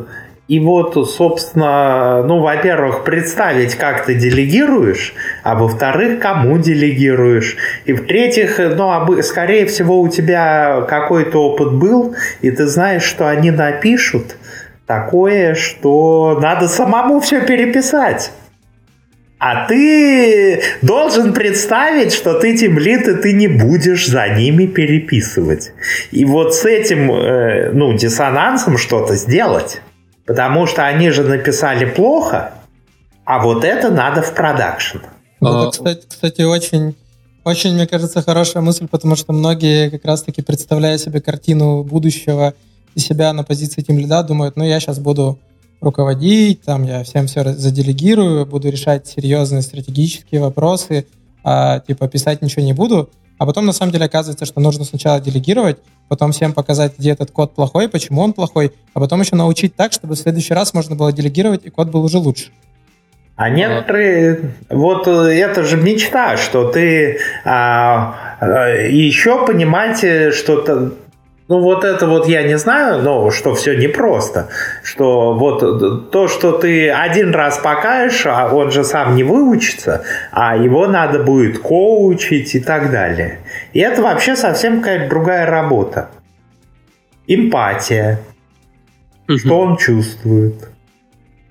и 0.49 0.59
вот, 0.59 1.09
собственно, 1.09 2.25
ну, 2.25 2.41
во-первых, 2.41 3.05
представить, 3.05 3.77
как 3.77 4.05
ты 4.05 4.17
делегируешь, 4.17 5.15
а 5.45 5.55
во-вторых, 5.55 6.19
кому 6.19 6.59
делегируешь. 6.59 7.57
И 7.85 7.93
в-третьих, 7.93 8.59
ну, 8.59 8.91
обы- 8.91 9.23
скорее 9.23 9.67
всего, 9.67 10.01
у 10.01 10.09
тебя 10.09 10.85
какой-то 10.89 11.39
опыт 11.39 11.73
был, 11.73 12.17
и 12.41 12.51
ты 12.51 12.67
знаешь, 12.67 13.05
что 13.05 13.29
они 13.29 13.53
напишут 13.53 14.37
такое, 14.87 15.55
что 15.55 16.41
надо 16.43 16.67
самому 16.67 17.21
все 17.21 17.43
переписать. 17.43 18.33
А 19.47 19.67
ты 19.67 20.63
должен 20.81 21.35
представить, 21.35 22.15
что 22.15 22.41
ты 22.41 22.57
темлит, 22.57 23.07
и 23.07 23.15
ты 23.17 23.35
не 23.35 23.47
будешь 23.47 24.09
за 24.09 24.27
ними 24.27 24.65
переписывать. 24.65 25.73
И 26.13 26.25
вот 26.25 26.55
с 26.55 26.65
этим, 26.65 27.13
э, 27.13 27.71
ну, 27.75 27.93
диссонансом 27.93 28.79
что-то 28.79 29.17
сделать. 29.17 29.83
Потому 30.25 30.67
что 30.67 30.87
они 30.87 31.11
же 31.11 31.25
написали 31.25 31.85
плохо, 31.85 32.55
а 33.27 33.43
вот 33.43 33.65
это 33.65 33.91
надо 33.91 34.23
в 34.23 34.33
продакшн. 34.33 35.01
Это, 35.43 35.67
А, 35.67 35.71
кстати, 35.71 36.07
кстати, 36.09 36.41
очень, 36.41 36.97
очень, 37.45 37.75
мне 37.75 37.87
кажется, 37.87 38.23
хорошая 38.23 38.63
мысль, 38.63 38.89
потому 38.91 39.15
что 39.15 39.35
многие 39.35 39.91
как 39.91 40.07
раз-таки, 40.07 40.41
представляя 40.41 40.97
себе 40.97 41.21
картину 41.21 41.83
будущего 41.83 42.55
и 42.95 42.99
себя 42.99 43.31
на 43.35 43.45
позиции 43.45 43.83
тем 43.83 43.99
лида, 43.99 44.23
думают, 44.23 44.57
ну, 44.57 44.65
я 44.65 44.81
сейчас 44.81 44.99
буду 45.01 45.39
руководить, 45.85 46.63
там, 46.63 46.83
я 46.85 47.05
всем 47.05 47.27
все 47.27 47.53
заделегирую, 47.53 48.47
буду 48.47 48.69
решать 48.71 49.07
серьезные 49.07 49.63
стратегические 49.63 50.41
вопросы, 50.41 51.07
а, 51.43 51.81
типа, 51.81 52.09
писать 52.09 52.43
ничего 52.43 52.63
не 52.63 52.73
буду. 52.73 53.11
А 53.39 53.47
потом, 53.47 53.67
на 53.67 53.73
самом 53.73 53.93
деле, 53.93 54.07
оказывается, 54.07 54.47
что 54.47 54.61
нужно 54.61 54.85
сначала 54.85 55.21
делегировать, 55.21 55.79
потом 56.09 56.33
всем 56.33 56.53
показать, 56.53 56.95
где 56.99 57.11
этот 57.11 57.31
код 57.31 57.55
плохой, 57.55 57.89
почему 57.89 58.23
он 58.23 58.33
плохой, 58.33 58.73
а 58.95 59.01
потом 59.01 59.21
еще 59.21 59.37
научить 59.37 59.75
так, 59.75 59.93
чтобы 59.93 60.15
в 60.15 60.19
следующий 60.19 60.55
раз 60.55 60.73
можно 60.73 60.95
было 60.97 61.13
делегировать, 61.13 61.65
и 61.65 61.71
код 61.71 61.89
был 61.89 62.05
уже 62.05 62.19
лучше. 62.19 62.51
А 63.37 63.51
некоторые, 63.51 64.53
вот 64.71 65.09
э, 65.09 65.11
это 65.11 65.65
же 65.65 65.77
мечта, 65.77 66.37
что 66.37 66.69
ты 66.69 67.19
а, 67.45 68.37
а, 68.41 68.69
еще 68.87 69.45
понимаете, 69.45 70.31
что 70.31 70.61
то- 70.61 70.93
Ну 71.47 71.61
вот 71.61 71.85
это 71.85 72.07
вот 72.07 72.27
я 72.27 72.43
не 72.43 72.57
знаю, 72.57 73.03
но 73.03 73.31
что 73.31 73.55
все 73.55 73.77
непросто. 73.77 74.49
Что 74.83 75.35
вот 75.35 76.11
то, 76.11 76.27
что 76.27 76.53
ты 76.53 76.89
один 76.89 77.33
раз 77.33 77.59
покаешь, 77.59 78.25
а 78.25 78.49
он 78.51 78.71
же 78.71 78.83
сам 78.83 79.15
не 79.15 79.25
выучится, 79.25 80.05
а 80.33 80.57
его 80.57 80.87
надо 80.87 81.23
будет 81.23 81.59
коучить 81.59 82.55
и 82.55 82.61
так 82.61 82.91
далее. 82.91 83.41
И 83.75 83.81
это 83.81 84.01
вообще 84.01 84.37
совсем 84.37 84.79
какая-то 84.79 85.11
другая 85.11 85.45
работа. 85.45 86.09
Эмпатия. 87.27 88.21
Что 89.29 89.61
он 89.61 89.77
чувствует. 89.77 90.71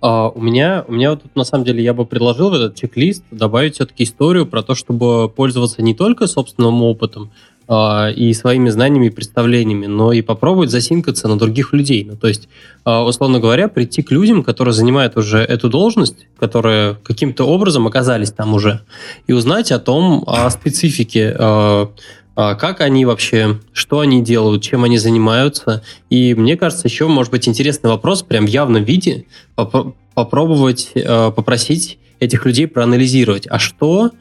Uh, 0.02 0.34
у 0.36 0.42
меня, 0.42 0.84
у 0.90 0.92
меня 0.92 1.12
вот 1.12 1.24
тут 1.24 1.34
на 1.34 1.46
самом 1.46 1.64
деле 1.64 1.82
я 1.82 1.94
бы 1.94 2.06
предложил 2.06 2.50
в 2.50 2.54
этот 2.54 2.76
чек-лист 2.76 3.24
добавить 3.32 3.76
все-таки 3.76 4.04
историю 4.04 4.46
про 4.46 4.62
то, 4.62 4.76
чтобы 4.76 5.30
пользоваться 5.30 5.82
не 5.82 5.96
только 5.96 6.28
собственным 6.28 6.84
опытом, 6.84 7.32
а, 7.32 7.53
и 7.70 8.34
своими 8.34 8.70
знаниями 8.70 9.08
и 9.08 9.10
представлениями, 9.10 9.86
но 9.86 10.12
и 10.12 10.22
попробовать 10.22 10.70
засинкаться 10.70 11.28
на 11.30 11.38
других 11.38 11.72
людей. 11.72 12.04
Ну, 12.04 12.18
то 12.18 12.28
есть, 12.28 12.50
а, 12.84 13.04
условно 13.06 13.40
говоря, 13.40 13.70
прийти 13.70 14.02
к 14.02 14.12
людям, 14.12 14.44
которые 14.44 14.74
занимают 14.74 15.16
уже 15.16 15.40
эту 15.40 15.70
должность, 15.70 16.28
которые 16.38 16.98
каким-то 17.04 17.46
образом 17.46 17.88
оказались 17.88 18.32
там 18.32 18.54
уже, 18.54 18.82
и 19.28 19.34
узнать 19.34 19.72
о 19.72 19.80
том, 19.80 20.26
о 20.28 20.50
специфике, 20.50 21.34
а, 21.40 21.90
как 22.36 22.82
они 22.82 23.06
вообще, 23.06 23.60
что 23.72 24.00
они 24.00 24.22
делают, 24.22 24.62
чем 24.62 24.84
они 24.84 24.98
занимаются. 24.98 25.84
И 26.10 26.36
мне 26.36 26.58
кажется, 26.58 26.88
еще 26.88 27.08
может 27.08 27.32
быть 27.32 27.48
интересный 27.48 27.90
вопрос, 27.90 28.24
прям 28.24 28.46
в 28.46 28.50
явном 28.50 28.84
виде, 28.84 29.26
попробовать 29.56 30.92
попросить 30.94 31.98
этих 32.20 32.46
людей 32.46 32.68
проанализировать, 32.68 33.48
а 33.50 33.58
что 33.58 34.12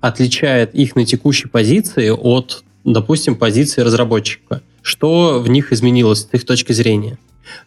отличает 0.00 0.74
их 0.74 0.96
на 0.96 1.04
текущей 1.04 1.48
позиции 1.48 2.10
от, 2.10 2.64
допустим, 2.84 3.36
позиции 3.36 3.82
разработчика? 3.82 4.62
Что 4.82 5.40
в 5.40 5.48
них 5.48 5.72
изменилось 5.72 6.22
с 6.22 6.28
их 6.32 6.44
точки 6.44 6.72
зрения? 6.72 7.18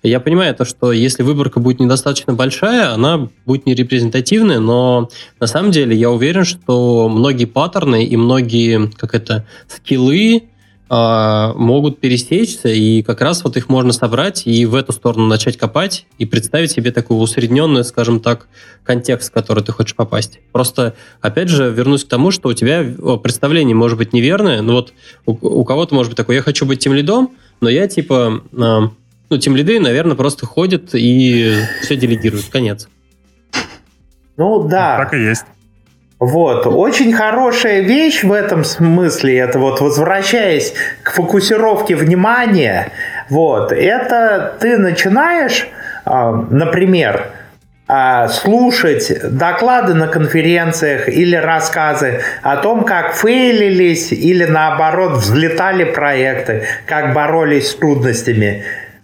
Я 0.02 0.20
понимаю 0.20 0.56
то, 0.56 0.66
что 0.66 0.92
если 0.92 1.24
выборка 1.24 1.60
будет 1.60 1.80
недостаточно 1.80 2.34
большая, 2.34 2.94
она 2.94 3.30
будет 3.46 3.66
не 3.66 3.76
репрезентативная, 3.76 4.60
но 4.60 5.10
на 5.40 5.48
самом 5.48 5.72
деле 5.72 5.96
я 5.96 6.10
уверен, 6.10 6.46
что 6.46 7.10
многие 7.10 7.46
паттерны 7.46 8.06
и 8.06 8.16
многие, 8.16 8.90
как 8.98 9.14
это, 9.14 9.46
скиллы 9.68 10.44
могут 10.96 12.00
пересечься, 12.00 12.70
и 12.70 13.02
как 13.02 13.22
раз 13.22 13.44
вот 13.44 13.58
их 13.58 13.70
можно 13.70 13.94
собрать 13.94 14.46
и 14.46 14.66
в 14.66 14.76
эту 14.76 14.92
сторону 14.92 15.28
начать 15.28 15.58
копать 15.58 16.06
и 16.18 16.26
представить 16.26 16.72
себе 16.72 16.92
такую 16.92 17.20
усредненную, 17.20 17.84
скажем 17.84 18.20
так, 18.20 18.48
контекст, 18.84 19.30
в 19.30 19.34
который 19.34 19.64
ты 19.64 19.72
хочешь 19.72 19.96
попасть. 19.96 20.40
Просто, 20.52 20.94
опять 21.22 21.50
же, 21.50 21.72
вернусь 21.72 22.04
к 22.04 22.10
тому, 22.10 22.32
что 22.32 22.50
у 22.50 22.54
тебя 22.54 22.84
представление 23.18 23.76
может 23.76 23.98
быть 23.98 24.14
неверное. 24.14 24.62
Ну 24.62 24.74
вот 24.74 24.94
у, 25.26 25.32
у 25.32 25.64
кого-то 25.64 25.96
может 25.96 26.12
быть 26.12 26.18
такое, 26.18 26.36
я 26.36 26.42
хочу 26.42 26.66
быть 26.66 26.80
тем 26.80 26.94
лидом, 26.94 27.32
но 27.62 27.70
я 27.70 27.88
типа, 27.88 28.44
э, 28.52 28.80
ну, 29.30 29.38
тем 29.38 29.56
лиды, 29.56 29.80
наверное, 29.80 30.16
просто 30.16 30.46
ходят 30.46 30.90
и 30.94 31.56
все 31.82 31.96
делегируют. 31.96 32.46
Конец. 32.52 32.88
Ну 34.38 34.68
да. 34.68 34.98
Так 34.98 35.14
и 35.14 35.18
есть. 35.18 35.46
Вот. 36.26 36.66
Очень 36.68 37.12
хорошая 37.12 37.82
вещь 37.82 38.24
в 38.24 38.32
этом 38.32 38.64
смысле, 38.64 39.40
это 39.40 39.60
вот 39.60 39.82
возвращаясь 39.82 40.74
к 41.04 41.12
фокусировке 41.12 41.98
внимания, 41.98 42.92
вот, 43.30 43.74
это 43.74 44.56
ты 44.58 44.78
начинаешь, 44.78 45.68
а, 46.06 46.32
например, 46.50 47.28
а, 47.90 48.30
слушать 48.30 49.12
доклады 49.32 49.96
на 49.96 50.08
конференциях 50.08 51.10
или 51.10 51.36
рассказы 51.36 52.22
о 52.42 52.56
том, 52.56 52.86
как 52.86 53.16
фейлились 53.16 54.14
или 54.14 54.46
наоборот 54.46 55.18
взлетали 55.18 55.84
проекты, 55.84 56.64
как 56.86 57.14
боролись 57.14 57.72
с 57.72 57.76
трудностями 57.76 58.64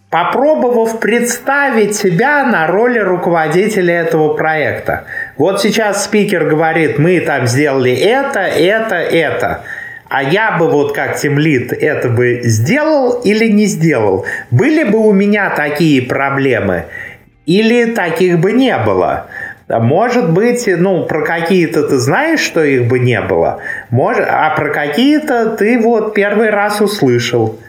попробовав 0.09 0.99
представить 0.99 1.95
себя 1.95 2.43
на 2.45 2.67
роли 2.67 2.99
руководителя 2.99 4.01
этого 4.01 4.33
проекта. 4.33 5.05
Вот 5.37 5.61
сейчас 5.61 6.05
спикер 6.05 6.45
говорит, 6.45 6.97
мы 6.97 7.19
там 7.19 7.45
сделали 7.47 7.93
это, 7.93 8.39
это, 8.39 8.95
это. 8.95 9.61
А 10.09 10.23
я 10.23 10.57
бы 10.57 10.67
вот 10.69 10.95
как 10.95 11.17
темлит 11.17 11.71
это 11.71 12.09
бы 12.09 12.41
сделал 12.43 13.21
или 13.21 13.47
не 13.47 13.65
сделал? 13.65 14.25
Были 14.49 14.83
бы 14.83 14.97
у 14.97 15.11
меня 15.11 15.51
такие 15.51 16.01
проблемы? 16.01 16.85
Или 17.45 17.93
таких 17.93 18.39
бы 18.39 18.51
не 18.51 18.75
было? 18.77 19.27
Может 19.67 20.31
быть, 20.31 20.67
ну, 20.67 21.05
про 21.05 21.23
какие-то 21.23 21.87
ты 21.87 21.97
знаешь, 21.97 22.39
что 22.39 22.63
их 22.63 22.87
бы 22.87 22.97
не 22.97 23.21
было, 23.21 23.59
может, 23.91 24.25
а 24.27 24.49
про 24.55 24.71
какие-то 24.71 25.51
ты 25.51 25.79
вот 25.79 26.15
первый 26.15 26.49
раз 26.49 26.81
услышал. 26.81 27.59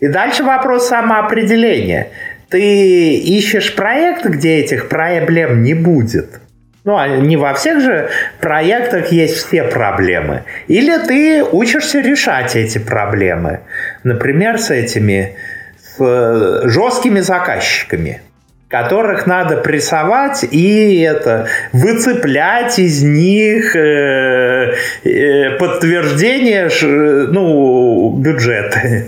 И 0.00 0.08
дальше 0.08 0.42
вопрос 0.42 0.88
самоопределения. 0.88 2.08
Ты 2.48 3.14
ищешь 3.14 3.74
проект, 3.74 4.24
где 4.24 4.56
этих 4.56 4.88
проблем 4.88 5.62
не 5.62 5.74
будет. 5.74 6.40
Ну, 6.84 6.96
а 6.96 7.08
не 7.08 7.36
во 7.36 7.52
всех 7.54 7.80
же 7.80 8.08
проектах 8.40 9.12
есть 9.12 9.36
все 9.36 9.64
проблемы. 9.64 10.44
Или 10.66 10.96
ты 11.06 11.44
учишься 11.44 12.00
решать 12.00 12.56
эти 12.56 12.78
проблемы. 12.78 13.60
Например, 14.02 14.58
с 14.58 14.70
этими 14.70 15.36
с 15.78 16.00
э, 16.00 16.68
жесткими 16.68 17.20
заказчиками 17.20 18.20
которых 18.68 19.26
надо 19.26 19.56
прессовать 19.56 20.44
и 20.48 21.00
это 21.00 21.48
выцеплять 21.72 22.78
из 22.78 23.02
них 23.02 23.74
э, 23.74 24.74
э, 25.02 25.50
подтверждение 25.58 26.68
э, 26.70 27.26
ну 27.32 28.16
бюджета 28.16 29.06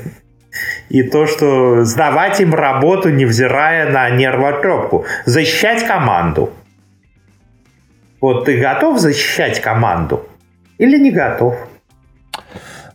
и 0.92 1.02
то, 1.02 1.26
что 1.26 1.84
сдавать 1.84 2.38
им 2.40 2.54
работу, 2.54 3.08
невзирая 3.08 3.90
на 3.90 4.10
нервотрепку. 4.10 5.06
Защищать 5.24 5.86
команду. 5.86 6.50
Вот 8.20 8.44
ты 8.44 8.60
готов 8.60 9.00
защищать 9.00 9.62
команду 9.62 10.26
или 10.76 10.98
не 10.98 11.10
готов? 11.10 11.56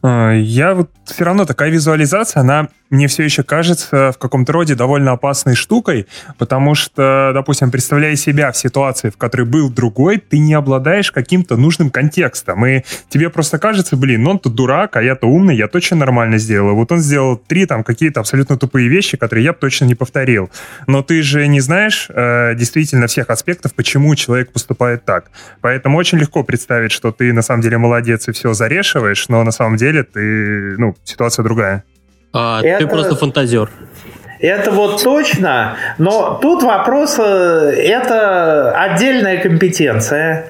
А, 0.03 0.31
я 0.31 0.75
вот 0.75 0.91
все 1.07 1.23
равно 1.23 1.45
такая 1.45 1.69
визуализация, 1.69 2.41
она 2.41 2.69
мне 2.89 3.07
все 3.07 3.23
еще 3.23 3.43
кажется 3.43 4.11
в 4.13 4.17
каком-то 4.17 4.53
роде 4.53 4.75
довольно 4.75 5.11
опасной 5.11 5.55
штукой, 5.55 6.07
потому 6.37 6.75
что, 6.75 7.31
допустим, 7.33 7.71
представляя 7.71 8.15
себя 8.15 8.51
в 8.51 8.57
ситуации, 8.57 9.09
в 9.09 9.17
которой 9.17 9.43
был 9.43 9.69
другой, 9.69 10.17
ты 10.17 10.39
не 10.39 10.53
обладаешь 10.53 11.11
каким-то 11.11 11.57
нужным 11.57 11.89
контекстом, 11.89 12.65
и 12.65 12.83
тебе 13.09 13.29
просто 13.29 13.59
кажется, 13.59 13.97
блин, 13.97 14.23
ну 14.23 14.31
он-то 14.31 14.49
дурак, 14.49 14.95
а 14.95 15.01
я-то 15.01 15.27
умный, 15.27 15.55
я 15.55 15.67
точно 15.67 15.97
нормально 15.97 16.37
сделал. 16.37 16.75
Вот 16.75 16.91
он 16.91 16.99
сделал 16.99 17.37
три 17.37 17.65
там 17.65 17.83
какие-то 17.83 18.19
абсолютно 18.19 18.57
тупые 18.57 18.87
вещи, 18.87 19.17
которые 19.17 19.45
я 19.45 19.53
бы 19.53 19.59
точно 19.59 19.85
не 19.85 19.95
повторил. 19.95 20.49
Но 20.87 21.01
ты 21.03 21.21
же 21.21 21.47
не 21.47 21.59
знаешь 21.59 22.07
э, 22.09 22.55
действительно 22.55 23.07
всех 23.07 23.29
аспектов, 23.29 23.73
почему 23.73 24.15
человек 24.15 24.51
поступает 24.51 25.03
так. 25.05 25.31
Поэтому 25.61 25.97
очень 25.97 26.17
легко 26.17 26.43
представить, 26.43 26.91
что 26.91 27.11
ты 27.11 27.33
на 27.33 27.41
самом 27.41 27.61
деле 27.61 27.77
молодец 27.77 28.27
и 28.27 28.31
все 28.31 28.53
зарешиваешь, 28.53 29.27
но 29.29 29.43
на 29.43 29.51
самом 29.51 29.77
деле 29.77 30.03
ты, 30.03 30.75
ну, 30.77 30.95
ситуация 31.03 31.43
другая. 31.43 31.83
А, 32.33 32.61
это... 32.63 32.79
Ты 32.79 32.87
просто 32.87 33.15
фантазер. 33.15 33.69
Это 34.39 34.69
вот 34.71 35.01
точно, 35.01 35.77
но 35.97 36.37
тут 36.39 36.61
вопрос, 36.61 37.17
э, 37.17 37.73
это 37.75 38.71
отдельная 38.71 39.37
компетенция, 39.37 40.45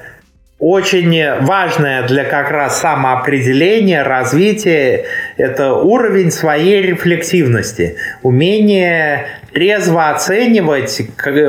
очень 0.58 1.40
важная 1.40 2.06
для 2.06 2.24
как 2.24 2.50
раз 2.50 2.80
самоопределения, 2.80 4.02
развития, 4.02 5.06
это 5.38 5.72
уровень 5.72 6.30
своей 6.30 6.82
рефлексивности, 6.82 7.96
умение 8.22 9.28
трезво 9.54 10.10
оценивать, 10.10 11.00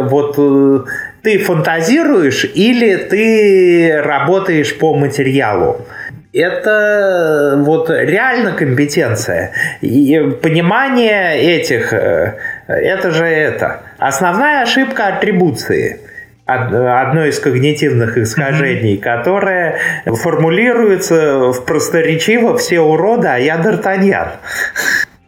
вот 0.09 0.35
э, 0.37 0.79
ты 1.23 1.39
фантазируешь 1.39 2.45
или 2.45 2.95
ты 2.95 4.01
работаешь 4.01 4.77
по 4.77 4.95
материалу 4.95 5.85
это 6.33 7.55
вот 7.57 7.89
реально 7.89 8.51
компетенция. 8.53 9.51
И 9.81 10.19
понимание 10.41 11.37
этих, 11.39 11.93
э, 11.93 12.37
это 12.67 13.11
же 13.11 13.25
это. 13.25 13.81
Основная 13.97 14.63
ошибка 14.63 15.07
атрибуции 15.07 16.01
одно 16.45 17.25
из 17.25 17.39
когнитивных 17.39 18.17
искажений, 18.17 18.95
mm-hmm. 18.95 19.01
которое 19.01 19.77
формулируется 20.05 21.51
в 21.51 21.63
просторечиво 21.63 22.57
«все 22.57 22.79
уроды, 22.79 23.27
а 23.27 23.37
я 23.37 23.57
Д'Артаньян». 23.57 24.31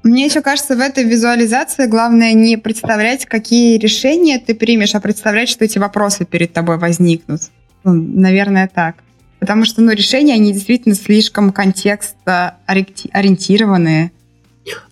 Мне 0.03 0.25
еще 0.25 0.41
кажется, 0.41 0.75
в 0.75 0.79
этой 0.79 1.03
визуализации 1.03 1.85
главное 1.85 2.33
не 2.33 2.57
представлять, 2.57 3.27
какие 3.27 3.77
решения 3.77 4.39
ты 4.39 4.55
примешь, 4.55 4.95
а 4.95 4.99
представлять, 4.99 5.47
что 5.47 5.63
эти 5.63 5.77
вопросы 5.77 6.25
перед 6.25 6.53
тобой 6.53 6.79
возникнут. 6.79 7.41
Ну, 7.83 7.93
наверное, 7.93 8.67
так. 8.73 8.95
Потому 9.41 9.65
что, 9.65 9.81
ну, 9.81 9.91
решения, 9.91 10.35
они 10.35 10.53
действительно 10.53 10.93
слишком 10.93 11.51
контекста 11.51 12.57
ориентированные. 12.67 14.11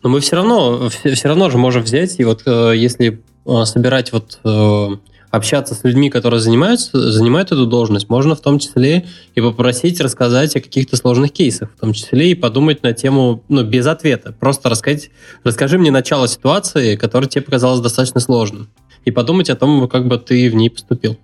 Но 0.01 0.09
мы 0.09 0.21
все 0.21 0.37
равно, 0.37 0.89
все 0.89 1.27
равно 1.27 1.51
же 1.51 1.59
можем 1.59 1.83
взять, 1.83 2.19
и 2.19 2.23
вот 2.23 2.41
э, 2.47 2.73
если 2.75 3.21
э, 3.45 3.65
собирать 3.65 4.11
вот 4.11 4.39
э, 4.43 4.87
общаться 5.29 5.75
с 5.75 5.83
людьми, 5.83 6.09
которые 6.09 6.39
занимаются, 6.39 7.11
занимают 7.11 7.51
эту 7.51 7.67
должность, 7.67 8.09
можно 8.09 8.33
в 8.33 8.41
том 8.41 8.57
числе 8.57 9.05
и 9.35 9.41
попросить 9.41 10.01
рассказать 10.01 10.55
о 10.55 10.61
каких-то 10.61 10.95
сложных 10.95 11.31
кейсах, 11.31 11.69
в 11.71 11.79
том 11.79 11.93
числе 11.93 12.31
и 12.31 12.33
подумать 12.33 12.81
на 12.81 12.93
тему, 12.93 13.43
ну, 13.49 13.63
без 13.63 13.85
ответа. 13.85 14.33
Просто 14.39 14.67
рассказать, 14.69 15.11
расскажи 15.43 15.77
мне 15.77 15.91
начало 15.91 16.27
ситуации, 16.27 16.95
которая 16.95 17.29
тебе 17.29 17.43
показалась 17.43 17.81
достаточно 17.81 18.19
сложным, 18.19 18.67
и 19.05 19.11
подумать 19.11 19.51
о 19.51 19.55
том, 19.55 19.87
как 19.87 20.07
бы 20.07 20.17
ты 20.17 20.49
в 20.49 20.55
ней 20.55 20.71
поступил. 20.71 21.17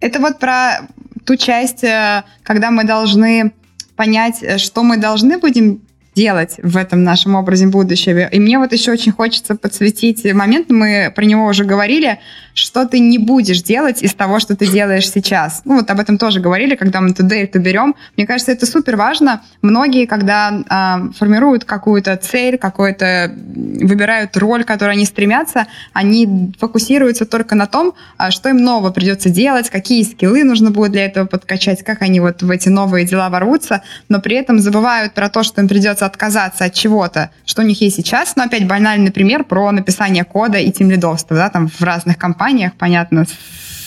Это 0.00 0.18
вот 0.18 0.38
про 0.38 0.88
ту 1.24 1.36
часть, 1.36 1.84
э, 1.84 2.24
когда 2.42 2.70
мы 2.70 2.84
должны 2.84 3.52
понять, 3.96 4.42
э, 4.42 4.58
что 4.58 4.82
мы 4.82 4.96
должны 4.96 5.38
будем 5.38 5.80
делать 6.14 6.56
в 6.62 6.76
этом 6.76 7.04
нашем 7.04 7.34
образе 7.34 7.66
будущего. 7.66 8.26
И 8.26 8.40
мне 8.40 8.58
вот 8.58 8.72
еще 8.72 8.92
очень 8.92 9.12
хочется 9.12 9.54
подсветить 9.54 10.24
момент, 10.34 10.70
мы 10.70 11.12
про 11.14 11.24
него 11.24 11.46
уже 11.46 11.64
говорили, 11.64 12.18
что 12.60 12.86
ты 12.86 12.98
не 12.98 13.18
будешь 13.18 13.62
делать 13.62 14.02
из 14.02 14.14
того, 14.14 14.40
что 14.40 14.56
ты 14.56 14.66
делаешь 14.66 15.10
сейчас. 15.10 15.62
Ну, 15.64 15.76
вот 15.76 15.90
об 15.90 16.00
этом 16.00 16.18
тоже 16.18 16.40
говорили, 16.40 16.76
когда 16.76 17.00
мы 17.00 17.12
ту 17.12 17.22
дельту 17.22 17.58
берем. 17.58 17.94
Мне 18.16 18.26
кажется, 18.26 18.52
это 18.52 18.66
супер 18.66 18.96
важно. 18.96 19.42
Многие, 19.62 20.06
когда 20.06 20.50
э, 20.50 21.12
формируют 21.12 21.64
какую-то 21.64 22.16
цель, 22.16 22.58
какую-то 22.58 23.32
выбирают 23.80 24.36
роль, 24.36 24.64
к 24.64 24.68
которой 24.68 24.92
они 24.92 25.04
стремятся, 25.04 25.66
они 25.92 26.52
фокусируются 26.58 27.26
только 27.26 27.54
на 27.54 27.66
том, 27.66 27.94
а, 28.16 28.30
что 28.30 28.48
им 28.48 28.58
нового 28.58 28.90
придется 28.90 29.30
делать, 29.30 29.70
какие 29.70 30.02
скиллы 30.02 30.44
нужно 30.44 30.70
будет 30.70 30.92
для 30.92 31.06
этого 31.06 31.26
подкачать, 31.26 31.82
как 31.82 32.02
они 32.02 32.20
вот 32.20 32.42
в 32.42 32.50
эти 32.50 32.68
новые 32.68 33.06
дела 33.06 33.28
ворвутся, 33.30 33.82
но 34.08 34.20
при 34.20 34.36
этом 34.36 34.58
забывают 34.58 35.14
про 35.14 35.28
то, 35.28 35.42
что 35.42 35.60
им 35.60 35.68
придется 35.68 36.06
отказаться 36.06 36.64
от 36.64 36.74
чего-то, 36.74 37.30
что 37.44 37.62
у 37.62 37.64
них 37.64 37.80
есть 37.80 37.96
сейчас. 37.96 38.36
Но 38.36 38.44
опять 38.44 38.66
банальный 38.66 39.10
пример 39.10 39.44
про 39.44 39.70
написание 39.72 40.24
кода 40.24 40.58
и 40.58 40.70
тимлидовство, 40.70 41.36
да, 41.36 41.48
там 41.48 41.68
в 41.68 41.80
разных 41.82 42.18
компаниях, 42.18 42.49
понятно, 42.78 43.26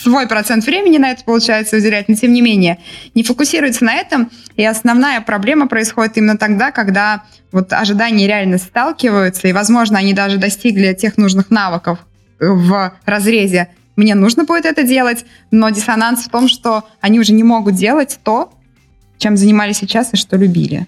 свой 0.04 0.28
процент 0.28 0.66
времени 0.66 0.98
на 0.98 1.12
это 1.12 1.24
получается 1.24 1.78
уделять, 1.78 2.10
но 2.10 2.16
тем 2.16 2.34
не 2.34 2.42
менее 2.42 2.80
не 3.16 3.24
фокусируется 3.24 3.86
на 3.86 3.96
этом. 3.96 4.30
И 4.56 4.66
основная 4.66 5.22
проблема 5.22 5.68
происходит 5.68 6.18
именно 6.18 6.38
тогда, 6.38 6.72
когда 6.72 7.24
вот 7.52 7.72
ожидания 7.72 8.28
реально 8.28 8.58
сталкиваются, 8.58 9.48
и, 9.48 9.54
возможно, 9.54 9.98
они 10.00 10.14
даже 10.14 10.38
достигли 10.38 10.94
тех 10.94 11.18
нужных 11.18 11.50
навыков 11.50 12.00
в 12.40 12.94
разрезе 13.06 13.70
«мне 13.96 14.16
нужно 14.16 14.44
будет 14.44 14.66
это 14.66 14.84
делать», 14.84 15.26
но 15.52 15.70
диссонанс 15.70 16.26
в 16.26 16.30
том, 16.30 16.48
что 16.48 16.84
они 17.00 17.20
уже 17.20 17.32
не 17.32 17.44
могут 17.44 17.76
делать 17.76 18.20
то, 18.24 18.52
чем 19.18 19.38
занимались 19.38 19.78
сейчас 19.78 20.14
и 20.14 20.18
что 20.18 20.36
любили. 20.36 20.88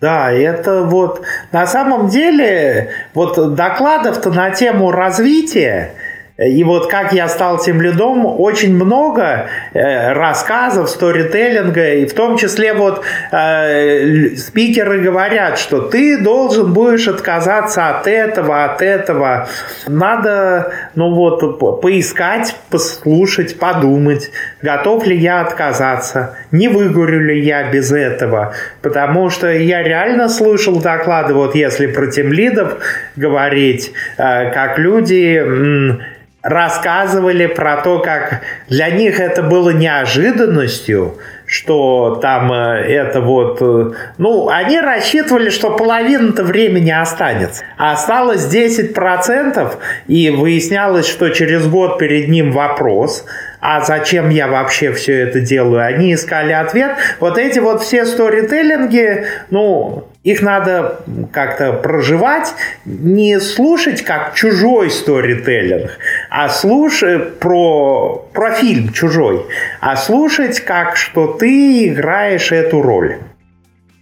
Да, 0.00 0.30
это 0.30 0.84
вот 0.84 1.22
на 1.52 1.66
самом 1.66 2.08
деле 2.08 2.90
вот 3.14 3.54
докладов-то 3.54 4.30
на 4.30 4.50
тему 4.50 4.90
развития 4.90 5.94
и 6.38 6.64
вот 6.64 6.90
как 6.90 7.14
я 7.14 7.28
стал 7.28 7.58
тем 7.58 7.80
лидом, 7.80 8.26
очень 8.26 8.74
много 8.74 9.48
э, 9.72 10.12
рассказов, 10.12 10.90
сторителлинга, 10.90 11.94
и 11.94 12.04
в 12.04 12.12
том 12.12 12.36
числе 12.36 12.74
вот 12.74 13.02
э, 13.32 14.36
спикеры 14.36 15.00
говорят, 15.00 15.58
что 15.58 15.80
ты 15.80 16.18
должен 16.18 16.74
будешь 16.74 17.08
отказаться 17.08 17.88
от 17.88 18.06
этого, 18.06 18.64
от 18.64 18.82
этого. 18.82 19.48
Надо, 19.86 20.72
ну 20.94 21.14
вот, 21.14 21.80
поискать, 21.80 22.54
послушать, 22.68 23.58
подумать, 23.58 24.30
готов 24.60 25.06
ли 25.06 25.16
я 25.16 25.40
отказаться, 25.40 26.36
не 26.50 26.68
выгорю 26.68 27.24
ли 27.24 27.40
я 27.40 27.70
без 27.70 27.92
этого. 27.92 28.52
Потому 28.82 29.30
что 29.30 29.50
я 29.50 29.82
реально 29.82 30.28
слышал 30.28 30.82
доклады, 30.82 31.32
вот 31.32 31.54
если 31.54 31.86
про 31.86 32.08
тем-лидов 32.08 32.76
говорить, 33.16 33.92
э, 34.18 34.50
как 34.50 34.78
люди 34.78 36.04
рассказывали 36.46 37.46
про 37.46 37.78
то, 37.78 37.98
как 37.98 38.42
для 38.68 38.88
них 38.90 39.18
это 39.18 39.42
было 39.42 39.70
неожиданностью, 39.70 41.18
что 41.44 42.18
там 42.22 42.52
э, 42.52 42.82
это 42.82 43.20
вот... 43.20 43.58
Э, 43.60 43.92
ну, 44.18 44.48
они 44.48 44.80
рассчитывали, 44.80 45.50
что 45.50 45.76
половина-то 45.76 46.44
времени 46.44 46.90
останется. 46.90 47.64
Осталось 47.76 48.46
10%, 48.46 49.74
и 50.06 50.30
выяснялось, 50.30 51.08
что 51.08 51.30
через 51.30 51.66
год 51.66 51.98
перед 51.98 52.28
ним 52.28 52.52
вопрос, 52.52 53.24
а 53.60 53.80
зачем 53.80 54.30
я 54.30 54.46
вообще 54.46 54.92
все 54.92 55.20
это 55.22 55.40
делаю? 55.40 55.84
Они 55.84 56.14
искали 56.14 56.52
ответ. 56.52 56.92
Вот 57.18 57.38
эти 57.38 57.58
вот 57.58 57.82
все 57.82 58.06
сторителлинги, 58.06 59.24
ну, 59.50 60.08
их 60.26 60.42
надо 60.42 61.04
как-то 61.30 61.72
проживать, 61.72 62.52
не 62.84 63.38
слушать 63.38 64.02
как 64.02 64.34
чужой 64.34 64.90
сторителлинг, 64.90 65.98
а 66.30 66.48
слушать 66.48 67.38
про, 67.38 68.28
про 68.32 68.50
фильм 68.54 68.92
чужой, 68.92 69.46
а 69.80 69.96
слушать 69.96 70.58
как, 70.58 70.96
что 70.96 71.28
ты 71.28 71.86
играешь 71.86 72.50
эту 72.50 72.82
роль. 72.82 73.18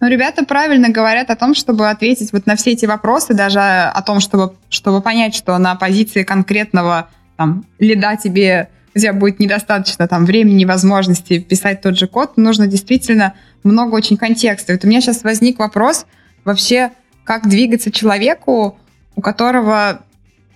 Ну, 0.00 0.08
ребята 0.08 0.46
правильно 0.46 0.88
говорят 0.88 1.28
о 1.28 1.36
том, 1.36 1.54
чтобы 1.54 1.90
ответить 1.90 2.32
вот 2.32 2.46
на 2.46 2.56
все 2.56 2.72
эти 2.72 2.86
вопросы, 2.86 3.34
даже 3.34 3.60
о 3.60 4.00
том, 4.00 4.20
чтобы, 4.20 4.54
чтобы 4.70 5.02
понять, 5.02 5.34
что 5.34 5.58
на 5.58 5.74
позиции 5.74 6.22
конкретного 6.22 7.10
там, 7.36 7.66
лида 7.78 8.16
тебе 8.16 8.70
у 8.94 8.98
тебя 8.98 9.12
будет 9.12 9.40
недостаточно 9.40 10.08
там 10.08 10.24
времени, 10.24 10.64
возможности 10.64 11.38
писать 11.40 11.82
тот 11.82 11.98
же 11.98 12.06
код, 12.06 12.36
нужно 12.36 12.66
действительно 12.66 13.34
много 13.64 13.94
очень 13.94 14.16
контекста. 14.16 14.72
Вот 14.72 14.84
у 14.84 14.88
меня 14.88 15.00
сейчас 15.00 15.24
возник 15.24 15.58
вопрос 15.58 16.06
вообще, 16.44 16.92
как 17.24 17.48
двигаться 17.48 17.90
человеку, 17.90 18.78
у 19.16 19.20
которого 19.20 20.02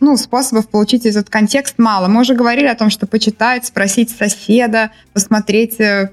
ну, 0.00 0.16
способов 0.16 0.68
получить 0.68 1.06
этот 1.06 1.28
контекст 1.28 1.78
мало. 1.78 2.08
Мы 2.08 2.20
уже 2.20 2.34
говорили 2.34 2.66
о 2.66 2.74
том, 2.74 2.90
что 2.90 3.06
почитать, 3.06 3.66
спросить 3.66 4.10
соседа, 4.10 4.90
посмотреть 5.12 5.80
э, 5.80 6.10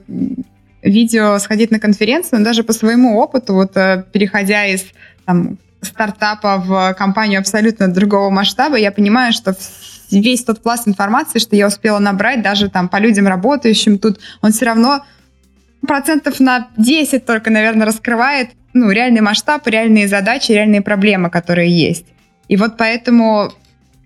видео, 0.81 1.37
сходить 1.39 1.71
на 1.71 1.79
конференцию, 1.79 2.39
но 2.39 2.45
даже 2.45 2.63
по 2.63 2.73
своему 2.73 3.17
опыту, 3.19 3.53
вот 3.53 3.75
э, 3.75 4.03
переходя 4.11 4.65
из 4.65 4.85
там, 5.25 5.57
стартапа 5.81 6.57
в 6.57 6.95
компанию 6.97 7.39
абсолютно 7.39 7.87
другого 7.87 8.29
масштаба, 8.29 8.77
я 8.77 8.91
понимаю, 8.91 9.33
что 9.33 9.55
весь 10.11 10.43
тот 10.43 10.61
пласт 10.61 10.87
информации, 10.87 11.39
что 11.39 11.55
я 11.55 11.67
успела 11.67 11.99
набрать, 11.99 12.41
даже 12.41 12.69
там 12.69 12.89
по 12.89 12.97
людям 12.97 13.27
работающим 13.27 13.99
тут, 13.99 14.19
он 14.41 14.51
все 14.51 14.65
равно 14.65 15.03
процентов 15.81 16.39
на 16.39 16.69
10 16.77 17.25
только, 17.25 17.49
наверное, 17.49 17.85
раскрывает 17.85 18.49
ну, 18.73 18.91
реальный 18.91 19.21
масштаб, 19.21 19.65
реальные 19.67 20.07
задачи, 20.07 20.51
реальные 20.51 20.81
проблемы, 20.81 21.29
которые 21.29 21.71
есть. 21.71 22.05
И 22.47 22.57
вот 22.57 22.77
поэтому 22.77 23.51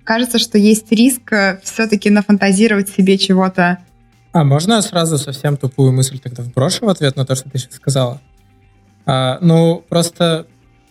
кажется, 0.03 0.39
что 0.39 0.57
есть 0.57 0.91
риск 0.91 1.33
э, 1.33 1.59
все-таки 1.63 2.09
нафантазировать 2.09 2.89
себе 2.89 3.17
чего-то. 3.17 3.79
А 4.31 4.43
можно 4.43 4.73
я 4.73 4.81
сразу 4.81 5.17
совсем 5.17 5.57
тупую 5.57 5.91
мысль 5.91 6.19
тогда 6.19 6.43
вброшу 6.43 6.85
в 6.85 6.89
ответ 6.89 7.15
на 7.15 7.25
то, 7.25 7.35
что 7.35 7.49
ты 7.49 7.57
сейчас 7.57 7.75
сказала? 7.75 8.21
А, 9.05 9.39
ну, 9.41 9.83
просто 9.87 10.45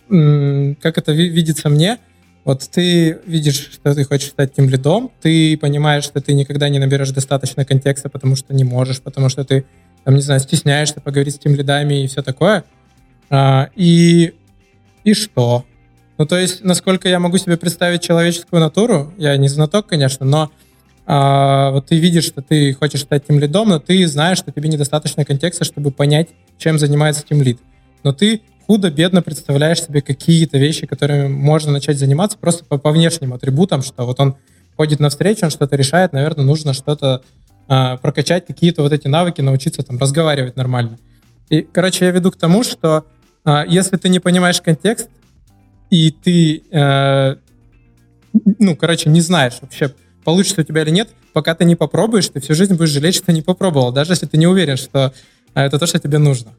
как 0.09 0.97
это 0.97 1.11
видится 1.11 1.69
мне, 1.69 1.99
вот 2.45 2.67
ты 2.69 3.19
видишь, 3.27 3.69
что 3.71 3.93
ты 3.93 4.03
хочешь 4.03 4.29
стать 4.29 4.55
тем 4.55 4.67
лидом, 4.69 5.11
ты 5.21 5.55
понимаешь, 5.57 6.03
что 6.03 6.19
ты 6.19 6.33
никогда 6.33 6.67
не 6.67 6.79
наберешь 6.79 7.11
достаточно 7.11 7.63
контекста, 7.63 8.09
потому 8.09 8.35
что 8.35 8.53
не 8.53 8.63
можешь, 8.63 9.01
потому 9.01 9.29
что 9.29 9.43
ты, 9.43 9.65
там, 10.03 10.15
не 10.15 10.21
знаю, 10.21 10.39
стесняешься 10.39 11.01
поговорить 11.01 11.35
с 11.35 11.39
тем 11.39 11.55
лидами 11.55 12.03
и 12.03 12.07
все 12.07 12.21
такое. 12.21 12.63
А, 13.29 13.69
и, 13.75 14.33
и 15.03 15.13
что? 15.13 15.65
Ну, 16.17 16.25
то 16.25 16.37
есть, 16.37 16.63
насколько 16.63 17.07
я 17.07 17.19
могу 17.19 17.37
себе 17.37 17.57
представить 17.57 18.01
человеческую 18.01 18.59
натуру, 18.59 19.13
я 19.17 19.37
не 19.37 19.47
знаток, 19.47 19.87
конечно, 19.87 20.25
но 20.25 20.51
а, 21.05 21.71
вот 21.71 21.87
ты 21.87 21.97
видишь, 21.97 22.25
что 22.25 22.41
ты 22.41 22.73
хочешь 22.73 23.01
стать 23.01 23.25
тем 23.25 23.39
лидом, 23.39 23.69
но 23.69 23.79
ты 23.79 24.05
знаешь, 24.05 24.37
что 24.37 24.51
тебе 24.51 24.69
недостаточно 24.69 25.25
контекста, 25.25 25.63
чтобы 25.63 25.91
понять, 25.91 26.27
чем 26.57 26.77
занимается 26.77 27.23
тем 27.27 27.41
лид. 27.41 27.59
Но 28.03 28.13
ты 28.13 28.41
худо-бедно 28.67 29.23
представляешь 29.23 29.81
себе 29.81 30.01
какие-то 30.01 30.59
вещи, 30.59 30.85
которыми 30.85 31.27
можно 31.27 31.71
начать 31.71 31.97
заниматься 31.97 32.37
просто 32.37 32.63
по, 32.65 32.77
по 32.77 32.91
внешним 32.91 33.33
атрибутам, 33.33 33.81
что 33.81 34.05
вот 34.05 34.19
он 34.19 34.35
ходит 34.77 34.99
навстречу, 34.99 35.45
он 35.45 35.49
что-то 35.49 35.75
решает, 35.75 36.13
наверное, 36.13 36.45
нужно 36.45 36.73
что-то 36.73 37.23
э, 37.69 37.97
прокачать, 38.01 38.45
какие-то 38.45 38.81
вот 38.81 38.91
эти 38.91 39.07
навыки, 39.07 39.41
научиться 39.41 39.83
там 39.83 39.97
разговаривать 39.97 40.55
нормально. 40.55 40.97
И, 41.49 41.61
короче, 41.61 42.05
я 42.05 42.11
веду 42.11 42.31
к 42.31 42.35
тому, 42.35 42.63
что 42.63 43.05
э, 43.45 43.63
если 43.67 43.97
ты 43.97 44.09
не 44.09 44.19
понимаешь 44.19 44.61
контекст, 44.61 45.09
и 45.89 46.11
ты, 46.11 46.63
э, 46.71 47.35
ну, 48.59 48.75
короче, 48.75 49.09
не 49.09 49.21
знаешь 49.21 49.57
вообще, 49.61 49.93
получится 50.23 50.61
у 50.61 50.63
тебя 50.63 50.81
или 50.81 50.91
нет, 50.91 51.09
пока 51.33 51.55
ты 51.55 51.65
не 51.65 51.75
попробуешь, 51.75 52.27
ты 52.27 52.39
всю 52.39 52.53
жизнь 52.53 52.75
будешь 52.75 52.89
жалеть, 52.89 53.15
что 53.15 53.31
не 53.31 53.41
попробовал, 53.41 53.91
даже 53.91 54.13
если 54.13 54.25
ты 54.25 54.37
не 54.37 54.47
уверен, 54.47 54.77
что 54.77 55.13
это 55.53 55.79
то, 55.79 55.87
что 55.87 55.99
тебе 55.99 56.17
нужно. 56.17 56.51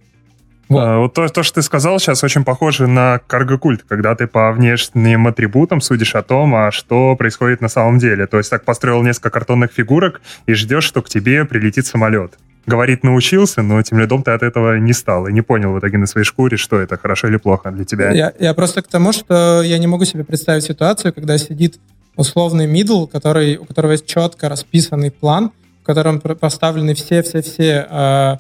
Вот, 0.70 0.78
а, 0.78 0.98
вот 0.98 1.14
то, 1.14 1.28
то, 1.28 1.42
что 1.42 1.56
ты 1.56 1.62
сказал 1.62 1.98
сейчас, 1.98 2.22
очень 2.22 2.44
похоже 2.44 2.86
на 2.86 3.20
карго-культ, 3.26 3.84
когда 3.88 4.14
ты 4.14 4.28
по 4.28 4.52
внешним 4.52 5.26
атрибутам 5.26 5.80
судишь 5.80 6.14
о 6.14 6.22
том, 6.22 6.54
а 6.54 6.70
что 6.70 7.16
происходит 7.16 7.60
на 7.60 7.68
самом 7.68 7.98
деле. 7.98 8.28
То 8.28 8.38
есть 8.38 8.50
так 8.50 8.64
построил 8.64 9.02
несколько 9.02 9.30
картонных 9.30 9.72
фигурок 9.72 10.20
и 10.46 10.54
ждешь, 10.54 10.84
что 10.84 11.02
к 11.02 11.08
тебе 11.08 11.44
прилетит 11.44 11.86
самолет. 11.86 12.38
Говорить 12.66 13.02
научился, 13.02 13.62
но 13.62 13.82
тем 13.82 13.98
лидом 13.98 14.22
ты 14.22 14.30
от 14.30 14.44
этого 14.44 14.78
не 14.78 14.92
стал 14.92 15.26
и 15.26 15.32
не 15.32 15.42
понял 15.42 15.72
в 15.72 15.78
итоге 15.80 15.98
на 15.98 16.06
своей 16.06 16.24
шкуре, 16.24 16.56
что 16.56 16.78
это 16.78 16.96
хорошо 16.96 17.26
или 17.26 17.36
плохо 17.36 17.72
для 17.72 17.84
тебя. 17.84 18.12
Я, 18.12 18.32
я 18.38 18.54
просто 18.54 18.82
к 18.82 18.86
тому, 18.86 19.12
что 19.12 19.62
я 19.62 19.76
не 19.78 19.88
могу 19.88 20.04
себе 20.04 20.22
представить 20.22 20.62
ситуацию, 20.62 21.12
когда 21.12 21.36
сидит 21.36 21.80
условный 22.14 22.68
middle, 22.68 23.08
который, 23.08 23.56
у 23.56 23.64
которого 23.64 23.92
есть 23.92 24.06
четко 24.06 24.48
расписанный 24.48 25.10
план, 25.10 25.50
в 25.82 25.86
котором 25.86 26.20
поставлены 26.20 26.94
все-все-все... 26.94 28.38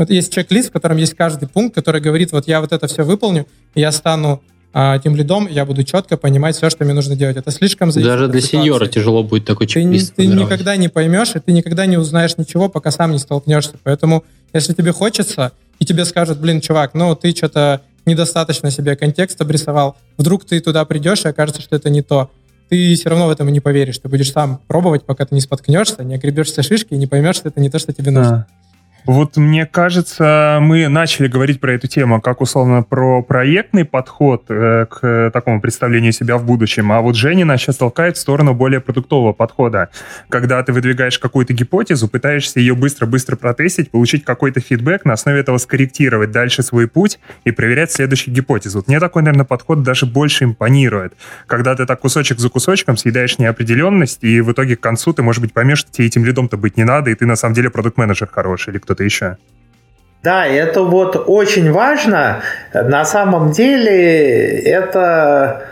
Вот 0.00 0.08
есть 0.08 0.32
чек-лист, 0.32 0.70
в 0.70 0.72
котором 0.72 0.96
есть 0.96 1.12
каждый 1.12 1.46
пункт, 1.46 1.74
который 1.74 2.00
говорит, 2.00 2.32
вот 2.32 2.48
я 2.48 2.62
вот 2.62 2.72
это 2.72 2.86
все 2.86 3.02
выполню, 3.02 3.46
я 3.74 3.92
стану 3.92 4.40
а, 4.72 4.98
тем 4.98 5.14
лидом, 5.14 5.46
я 5.46 5.66
буду 5.66 5.84
четко 5.84 6.16
понимать 6.16 6.56
все, 6.56 6.70
что 6.70 6.86
мне 6.86 6.94
нужно 6.94 7.16
делать. 7.16 7.36
Это 7.36 7.50
слишком 7.50 7.92
зависит 7.92 8.10
Даже 8.10 8.28
для 8.28 8.40
ситуации. 8.40 8.64
сеньора 8.64 8.86
тяжело 8.86 9.22
будет 9.22 9.44
такой 9.44 9.66
чек-лист 9.66 10.14
Ты, 10.14 10.22
ты 10.22 10.28
никогда 10.28 10.74
не 10.76 10.88
поймешь, 10.88 11.36
и 11.36 11.38
ты 11.38 11.52
никогда 11.52 11.84
не 11.84 11.98
узнаешь 11.98 12.38
ничего, 12.38 12.70
пока 12.70 12.90
сам 12.90 13.12
не 13.12 13.18
столкнешься. 13.18 13.74
Поэтому, 13.82 14.24
если 14.54 14.72
тебе 14.72 14.92
хочется, 14.92 15.52
и 15.78 15.84
тебе 15.84 16.06
скажут, 16.06 16.38
блин, 16.38 16.62
чувак, 16.62 16.94
ну 16.94 17.14
ты 17.14 17.36
что-то 17.36 17.82
недостаточно 18.06 18.70
себе 18.70 18.96
контекст 18.96 19.38
обрисовал, 19.42 19.98
вдруг 20.16 20.46
ты 20.46 20.60
туда 20.60 20.86
придешь, 20.86 21.26
и 21.26 21.28
окажется, 21.28 21.60
что 21.60 21.76
это 21.76 21.90
не 21.90 22.00
то 22.00 22.30
ты 22.70 22.94
все 22.94 23.10
равно 23.10 23.26
в 23.26 23.30
этом 23.30 23.48
не 23.48 23.60
поверишь. 23.60 23.98
Ты 23.98 24.08
будешь 24.08 24.32
сам 24.32 24.60
пробовать, 24.68 25.02
пока 25.02 25.26
ты 25.26 25.34
не 25.34 25.40
споткнешься, 25.40 26.04
не 26.04 26.14
огребешься 26.14 26.62
шишки 26.62 26.94
и 26.94 26.96
не 26.96 27.08
поймешь, 27.08 27.36
что 27.36 27.48
это 27.48 27.60
не 27.60 27.68
то, 27.68 27.78
что 27.78 27.92
тебе 27.92 28.12
нужно. 28.12 28.30
Да. 28.30 28.59
Вот 29.06 29.36
мне 29.36 29.66
кажется, 29.66 30.58
мы 30.60 30.88
начали 30.88 31.26
говорить 31.26 31.60
про 31.60 31.72
эту 31.72 31.86
тему, 31.86 32.20
как 32.20 32.40
условно 32.40 32.82
про 32.82 33.22
проектный 33.22 33.84
подход 33.84 34.44
э, 34.48 34.86
к 34.90 35.30
такому 35.32 35.60
представлению 35.60 36.12
себя 36.12 36.36
в 36.36 36.44
будущем, 36.44 36.92
а 36.92 37.00
вот 37.00 37.16
Женя 37.16 37.56
сейчас 37.56 37.76
толкает 37.76 38.16
в 38.16 38.20
сторону 38.20 38.54
более 38.54 38.80
продуктового 38.80 39.32
подхода, 39.32 39.88
когда 40.28 40.62
ты 40.62 40.72
выдвигаешь 40.72 41.18
какую-то 41.18 41.54
гипотезу, 41.54 42.08
пытаешься 42.08 42.60
ее 42.60 42.74
быстро-быстро 42.74 43.36
протестить, 43.36 43.90
получить 43.90 44.24
какой-то 44.24 44.60
фидбэк, 44.60 45.04
на 45.04 45.14
основе 45.14 45.40
этого 45.40 45.58
скорректировать 45.58 46.30
дальше 46.30 46.62
свой 46.62 46.86
путь 46.86 47.18
и 47.44 47.50
проверять 47.50 47.90
следующую 47.90 48.34
гипотезу. 48.34 48.78
Вот 48.78 48.88
мне 48.88 49.00
такой, 49.00 49.22
наверное, 49.22 49.46
подход 49.46 49.82
даже 49.82 50.06
больше 50.06 50.44
импонирует, 50.44 51.14
когда 51.46 51.74
ты 51.74 51.86
так 51.86 52.00
кусочек 52.00 52.38
за 52.38 52.50
кусочком 52.50 52.96
съедаешь 52.96 53.38
неопределенность, 53.38 54.22
и 54.22 54.40
в 54.40 54.52
итоге 54.52 54.76
к 54.76 54.80
концу 54.80 55.12
ты, 55.12 55.22
может 55.22 55.40
быть, 55.40 55.52
поймешь, 55.52 55.78
что 55.78 55.90
тебе 55.90 56.06
этим 56.06 56.24
лидом-то 56.24 56.56
быть 56.56 56.76
не 56.76 56.84
надо, 56.84 57.10
и 57.10 57.14
ты 57.14 57.26
на 57.26 57.36
самом 57.36 57.54
деле 57.54 57.70
продукт-менеджер 57.70 58.28
хороший 58.30 58.70
или 58.70 58.78
кто 58.78 58.89
кто-то 58.90 59.04
еще. 59.04 59.36
Да, 60.24 60.46
это 60.46 60.82
вот 60.82 61.24
очень 61.28 61.70
важно. 61.70 62.42
На 62.74 63.04
самом 63.04 63.52
деле 63.52 64.58
это 64.62 65.62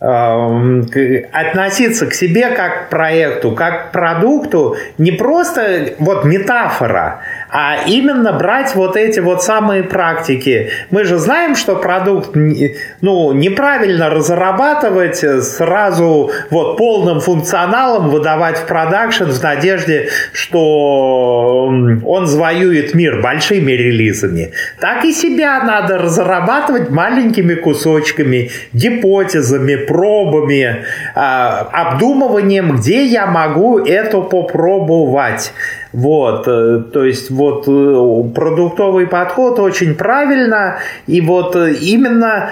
относиться 0.00 2.06
к 2.06 2.14
себе 2.14 2.48
как 2.50 2.86
к 2.86 2.90
проекту, 2.90 3.52
как 3.52 3.88
к 3.88 3.92
продукту, 3.92 4.76
не 4.96 5.12
просто 5.12 5.94
вот 5.98 6.24
метафора, 6.24 7.20
а 7.50 7.76
именно 7.86 8.32
брать 8.32 8.74
вот 8.74 8.96
эти 8.96 9.20
вот 9.20 9.42
самые 9.42 9.82
практики. 9.82 10.70
Мы 10.90 11.04
же 11.04 11.18
знаем, 11.18 11.54
что 11.54 11.76
продукт 11.76 12.30
ну, 12.34 13.32
неправильно 13.32 14.08
разрабатывать 14.08 15.22
сразу 15.44 16.30
вот 16.48 16.78
полным 16.78 17.20
функционалом 17.20 18.08
выдавать 18.08 18.56
в 18.56 18.66
продакшн 18.66 19.24
в 19.24 19.42
надежде, 19.42 20.08
что 20.32 21.66
он 21.66 22.26
завоюет 22.26 22.94
мир 22.94 23.20
большими 23.20 23.72
релизами. 23.72 24.52
Так 24.80 25.04
и 25.04 25.12
себя 25.12 25.62
надо 25.62 25.98
разрабатывать 25.98 26.88
маленькими 26.88 27.52
кусочками, 27.52 28.50
гипотезами, 28.72 29.89
пробами, 29.90 30.84
а, 31.16 31.68
обдумыванием, 31.72 32.76
где 32.76 33.04
я 33.06 33.26
могу 33.26 33.80
это 33.80 34.20
попробовать. 34.20 35.52
Вот, 35.92 36.46
э, 36.46 36.84
то 36.92 37.04
есть 37.04 37.28
вот 37.32 37.64
э, 37.66 38.32
продуктовый 38.32 39.08
подход 39.08 39.58
очень 39.58 39.96
правильно, 39.96 40.78
и 41.08 41.20
вот 41.20 41.56
э, 41.56 41.72
именно 41.72 42.50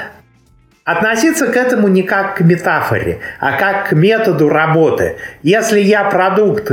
относиться 0.83 1.47
к 1.47 1.57
этому 1.57 1.87
не 1.87 2.03
как 2.03 2.39
к 2.39 2.41
метафоре, 2.41 3.21
а 3.39 3.53
как 3.53 3.91
к 3.91 3.93
методу 3.93 4.49
работы. 4.49 5.15
Если 5.45 5.79
я 5.79 6.03
продукт 6.11 6.73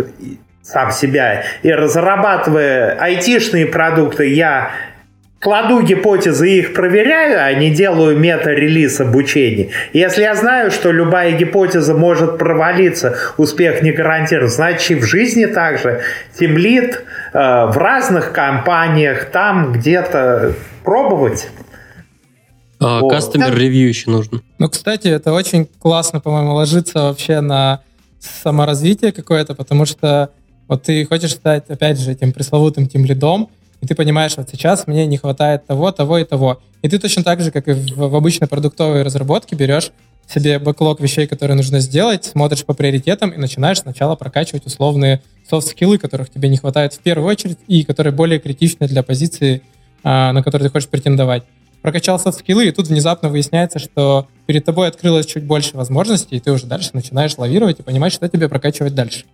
сам 0.63 0.89
себя 0.89 1.43
и 1.61 1.72
разрабатывая 1.72 2.97
айтишные 2.99 3.68
продукты, 3.68 4.34
я 4.34 4.72
кладу 5.45 5.83
гипотезы 5.83 6.49
и 6.49 6.59
их 6.61 6.73
проверяю, 6.73 7.45
а 7.45 7.53
не 7.53 7.69
делаю 7.69 8.17
мета-релиз 8.17 8.99
обучения. 8.99 9.69
Если 9.93 10.23
я 10.23 10.33
знаю, 10.33 10.71
что 10.71 10.91
любая 10.91 11.37
гипотеза 11.37 11.93
может 11.93 12.39
провалиться, 12.39 13.15
успех 13.37 13.83
не 13.83 13.91
гарантирован, 13.91 14.49
значит 14.49 14.89
и 14.89 14.95
в 14.95 15.03
жизни 15.03 15.45
также 15.45 16.01
тимлит 16.39 16.95
э, 16.95 17.37
в 17.37 17.77
разных 17.77 18.31
компаниях, 18.31 19.25
там 19.25 19.73
где-то 19.73 20.53
пробовать. 20.83 21.47
Кастомер 22.79 23.53
а, 23.53 23.55
ревью 23.55 23.87
еще 23.87 24.09
нужно. 24.09 24.41
Ну, 24.57 24.67
кстати, 24.67 25.09
это 25.09 25.31
очень 25.31 25.69
классно, 25.77 26.21
по-моему, 26.21 26.55
ложится 26.55 27.03
вообще 27.03 27.41
на 27.41 27.81
саморазвитие 28.19 29.11
какое-то, 29.11 29.53
потому 29.53 29.85
что 29.85 30.31
вот 30.67 30.81
ты 30.81 31.05
хочешь 31.05 31.33
стать, 31.33 31.69
опять 31.69 31.99
же, 31.99 32.11
этим 32.11 32.31
пресловутым 32.31 32.87
тем 32.87 33.05
лидом, 33.05 33.49
и 33.86 33.88
ты 33.88 33.93
понимаешь, 33.93 34.33
вот 34.36 34.49
сейчас 34.49 34.88
мне 34.88 35.05
не 35.05 35.17
хватает 35.17 35.67
того, 35.67 35.91
того 35.91 36.17
и 36.17 36.23
того. 36.23 36.59
И 36.81 36.89
ты 36.89 36.97
точно 36.97 37.23
так 37.23 37.39
же, 37.41 37.51
как 37.51 37.67
и 37.67 37.73
в, 37.73 38.09
в 38.09 38.15
обычной 38.15 38.47
продуктовой 38.47 39.03
разработке, 39.03 39.55
берешь 39.55 39.91
себе 40.27 40.57
бэклог 40.57 40.99
вещей, 40.99 41.27
которые 41.27 41.55
нужно 41.55 41.79
сделать, 41.81 42.25
смотришь 42.25 42.65
по 42.65 42.73
приоритетам 42.73 43.29
и 43.29 43.38
начинаешь 43.38 43.81
сначала 43.81 44.15
прокачивать 44.15 44.65
условные 44.65 45.21
софт-скиллы, 45.47 45.99
которых 45.99 46.31
тебе 46.31 46.49
не 46.49 46.57
хватает 46.57 46.95
в 46.95 46.99
первую 46.99 47.29
очередь 47.29 47.59
и 47.67 47.83
которые 47.83 48.11
более 48.11 48.39
критичны 48.39 48.88
для 48.88 49.03
позиции, 49.03 49.61
а, 50.03 50.33
на 50.33 50.41
которую 50.41 50.67
ты 50.67 50.73
хочешь 50.73 50.89
претендовать. 50.89 51.43
Прокачал 51.83 52.17
софт-скиллы, 52.17 52.65
и 52.65 52.71
тут 52.71 52.88
внезапно 52.88 53.29
выясняется, 53.29 53.77
что 53.77 54.27
перед 54.47 54.65
тобой 54.65 54.88
открылось 54.88 55.27
чуть 55.27 55.43
больше 55.43 55.77
возможностей, 55.77 56.38
и 56.38 56.39
ты 56.39 56.51
уже 56.51 56.65
дальше 56.65 56.89
начинаешь 56.93 57.38
лавировать 57.38 57.81
и 57.81 57.83
понимать, 57.83 58.13
что 58.13 58.27
тебе 58.27 58.49
прокачивать 58.49 58.95
дальше. 58.95 59.25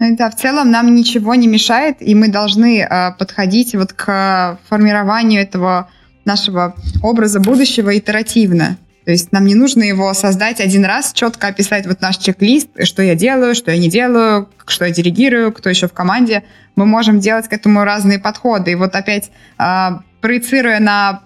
Ну 0.00 0.16
да, 0.16 0.30
в 0.30 0.36
целом 0.36 0.70
нам 0.70 0.94
ничего 0.94 1.34
не 1.34 1.48
мешает, 1.48 1.96
и 2.00 2.14
мы 2.14 2.28
должны 2.28 2.80
э, 2.80 3.12
подходить 3.18 3.74
вот 3.74 3.92
к 3.92 4.58
формированию 4.68 5.42
этого 5.42 5.88
нашего 6.24 6.76
образа 7.02 7.40
будущего 7.40 7.96
итеративно. 7.96 8.76
То 9.04 9.12
есть 9.12 9.32
нам 9.32 9.46
не 9.46 9.54
нужно 9.54 9.82
его 9.82 10.12
создать 10.14 10.60
один 10.60 10.84
раз, 10.84 11.12
четко 11.14 11.48
описать 11.48 11.86
вот 11.86 12.00
наш 12.00 12.18
чек-лист, 12.18 12.68
что 12.84 13.02
я 13.02 13.14
делаю, 13.14 13.54
что 13.54 13.70
я 13.70 13.78
не 13.78 13.88
делаю, 13.88 14.48
что 14.66 14.84
я 14.84 14.92
делегирую, 14.92 15.50
кто 15.52 15.70
еще 15.70 15.88
в 15.88 15.92
команде. 15.92 16.44
Мы 16.76 16.84
можем 16.86 17.18
делать 17.18 17.48
к 17.48 17.52
этому 17.52 17.82
разные 17.84 18.18
подходы. 18.18 18.72
И 18.72 18.74
вот 18.74 18.94
опять 18.94 19.30
э, 19.58 19.88
проецируя 20.20 20.78
на 20.78 21.22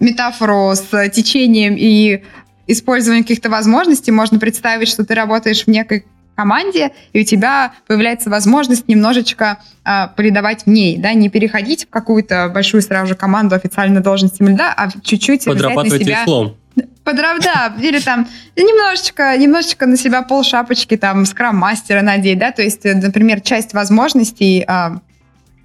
метафору 0.00 0.72
с 0.74 1.08
течением 1.10 1.76
и 1.78 2.22
использованием 2.66 3.24
каких-то 3.24 3.50
возможностей, 3.50 4.10
можно 4.10 4.38
представить, 4.38 4.88
что 4.88 5.04
ты 5.04 5.14
работаешь 5.14 5.64
в 5.64 5.68
некой 5.68 6.04
команде, 6.38 6.92
и 7.12 7.22
у 7.22 7.24
тебя 7.24 7.72
появляется 7.88 8.30
возможность 8.30 8.86
немножечко 8.86 9.58
э, 9.84 10.06
придавать 10.16 10.66
в 10.66 10.68
ней, 10.68 10.96
да, 10.96 11.12
не 11.12 11.28
переходить 11.28 11.86
в 11.86 11.90
какую-то 11.90 12.48
большую 12.54 12.80
сразу 12.80 13.08
же 13.08 13.14
команду 13.16 13.56
официально 13.56 14.00
должности 14.00 14.40
льда, 14.40 14.72
а 14.76 14.88
чуть-чуть 15.02 15.48
взять 15.48 15.74
на 15.74 15.90
себя... 15.90 16.20
Веслом. 16.20 16.56
Подрав, 17.02 17.40
да, 17.42 17.74
или 17.82 17.98
там 17.98 18.28
немножечко, 18.54 19.36
немножечко 19.36 19.86
на 19.86 19.96
себя 19.96 20.22
пол 20.22 20.44
шапочки 20.44 20.96
там 20.96 21.26
скрам-мастера 21.26 22.02
надеть, 22.02 22.38
да, 22.38 22.52
то 22.52 22.62
есть, 22.62 22.84
например, 22.84 23.40
часть 23.40 23.74
возможностей 23.74 24.64
а, 24.68 25.00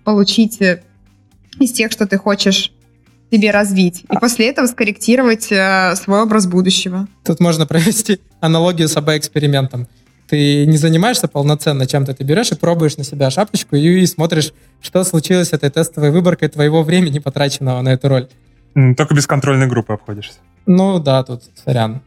получить 0.04 0.60
э, 0.60 0.82
из 1.60 1.72
тех, 1.72 1.92
что 1.92 2.08
ты 2.08 2.18
хочешь 2.18 2.72
себе 3.32 3.52
развить. 3.52 4.06
И 4.12 4.18
после 4.18 4.50
этого 4.50 4.66
скорректировать 4.66 5.52
э, 5.52 5.96
свой 5.98 6.24
образ 6.24 6.48
будущего. 6.48 7.08
Тут 7.24 7.40
можно 7.40 7.68
провести 7.68 8.20
аналогию 8.40 8.88
с 8.88 8.98
АБ-экспериментом 8.98 9.88
ты 10.28 10.66
не 10.66 10.78
занимаешься 10.78 11.28
полноценно 11.28 11.86
чем-то, 11.86 12.14
ты 12.14 12.24
берешь 12.24 12.52
и 12.52 12.56
пробуешь 12.56 12.98
на 12.98 13.04
себя 13.04 13.30
шапочку 13.30 13.76
и 13.76 14.06
смотришь, 14.06 14.54
что 14.82 15.04
случилось 15.04 15.50
с 15.50 15.54
этой 15.54 15.70
тестовой 15.70 16.12
выборкой 16.12 16.50
твоего 16.50 16.84
времени, 16.84 17.20
потраченного 17.20 17.82
на 17.82 17.90
эту 17.94 18.10
роль. 18.10 18.28
Только 18.98 19.14
без 19.14 19.28
контрольной 19.28 19.68
группы 19.68 19.94
обходишься. 19.94 20.40
Ну 20.66 21.00
да, 21.00 21.24
тут 21.24 21.44
сорян, 21.64 22.02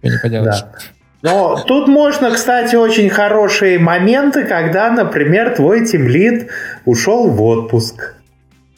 ты 0.00 0.08
не 0.08 0.18
поделаешь. 0.18 0.60
Да. 0.60 0.78
Но 1.20 1.64
тут 1.66 1.88
можно, 1.88 2.30
кстати, 2.30 2.76
очень 2.76 3.10
хорошие 3.10 3.78
моменты, 3.78 4.44
когда, 4.44 4.90
например, 4.90 5.54
твой 5.56 5.84
тимлид 5.84 6.48
ушел 6.84 7.28
в 7.28 7.42
отпуск 7.42 8.14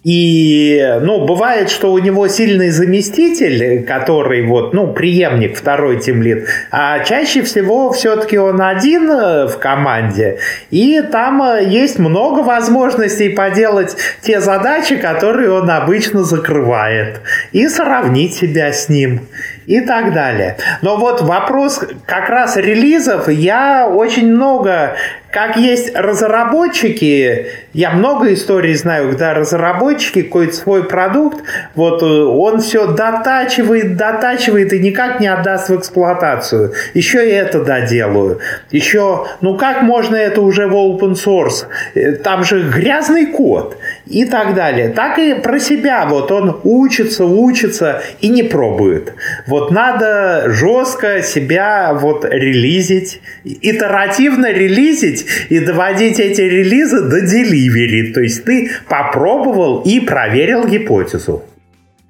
и, 0.03 0.99
ну, 1.03 1.27
бывает, 1.27 1.69
что 1.69 1.93
у 1.93 1.99
него 1.99 2.27
сильный 2.29 2.71
заместитель, 2.71 3.85
который 3.85 4.47
вот, 4.47 4.73
ну, 4.73 4.95
преемник 4.95 5.57
второй 5.57 6.01
тимлит, 6.01 6.47
а 6.71 7.01
чаще 7.01 7.43
всего 7.43 7.93
все-таки 7.93 8.39
он 8.39 8.63
один 8.63 9.11
э, 9.11 9.47
в 9.47 9.59
команде, 9.59 10.39
и 10.71 11.03
там 11.03 11.43
э, 11.43 11.65
есть 11.69 11.99
много 11.99 12.41
возможностей 12.41 13.29
поделать 13.29 13.95
те 14.23 14.41
задачи, 14.41 14.97
которые 14.97 15.53
он 15.53 15.69
обычно 15.69 16.25
закрывает, 16.25 17.21
и 17.53 17.69
сравнить 17.69 18.35
себя 18.35 18.73
с 18.73 18.89
ним. 18.89 19.29
И 19.67 19.81
так 19.81 20.13
далее. 20.13 20.57
Но 20.83 20.97
вот 20.97 21.23
вопрос 21.23 21.83
как 22.07 22.29
раз 22.29 22.57
релизов, 22.57 23.29
я 23.29 23.89
очень 23.89 24.33
много 24.33 24.97
как 25.31 25.57
есть 25.57 25.95
разработчики, 25.95 27.47
я 27.73 27.91
много 27.91 28.33
историй 28.35 28.75
знаю, 28.75 29.11
когда 29.11 29.33
разработчики 29.33 30.23
какой-то 30.23 30.55
свой 30.55 30.85
продукт, 30.85 31.45
вот 31.77 32.03
э, 32.03 32.07
он 32.07 32.61
все 32.61 32.89
дотачивает, 32.89 33.97
дотачивает 33.97 34.73
и 34.73 34.81
никак 34.81 35.21
не 35.21 35.29
отдаст 35.29 35.69
в 35.69 35.79
эксплуатацию. 35.79 36.73
Еще 36.95 37.29
и 37.29 37.33
это 37.33 37.63
доделаю. 37.63 38.41
Еще, 38.73 39.27
ну 39.41 39.57
как 39.57 39.83
можно 39.83 40.17
это 40.17 40.41
уже 40.41 40.67
в 40.67 40.75
open 40.75 41.13
source? 41.13 41.67
Э, 41.95 42.13
там 42.13 42.43
же 42.43 42.63
грязный 42.63 43.27
код 43.27 43.77
и 44.07 44.25
так 44.25 44.55
далее. 44.55 44.89
Так 44.89 45.19
и 45.21 45.35
про 45.35 45.61
себя. 45.61 46.07
Вот 46.07 46.33
он 46.33 46.61
учится, 46.65 47.25
учится 47.25 48.03
и 48.21 48.29
не 48.29 48.43
пробует. 48.43 49.15
Вот 49.51 49.73
надо 49.73 50.45
жестко 50.47 51.23
себя 51.23 51.93
вот 51.93 52.25
релизить, 52.25 53.21
итеративно 53.43 54.53
релизить, 54.53 55.27
и 55.49 55.59
доводить 55.59 56.21
эти 56.21 56.41
релизы 56.41 57.01
до 57.03 57.21
деливери. 57.21 58.13
То 58.13 58.21
есть 58.21 58.45
ты 58.45 58.71
попробовал 58.89 59.81
и 59.81 59.99
проверил 59.99 60.69
гипотезу. 60.69 61.43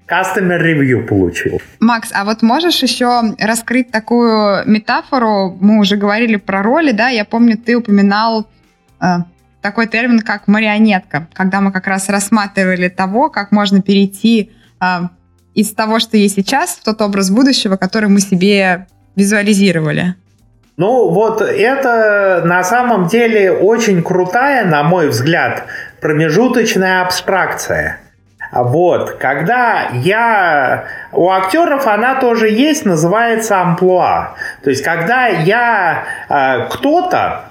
Customer 0.07 0.61
review 0.61 1.07
получил. 1.07 1.62
Макс, 1.78 2.11
а 2.12 2.26
вот 2.26 2.43
можешь 2.43 2.82
еще 2.82 3.34
раскрыть 3.38 3.91
такую 3.91 4.68
метафору? 4.68 5.57
Мы 5.59 5.80
уже 5.80 5.97
говорили 5.97 6.36
про 6.36 6.62
роли, 6.62 6.93
да? 6.93 7.09
Я 7.09 7.24
помню, 7.24 7.57
ты 7.57 7.74
упоминал 7.74 8.47
э, 9.01 9.07
такой 9.62 9.86
термин, 9.86 10.20
как 10.20 10.47
марионетка, 10.47 11.26
когда 11.32 11.62
мы 11.62 11.72
как 11.72 11.86
раз 11.86 12.11
рассматривали 12.11 12.91
того, 12.91 13.30
как 13.30 13.51
можно 13.51 13.80
перейти 13.80 14.51
э, 14.82 14.84
из 15.55 15.72
того, 15.72 15.98
что 15.98 16.16
есть 16.16 16.36
сейчас, 16.36 16.70
в 16.70 16.84
тот 16.84 17.01
образ 17.03 17.30
будущего, 17.30 17.76
который 17.76 18.09
мы 18.09 18.20
себе 18.20 18.86
визуализировали. 19.16 20.14
Ну, 20.76 21.11
вот 21.11 21.42
это 21.42 22.42
на 22.44 22.64
самом 22.64 23.07
деле 23.09 23.53
очень 23.53 24.03
крутая, 24.03 24.64
на 24.64 24.82
мой 24.82 25.09
взгляд, 25.09 25.64
промежуточная 26.01 27.03
абстракция. 27.03 28.01
Вот, 28.53 29.11
когда 29.12 29.90
я... 29.92 30.84
У 31.12 31.28
актеров 31.30 31.86
она 31.86 32.14
тоже 32.18 32.48
есть, 32.48 32.84
называется 32.84 33.61
амплуа. 33.61 34.34
То 34.64 34.70
есть, 34.70 34.82
когда 34.82 35.26
я 35.26 36.05
э, 36.28 36.68
кто-то, 36.70 37.44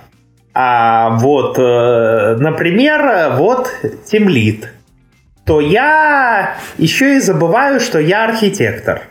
э, 0.53 1.07
вот, 1.11 1.57
э, 1.57 2.35
например, 2.39 3.33
вот 3.37 3.69
темлит, 4.05 4.73
то 5.49 5.61
я 5.61 6.57
еще 6.77 7.15
и 7.15 7.19
забываю, 7.19 7.79
что 7.79 7.97
я 7.97 8.25
архитектор. 8.25 9.01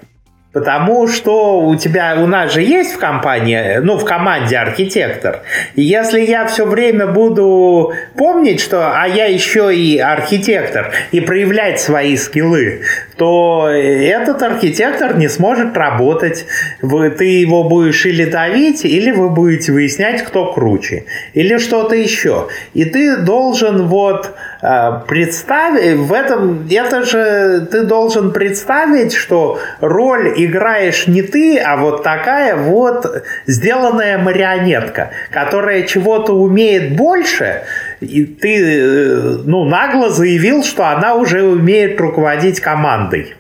Потому 0.53 1.09
что 1.09 1.61
у 1.61 1.75
тебя, 1.75 2.15
у 2.17 2.29
нас 2.29 2.55
же 2.55 2.63
есть 2.63 2.95
в 2.95 2.99
компании, 2.99 3.79
ну, 3.83 3.99
в 3.99 4.05
команде 4.05 4.57
архитектор. 4.57 5.43
И 5.75 5.83
если 5.83 6.21
я 6.21 6.47
все 6.47 6.65
время 6.65 7.09
буду 7.09 7.93
помнить, 8.17 8.61
что, 8.61 8.93
а 8.95 9.09
я 9.09 9.25
еще 9.25 9.75
и 9.75 9.99
архитектор, 9.99 10.93
и 11.11 11.21
проявлять 11.21 11.81
свои 11.81 12.17
скиллы, 12.17 12.83
то 13.19 13.69
этот 13.69 14.43
архитектор 14.43 15.17
не 15.17 15.29
сможет 15.29 15.77
работать. 15.77 16.47
Вы, 16.81 17.11
ты 17.11 17.25
его 17.25 17.65
будешь 17.65 18.07
или 18.07 18.25
давить, 18.25 18.85
или 18.85 19.11
вы 19.11 19.29
будете 19.29 19.73
выяснять, 19.73 20.23
кто 20.23 20.53
круче, 20.53 21.05
или 21.35 21.59
что-то 21.59 21.97
еще. 21.97 22.47
И 22.75 22.85
ты 22.85 23.17
должен 23.17 23.89
вот 23.89 24.35
а, 24.63 25.05
представить, 25.07 25.97
в 25.97 26.13
этом, 26.13 26.67
это 26.71 27.03
же 27.03 27.67
ты 27.71 27.83
должен 27.83 28.33
представить, 28.33 29.13
что 29.13 29.59
роль 29.81 30.35
играешь 30.37 31.09
не 31.09 31.23
ты, 31.23 31.59
а 31.59 31.77
вот 31.77 32.05
такая 32.05 32.57
вот 32.57 33.25
сделанная 33.47 34.19
марионетка, 34.19 35.11
которая 35.31 35.83
чего-то 35.83 36.35
умеет 36.35 36.97
больше, 36.97 37.63
и 38.01 38.25
ты 38.25 38.57
э, 38.59 39.39
ну, 39.45 39.65
нагло 39.65 40.11
заявил, 40.11 40.63
что 40.63 40.89
она 40.89 41.15
уже 41.15 41.43
умеет 41.43 42.01
руководить 42.01 42.61
командой. 42.61 43.35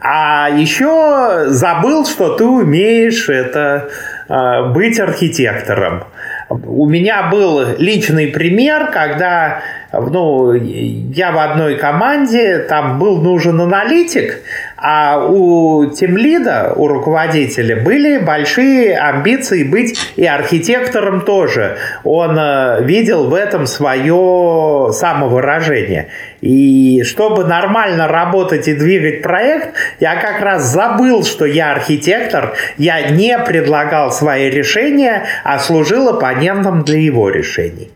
А 0.00 0.48
еще 0.50 1.46
забыл, 1.48 2.06
что 2.06 2.34
ты 2.36 2.44
умеешь 2.44 3.28
это 3.28 3.90
э, 4.28 4.72
быть 4.72 4.98
архитектором. 4.98 6.04
У 6.48 6.88
меня 6.88 7.24
был 7.24 7.76
личный 7.78 8.28
пример, 8.28 8.90
когда 8.90 9.60
ну, 9.92 10.52
я 10.52 11.32
в 11.32 11.38
одной 11.38 11.76
команде, 11.76 12.58
там 12.58 12.98
был 13.00 13.20
нужен 13.20 13.60
аналитик, 13.60 14.38
а 14.76 15.26
у 15.26 15.86
тимлида, 15.86 16.74
у 16.76 16.86
руководителя 16.86 17.82
были 17.82 18.18
большие 18.18 18.96
амбиции 18.96 19.64
быть 19.64 19.98
и 20.16 20.24
архитектором 20.24 21.22
тоже. 21.22 21.76
Он 22.04 22.38
э, 22.38 22.84
видел 22.84 23.28
в 23.28 23.34
этом 23.34 23.66
свое 23.66 24.90
самовыражение. 24.92 26.08
И 26.40 27.02
чтобы 27.02 27.44
нормально 27.44 28.06
работать 28.06 28.68
и 28.68 28.74
двигать 28.74 29.22
проект, 29.22 29.74
я 29.98 30.14
как 30.16 30.40
раз 30.40 30.72
забыл, 30.72 31.24
что 31.24 31.44
я 31.44 31.72
архитектор, 31.72 32.54
я 32.78 33.10
не 33.10 33.36
предлагал 33.38 34.12
свои 34.12 34.50
решения, 34.50 35.24
а 35.42 35.58
служил 35.58 36.08
оппонентом 36.08 36.84
для 36.84 37.00
его 37.00 37.28
решений. 37.28 37.90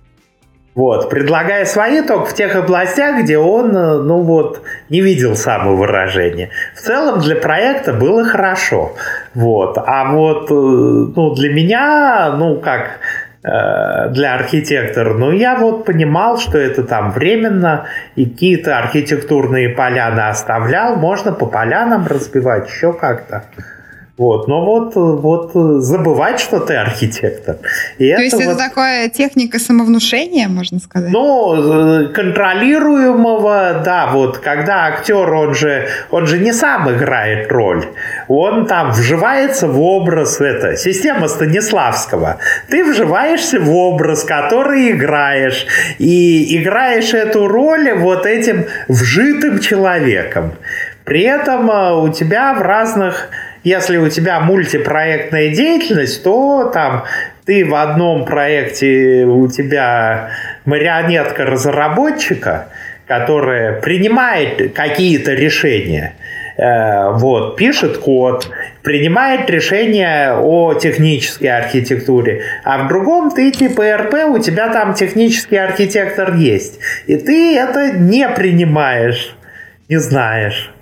Вот, 0.75 1.09
предлагая 1.09 1.67
свои 1.67 2.03
только 2.03 2.27
в 2.27 2.35
тех 2.35 2.57
областях, 2.57 3.23
где 3.23 3.39
он, 3.39 3.77
э, 3.77 3.99
ну 3.99 4.23
вот, 4.23 4.63
не 4.89 5.03
видел 5.03 5.37
самовыражения. 5.37 6.51
В 6.75 6.81
целом 6.81 7.21
для 7.21 7.37
проекта 7.37 7.93
было 7.93 8.25
хорошо. 8.25 8.95
Вот. 9.35 9.79
А 9.79 10.11
вот, 10.11 10.51
э, 10.51 10.55
ну, 10.55 11.33
для 11.35 11.53
меня, 11.53 12.35
ну, 12.37 12.59
как 12.59 12.99
э, 13.45 14.09
для 14.09 14.35
архитектора, 14.35 15.15
ну, 15.15 15.31
я 15.31 15.55
вот 15.55 15.85
понимал, 15.85 16.39
что 16.39 16.59
это 16.59 16.83
там 16.83 17.13
временно, 17.13 17.85
и 18.17 18.29
какие-то 18.29 18.77
архитектурные 18.77 19.69
поляны 19.69 20.23
оставлял, 20.23 20.97
можно 20.97 21.31
по 21.31 21.47
полянам 21.47 22.05
разбивать, 22.09 22.69
еще 22.69 22.93
как-то. 22.93 23.45
Вот, 24.17 24.47
но 24.47 24.65
вот, 24.65 24.95
вот 24.95 25.83
забывать, 25.83 26.39
что 26.39 26.61
ты 26.61 26.75
архитектор. 26.75 27.57
И 27.99 28.11
То 28.11 28.15
это 28.15 28.23
есть 28.23 28.35
вот, 28.37 28.45
это 28.45 28.57
такая 28.57 29.09
техника 29.09 29.59
самовнушения, 29.59 30.49
можно 30.49 30.79
сказать? 30.79 31.11
Ну, 31.11 32.13
контролируемого, 32.15 33.83
да, 33.85 34.11
вот 34.13 34.39
когда 34.39 34.87
актер, 34.87 35.33
он 35.33 35.55
же, 35.57 35.89
он 36.13 36.29
же 36.29 36.39
не 36.39 36.53
сам 36.53 36.89
играет 36.93 37.51
роль, 37.51 37.87
он 38.29 38.67
там 38.67 38.93
вживается 38.93 39.67
в 39.67 39.81
образ, 39.83 40.41
это, 40.41 40.77
система 40.77 41.27
Станиславского. 41.27 42.39
Ты 42.69 42.85
вживаешься 42.85 43.59
в 43.59 43.75
образ, 43.75 44.23
который 44.23 44.93
играешь, 44.93 45.67
и 45.99 46.57
играешь 46.63 47.15
эту 47.15 47.49
роль 47.49 47.93
вот 47.95 48.27
этим 48.27 48.67
вжитым 48.87 49.59
человеком. 49.59 50.53
При 51.05 51.23
этом 51.23 51.71
э, 51.71 51.95
у 52.01 52.09
тебя 52.09 52.55
в 52.55 52.63
разных 52.63 53.29
если 53.65 53.97
у 53.97 54.09
тебя 54.11 54.41
мультипроектная 54.41 55.49
деятельность, 55.49 56.23
то 56.23 56.71
там 56.73 57.05
ты 57.47 57.65
в 57.65 57.75
одном 57.75 58.27
проекте 58.27 59.25
у 59.25 59.49
тебя 59.49 60.31
марионетка 60.67 61.45
разработчика, 61.45 62.69
которая 63.07 63.81
принимает 63.81 64.75
какие-то 64.75 65.33
решения, 65.33 66.15
э, 66.57 67.11
вот, 67.13 67.57
пишет 67.57 67.99
код, 67.99 68.51
принимает 68.83 69.49
решения 69.49 70.35
о 70.35 70.75
технической 70.75 71.49
архитектуре, 71.49 72.43
а 72.65 72.85
в 72.85 72.89
другом 72.89 73.31
ты 73.31 73.51
типа 73.51 73.97
РП, 73.97 74.15
у 74.29 74.39
тебя 74.39 74.73
там 74.73 74.95
технический 74.95 75.57
архитектор 75.57 76.35
есть, 76.35 76.79
и 77.07 77.17
ты 77.17 77.59
это 77.59 77.93
не 77.93 78.29
принимаешь, 78.29 79.37
не 79.89 79.97
знаешь. 79.99 80.74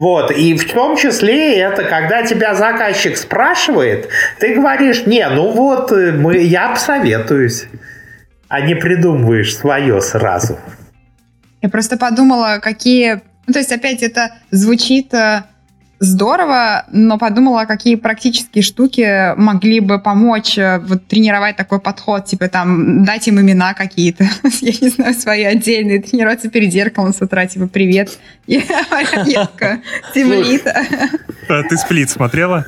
Вот, 0.00 0.30
и 0.30 0.56
в 0.56 0.72
том 0.72 0.96
числе 0.96 1.56
это, 1.58 1.84
когда 1.84 2.22
тебя 2.22 2.54
заказчик 2.54 3.18
спрашивает, 3.18 4.08
ты 4.38 4.54
говоришь, 4.54 5.04
не, 5.04 5.28
ну 5.28 5.50
вот, 5.50 5.92
э, 5.92 6.12
мы, 6.12 6.38
я 6.38 6.70
посоветуюсь, 6.70 7.66
а 8.48 8.62
не 8.62 8.74
придумываешь 8.74 9.54
свое 9.54 10.00
сразу. 10.00 10.58
Я 11.60 11.68
просто 11.68 11.98
подумала, 11.98 12.60
какие... 12.62 13.20
Ну, 13.46 13.52
то 13.52 13.58
есть, 13.58 13.72
опять, 13.72 14.02
это 14.02 14.30
звучит 14.50 15.12
э, 15.12 15.42
здорово, 16.00 16.86
но 16.90 17.18
подумала, 17.18 17.66
какие 17.66 17.94
практические 17.94 18.62
штуки 18.62 19.34
могли 19.36 19.80
бы 19.80 20.00
помочь 20.00 20.56
э, 20.58 20.78
вот, 20.78 21.06
тренировать 21.06 21.56
такой 21.56 21.78
подход, 21.78 22.24
типа 22.24 22.48
там 22.48 23.04
дать 23.04 23.28
им 23.28 23.40
имена 23.40 23.74
какие-то, 23.74 24.24
я 24.62 24.72
не 24.80 24.88
знаю, 24.88 25.14
свои 25.14 25.44
отдельные, 25.44 26.02
тренироваться 26.02 26.48
перед 26.48 26.72
зеркалом 26.72 27.12
с 27.12 27.20
утра, 27.20 27.46
типа 27.46 27.68
привет, 27.68 28.18
я 28.46 28.62
марионетка, 28.90 29.80
Тимлита. 30.14 30.84
А 31.48 31.62
ты 31.64 31.76
сплит 31.76 32.08
смотрела? 32.08 32.64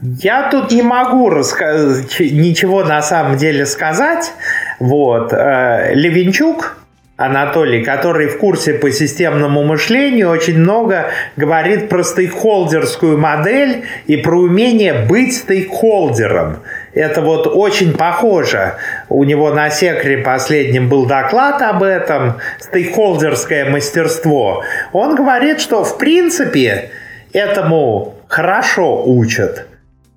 Я 0.00 0.50
тут 0.50 0.70
не 0.70 0.82
могу 0.82 1.30
раска- 1.30 2.04
ничего 2.20 2.84
на 2.84 3.02
самом 3.02 3.36
деле 3.36 3.66
сказать. 3.66 4.30
Вот. 4.78 5.32
Э, 5.32 5.92
Левинчук, 5.94 6.78
Анатолий, 7.16 7.82
который 7.82 8.28
в 8.28 8.36
курсе 8.36 8.74
по 8.74 8.90
системному 8.90 9.64
мышлению, 9.64 10.28
очень 10.28 10.58
много 10.58 11.06
говорит 11.36 11.88
про 11.88 12.04
стейкхолдерскую 12.04 13.16
модель 13.16 13.84
и 14.06 14.18
про 14.18 14.38
умение 14.38 14.92
быть 14.92 15.34
стейкхолдером. 15.34 16.58
Это 16.92 17.22
вот 17.22 17.46
очень 17.46 17.94
похоже. 17.96 18.74
У 19.08 19.24
него 19.24 19.50
на 19.54 19.70
секре 19.70 20.18
последним 20.18 20.90
был 20.90 21.06
доклад 21.06 21.62
об 21.62 21.82
этом, 21.82 22.34
стейкхолдерское 22.60 23.70
мастерство. 23.70 24.62
Он 24.92 25.14
говорит, 25.14 25.62
что 25.62 25.84
в 25.84 25.96
принципе 25.96 26.90
этому 27.32 28.16
хорошо 28.28 29.02
учат 29.06 29.66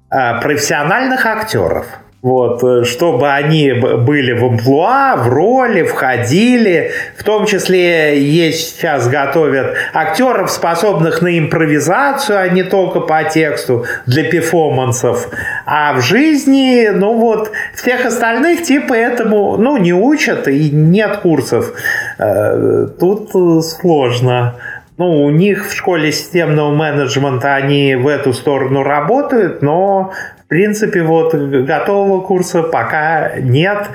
а, 0.09 0.41
профессиональных 0.41 1.25
актеров– 1.25 1.87
вот, 2.21 2.63
э, 2.63 2.83
чтобы 2.83 3.31
они 3.31 3.71
были 3.71 4.33
в 4.33 4.43
амплуа, 4.43 5.15
в 5.15 5.29
роли, 5.29 5.83
входили. 5.83 6.91
В 7.17 7.23
том 7.23 7.45
числе 7.45 8.21
есть 8.21 8.75
сейчас 8.75 9.07
готовят 9.07 9.75
актеров, 9.93 10.51
способных 10.51 11.21
на 11.21 11.39
импровизацию, 11.39 12.39
а 12.39 12.49
не 12.49 12.63
только 12.63 12.99
по 12.99 13.23
тексту 13.23 13.85
для 14.05 14.23
перформансов. 14.23 15.29
А 15.65 15.93
в 15.93 16.01
жизни, 16.01 16.89
ну 16.89 17.17
вот, 17.17 17.51
всех 17.73 18.05
остальных 18.05 18.63
типа 18.63 18.93
этому, 18.93 19.55
ну, 19.57 19.77
не 19.77 19.93
учат 19.93 20.47
и 20.49 20.69
нет 20.69 21.17
курсов. 21.17 21.73
Э, 22.17 22.87
тут 22.99 23.31
сложно. 23.63 24.55
Ну, 24.97 25.23
у 25.23 25.29
них 25.29 25.69
в 25.69 25.73
школе 25.73 26.11
системного 26.11 26.71
менеджмента 26.71 27.55
они 27.55 27.95
в 27.95 28.05
эту 28.05 28.33
сторону 28.33 28.83
работают, 28.83 29.61
но 29.61 30.11
принципе, 30.49 31.03
вот 31.03 31.33
готового 31.33 32.21
курса 32.21 32.63
пока 32.63 33.39
нет. 33.39 33.87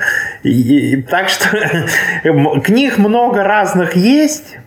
И, 0.43 0.93
и, 0.93 1.01
так 1.01 1.29
что 1.29 1.49
книг 2.63 2.97
много 2.97 3.43
разных 3.43 3.95
есть, 3.95 4.57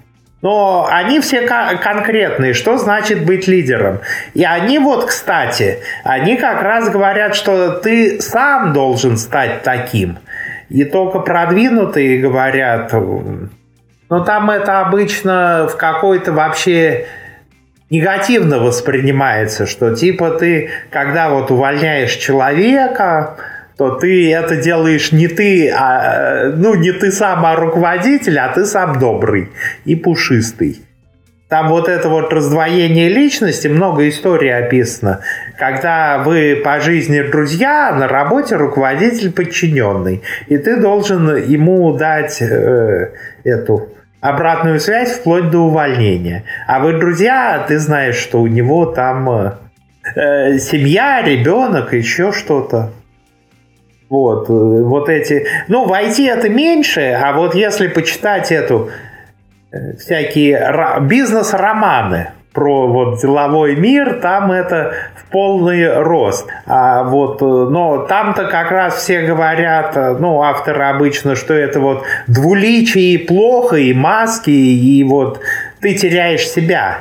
но 0.41 0.87
они 0.91 1.21
все 1.21 1.43
конкретные. 1.43 2.53
Что 2.53 2.79
значит 2.79 3.25
быть 3.25 3.49
лидером? 3.49 4.01
И 4.35 4.45
они 4.45 4.79
вот, 4.79 5.07
кстати, 5.07 5.79
они 6.05 6.37
как 6.37 6.63
раз 6.63 6.91
говорят, 6.91 7.35
что 7.35 7.73
ты 7.73 8.21
сам 8.21 8.73
должен 8.73 9.17
стать 9.17 9.63
таким. 9.63 10.19
И 10.69 10.85
только 10.85 11.21
продвинутые 11.21 12.21
говорят, 12.21 12.93
но 14.11 14.21
там 14.25 14.51
это 14.51 14.81
обычно 14.81 15.69
в 15.71 15.77
какой-то 15.77 16.33
вообще 16.33 17.07
негативно 17.91 18.59
воспринимается, 18.59 19.67
что 19.67 19.95
типа 19.95 20.31
ты, 20.31 20.71
когда 20.91 21.31
вот 21.31 21.51
увольняешь 21.51 22.15
человека, 22.15 23.37
то 23.77 23.91
ты 23.91 24.33
это 24.33 24.57
делаешь 24.57 25.13
не 25.13 25.29
ты, 25.29 25.71
а, 25.71 26.51
ну, 26.55 26.75
не 26.75 26.93
ты 26.93 27.13
сам, 27.13 27.47
а 27.47 27.55
руководитель, 27.55 28.39
а 28.39 28.49
ты 28.49 28.67
сам 28.67 28.99
добрый 28.99 29.51
и 29.85 29.95
пушистый. 29.95 30.83
Там 31.49 31.69
вот 31.69 31.89
это 31.89 32.11
вот 32.11 32.31
раздвоение 32.31 33.09
личности, 33.09 33.69
много 33.69 34.07
историй 34.09 34.55
описано. 34.55 35.21
Когда 35.59 36.19
вы 36.19 36.61
по 36.63 36.79
жизни 36.79 37.23
друзья, 37.23 37.91
на 37.93 38.07
работе 38.07 38.57
руководитель 38.57 39.33
подчиненный. 39.33 40.23
И 40.49 40.59
ты 40.59 40.77
должен 40.77 41.37
ему 41.37 41.97
дать 41.97 42.43
э, 42.43 43.13
эту 43.45 43.89
обратную 44.21 44.81
связь 44.81 45.13
вплоть 45.13 45.51
до 45.51 45.61
увольнения. 45.61 46.45
А 46.67 46.81
вы 46.81 46.95
друзья, 46.95 47.65
ты 47.67 47.79
знаешь, 47.79 48.17
что 48.17 48.41
у 48.41 48.47
него 48.47 48.87
там 48.87 49.31
э, 49.31 49.53
э 50.15 50.59
семья, 50.59 51.23
ребенок, 51.23 51.93
еще 51.93 52.33
что-то. 52.33 52.93
Вот, 54.09 54.49
э, 54.49 54.53
вот 54.53 55.09
эти... 55.09 55.47
Ну, 55.69 55.87
в 55.87 55.93
IT 55.93 56.29
это 56.29 56.49
меньше, 56.49 57.13
а 57.13 57.33
вот 57.33 57.55
если 57.55 57.89
почитать 57.89 58.51
эту 58.51 58.91
э, 59.71 59.97
всякие 59.97 61.01
бизнес-романы, 61.03 62.33
про 62.59 62.89
вот 62.89 63.21
деловой 63.21 63.77
мир, 63.77 64.15
там 64.15 64.51
это 64.51 64.93
в 65.15 65.31
полный 65.31 66.03
рост. 66.03 66.49
А 66.67 67.05
вот, 67.05 67.41
э, 67.41 67.45
но 67.45 67.99
там-то 67.99 68.47
как 68.47 68.73
раз 68.73 68.97
все 68.97 69.21
говорят, 69.21 69.97
э, 69.97 70.17
ну, 70.19 70.43
авторы 70.43 70.83
обычно, 70.87 71.37
что 71.37 71.55
это 71.55 71.79
вот 71.79 72.03
двуличие 72.27 73.21
плохо, 73.21 73.77
и 73.77 73.95
маски, 73.95 74.51
и 74.51 75.05
вот 75.05 75.39
ты 75.81 75.95
теряешь 75.95 76.49
себя. 76.49 76.99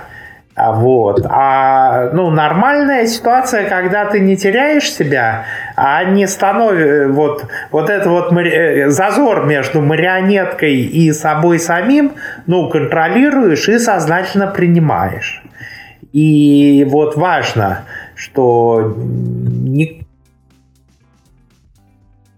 А 0.54 0.74
вот. 0.74 1.26
А 1.28 2.10
ну, 2.14 2.30
нормальная 2.30 3.08
ситуация, 3.08 3.68
когда 3.68 4.06
ты 4.06 4.20
не 4.20 4.38
теряешь 4.38 4.92
себя, 4.92 5.46
а 5.76 6.04
не 6.04 6.28
становишься 6.28 7.08
вот, 7.10 7.46
вот 7.72 7.90
это 7.90 8.10
вот 8.10 8.32
мари... 8.32 8.90
зазор 8.90 9.46
между 9.46 9.82
марионеткой 9.82 10.76
и 10.76 11.12
собой 11.14 11.58
самим, 11.60 12.14
ну, 12.46 12.70
контролируешь 12.70 13.70
и 13.70 13.80
сознательно 13.80 14.48
принимаешь. 14.48 15.44
И 16.18 16.84
вот 16.86 17.16
важно, 17.16 17.86
что 18.16 18.96
ни... 18.98 20.04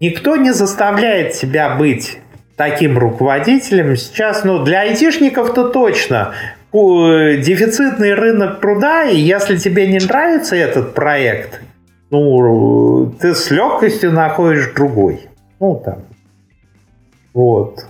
никто 0.02 0.36
не 0.36 0.52
заставляет 0.52 1.34
себя 1.34 1.78
быть 1.78 2.20
таким 2.58 2.98
руководителем. 2.98 3.96
Сейчас, 3.96 4.44
ну, 4.44 4.66
для 4.66 4.82
айтишников-то 4.82 5.70
точно 5.70 6.34
дефицитный 6.74 8.16
рынок 8.16 8.60
труда, 8.60 9.06
и 9.06 9.18
если 9.18 9.56
тебе 9.56 9.88
не 9.88 10.00
нравится 10.00 10.58
этот 10.58 10.94
проект, 10.94 11.62
ну, 12.10 13.16
ты 13.18 13.34
с 13.34 13.50
легкостью 13.50 14.12
находишь 14.12 14.74
другой. 14.76 15.22
Ну, 15.62 15.82
там. 15.86 16.00
Вот. 17.34 17.86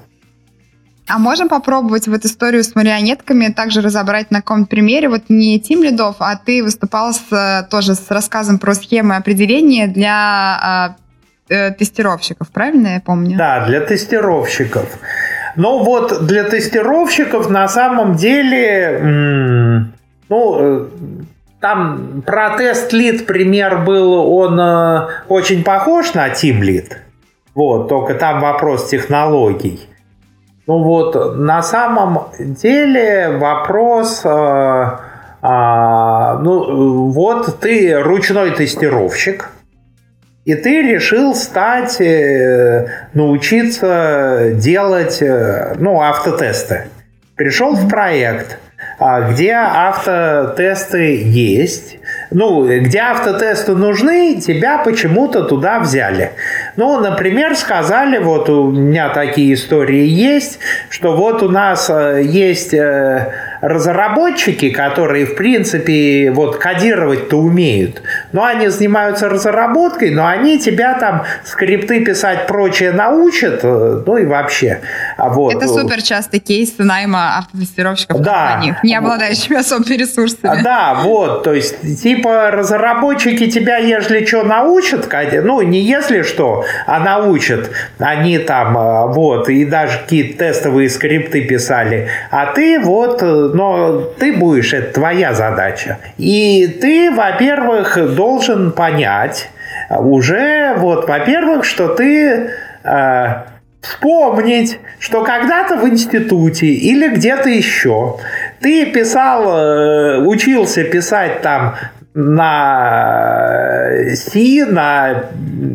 А 1.10 1.18
можем 1.18 1.50
попробовать 1.50 2.08
в 2.08 2.14
эту 2.14 2.28
историю 2.28 2.64
с 2.64 2.76
марионетками 2.76 3.48
также 3.48 3.82
разобрать 3.82 4.30
на 4.30 4.42
каком-то 4.42 4.70
примере? 4.70 5.10
Вот 5.10 5.24
не 5.28 5.60
Тим 5.60 5.82
Лидов, 5.82 6.18
а 6.20 6.36
ты 6.36 6.64
выступал 6.64 7.14
с, 7.14 7.68
тоже 7.72 7.96
с 7.96 8.12
рассказом 8.12 8.60
про 8.60 8.76
схемы 8.76 9.16
определения 9.16 9.88
для 9.88 10.14
а, 10.62 10.96
э, 11.50 11.72
тестировщиков, 11.72 12.52
правильно 12.52 12.90
я 12.90 13.02
помню? 13.02 13.38
Да, 13.38 13.66
для 13.66 13.82
тестировщиков. 13.82 15.00
Но 15.56 15.84
вот 15.84 16.28
для 16.28 16.44
тестировщиков 16.44 17.50
на 17.50 17.68
самом 17.68 18.16
деле, 18.16 19.00
ну, 20.30 20.58
э, 20.60 20.86
там 21.60 22.22
про 22.24 22.56
тест-лид 22.56 23.26
пример 23.26 23.80
был, 23.80 24.14
он 24.14 24.60
э, 24.60 25.08
очень 25.28 25.64
похож 25.64 26.14
на 26.14 26.30
Lead. 26.30 26.94
Вот, 27.56 27.90
только 27.90 28.14
там 28.14 28.40
вопрос 28.42 28.90
технологий. 28.90 29.89
Ну 30.70 30.84
вот, 30.84 31.36
на 31.36 31.64
самом 31.64 32.28
деле 32.40 33.40
вопрос, 33.40 34.22
э, 34.24 34.30
э, 34.30 35.48
ну 36.44 37.08
вот 37.10 37.60
ты 37.60 38.00
ручной 38.00 38.52
тестировщик, 38.52 39.50
и 40.46 40.54
ты 40.54 40.84
решил 40.84 41.34
стать, 41.34 42.00
э, 42.00 42.86
научиться 43.16 44.52
делать, 44.54 45.24
э, 45.24 45.74
ну, 45.80 46.02
автотесты. 46.02 46.84
Пришел 47.36 47.74
в 47.74 47.90
проект, 47.90 48.60
а, 49.00 49.22
где 49.32 49.54
автотесты 49.54 51.20
есть, 51.24 51.98
ну, 52.32 52.68
где 52.68 53.00
автотесты 53.00 53.76
нужны, 53.76 54.40
тебя 54.40 54.78
почему-то 54.80 55.44
туда 55.44 55.80
взяли. 55.80 56.32
Ну, 56.76 57.00
например, 57.00 57.56
сказали, 57.56 58.20
вот 58.20 58.50
у 58.50 58.72
меня 58.72 59.10
такие 59.10 59.54
истории 59.54 60.06
есть, 60.06 60.60
что 60.90 61.16
вот 61.16 61.42
у 61.42 61.50
нас 61.50 61.90
э, 61.90 62.22
есть 62.24 62.74
э, 62.74 63.32
разработчики, 63.62 64.70
которые, 64.70 65.26
в 65.26 65.36
принципе, 65.36 66.32
вот 66.32 66.58
кодировать-то 66.58 67.38
умеют, 67.38 68.02
но 68.32 68.46
они 68.46 68.68
занимаются 68.70 69.30
разработкой, 69.30 70.12
но 70.12 70.28
они 70.28 70.60
тебя 70.60 70.98
там 70.98 71.24
скрипты 71.46 72.04
писать 72.04 72.48
прочее 72.48 72.92
научат, 72.92 73.60
э, 73.64 74.04
ну 74.06 74.18
и 74.18 74.26
вообще. 74.26 74.82
А 75.18 75.30
вот. 75.30 75.54
Это 75.54 75.68
супер 75.68 76.02
частый 76.02 76.40
кейс 76.40 76.74
найма 76.78 77.40
автотестировщиков 77.40 78.22
да. 78.22 78.60
них, 78.62 78.84
не 78.84 78.96
обладающими 78.96 79.58
особыми 79.58 79.96
ресурсами. 79.96 80.62
Да, 80.64 81.00
вот, 81.04 81.44
то 81.44 81.54
есть, 81.54 82.02
типа, 82.02 82.52
разработчики 82.52 83.50
тебя, 83.50 83.78
если 83.78 84.26
что, 84.26 84.44
научат, 84.44 85.08
ну, 85.44 85.62
не 85.62 85.82
если 85.82 86.22
что, 86.22 86.66
а 86.86 87.00
научат, 87.00 87.70
они 87.98 88.38
там, 88.40 88.78
э, 88.78 89.14
вот, 89.14 89.50
и 89.50 89.66
даже 89.66 90.00
какие-то 90.00 90.40
тестовые 90.40 90.90
скрипты 90.90 91.42
писали, 91.42 92.08
а 92.32 92.48
ты 92.48 92.80
вот 92.80 93.22
э, 93.22 93.49
но 93.56 94.02
ты 94.02 94.34
будешь, 94.34 94.74
это 94.74 94.94
твоя 94.94 95.34
задача. 95.34 96.00
И 96.18 96.80
ты, 96.82 97.12
во-первых, 97.12 98.16
должен 98.16 98.72
понять 98.72 99.50
уже, 99.90 100.76
вот, 100.78 101.08
во-первых, 101.08 101.66
что 101.66 101.90
ты 101.90 102.52
э, 102.84 103.26
вспомнить, 103.82 104.80
что 105.00 105.24
когда-то 105.24 105.78
в 105.78 105.88
институте 105.88 106.68
или 106.68 107.08
где-то 107.08 107.50
еще 107.50 108.18
ты 108.60 108.86
писал, 108.88 109.44
э, 109.48 110.18
учился 110.20 110.84
писать 110.84 111.42
там 111.42 111.76
на 112.16 113.90
C, 114.16 114.66
на, 114.66 115.26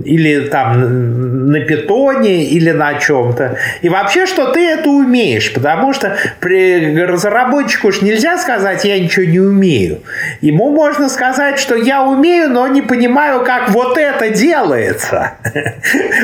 или 0.04 0.48
там 0.48 1.50
на 1.50 1.60
питоне, 1.60 2.44
или 2.46 2.72
на 2.72 2.94
чем-то. 2.94 3.56
И 3.82 3.88
вообще, 3.88 4.26
что 4.26 4.52
ты 4.52 4.66
это 4.66 4.90
умеешь, 4.90 5.52
потому 5.52 5.92
что 5.92 6.16
при 6.40 7.00
разработчику 7.04 7.88
уж 7.88 8.02
нельзя 8.02 8.36
сказать, 8.38 8.84
я 8.84 8.98
ничего 8.98 9.24
не 9.24 9.38
умею. 9.38 10.00
Ему 10.40 10.70
можно 10.70 11.08
сказать, 11.08 11.60
что 11.60 11.76
я 11.76 12.02
умею, 12.02 12.50
но 12.50 12.66
не 12.66 12.82
понимаю, 12.82 13.44
как 13.44 13.70
вот 13.70 13.96
это 13.96 14.30
делается. 14.30 15.34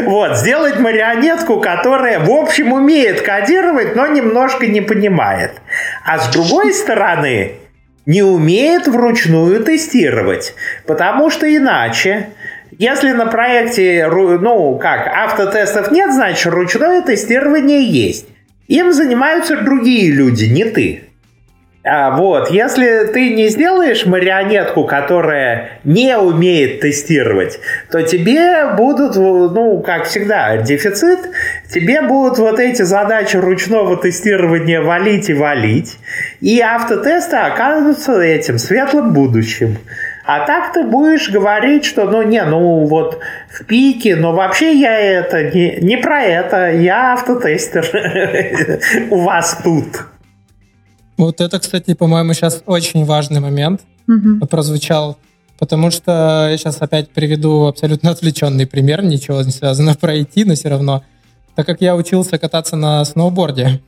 Вот, 0.04 0.38
сделать 0.38 0.78
марионетку, 0.78 1.60
которая, 1.60 2.20
в 2.20 2.30
общем, 2.30 2.72
умеет 2.72 3.20
кодировать, 3.20 3.94
но 3.94 4.06
немножко 4.06 4.66
не 4.66 4.80
понимает. 4.80 5.52
А 6.04 6.18
с 6.18 6.28
другой 6.28 6.72
стороны, 6.72 7.52
не 8.06 8.22
умеет 8.22 8.86
вручную 8.86 9.62
тестировать, 9.62 10.54
потому 10.86 11.30
что 11.30 11.54
иначе, 11.54 12.30
если 12.78 13.12
на 13.12 13.26
проекте, 13.26 14.08
ну, 14.08 14.78
как, 14.78 15.06
автотестов 15.06 15.90
нет, 15.90 16.12
значит, 16.12 16.52
ручное 16.52 17.02
тестирование 17.02 17.84
есть. 17.84 18.26
Им 18.68 18.92
занимаются 18.92 19.56
другие 19.56 20.10
люди, 20.12 20.44
не 20.44 20.64
ты. 20.64 21.09
А 21.82 22.10
вот, 22.10 22.50
если 22.50 23.06
ты 23.06 23.30
не 23.30 23.48
сделаешь 23.48 24.04
марионетку, 24.04 24.84
которая 24.84 25.80
не 25.82 26.14
умеет 26.18 26.80
тестировать, 26.80 27.58
то 27.90 28.02
тебе 28.02 28.74
будут, 28.76 29.16
ну, 29.16 29.80
как 29.80 30.04
всегда, 30.04 30.58
дефицит, 30.58 31.20
тебе 31.72 32.02
будут 32.02 32.38
вот 32.38 32.60
эти 32.60 32.82
задачи 32.82 33.38
ручного 33.38 33.96
тестирования 33.96 34.82
валить 34.82 35.30
и 35.30 35.34
валить, 35.34 35.96
и 36.42 36.60
автотесты 36.60 37.36
окажутся 37.36 38.20
этим 38.20 38.58
светлым 38.58 39.14
будущим. 39.14 39.78
А 40.26 40.44
так 40.44 40.74
ты 40.74 40.82
будешь 40.82 41.30
говорить, 41.30 41.86
что 41.86 42.04
ну 42.04 42.22
не, 42.22 42.44
ну 42.44 42.84
вот 42.84 43.20
в 43.48 43.64
пике, 43.64 44.16
но 44.16 44.32
вообще 44.32 44.74
я 44.74 44.98
это 45.00 45.44
не, 45.44 45.78
не 45.80 45.96
про 45.96 46.22
это, 46.22 46.72
я 46.72 47.14
автотестер 47.14 47.86
у 49.10 49.20
вас 49.22 49.58
тут. 49.64 49.86
Вот 51.20 51.42
это, 51.42 51.58
кстати, 51.58 51.92
по-моему, 51.92 52.32
сейчас 52.32 52.62
очень 52.64 53.04
важный 53.04 53.40
момент 53.40 53.82
угу. 54.08 54.46
прозвучал, 54.46 55.18
потому 55.58 55.90
что 55.90 56.48
я 56.50 56.56
сейчас 56.56 56.80
опять 56.80 57.10
приведу 57.10 57.66
абсолютно 57.66 58.10
отвлеченный 58.12 58.66
пример, 58.66 59.04
ничего 59.04 59.42
не 59.42 59.50
связано 59.50 59.94
про 59.94 60.16
IT, 60.16 60.44
но 60.46 60.54
все 60.54 60.70
равно. 60.70 61.04
Так 61.56 61.66
как 61.66 61.82
я 61.82 61.94
учился 61.94 62.38
кататься 62.38 62.76
на 62.76 63.04
сноуборде, 63.04 63.82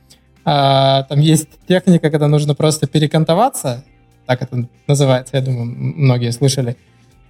а, 0.45 1.03
там 1.03 1.19
есть 1.21 1.47
техника, 1.67 2.11
когда 2.11 2.27
нужно 2.27 2.53
просто 2.53 2.85
перекантоваться, 2.85 3.83
так 4.27 4.43
это 4.43 4.67
называется, 4.87 5.35
я 5.37 5.41
думаю, 5.41 5.65
многие 5.65 6.31
слышали. 6.31 6.77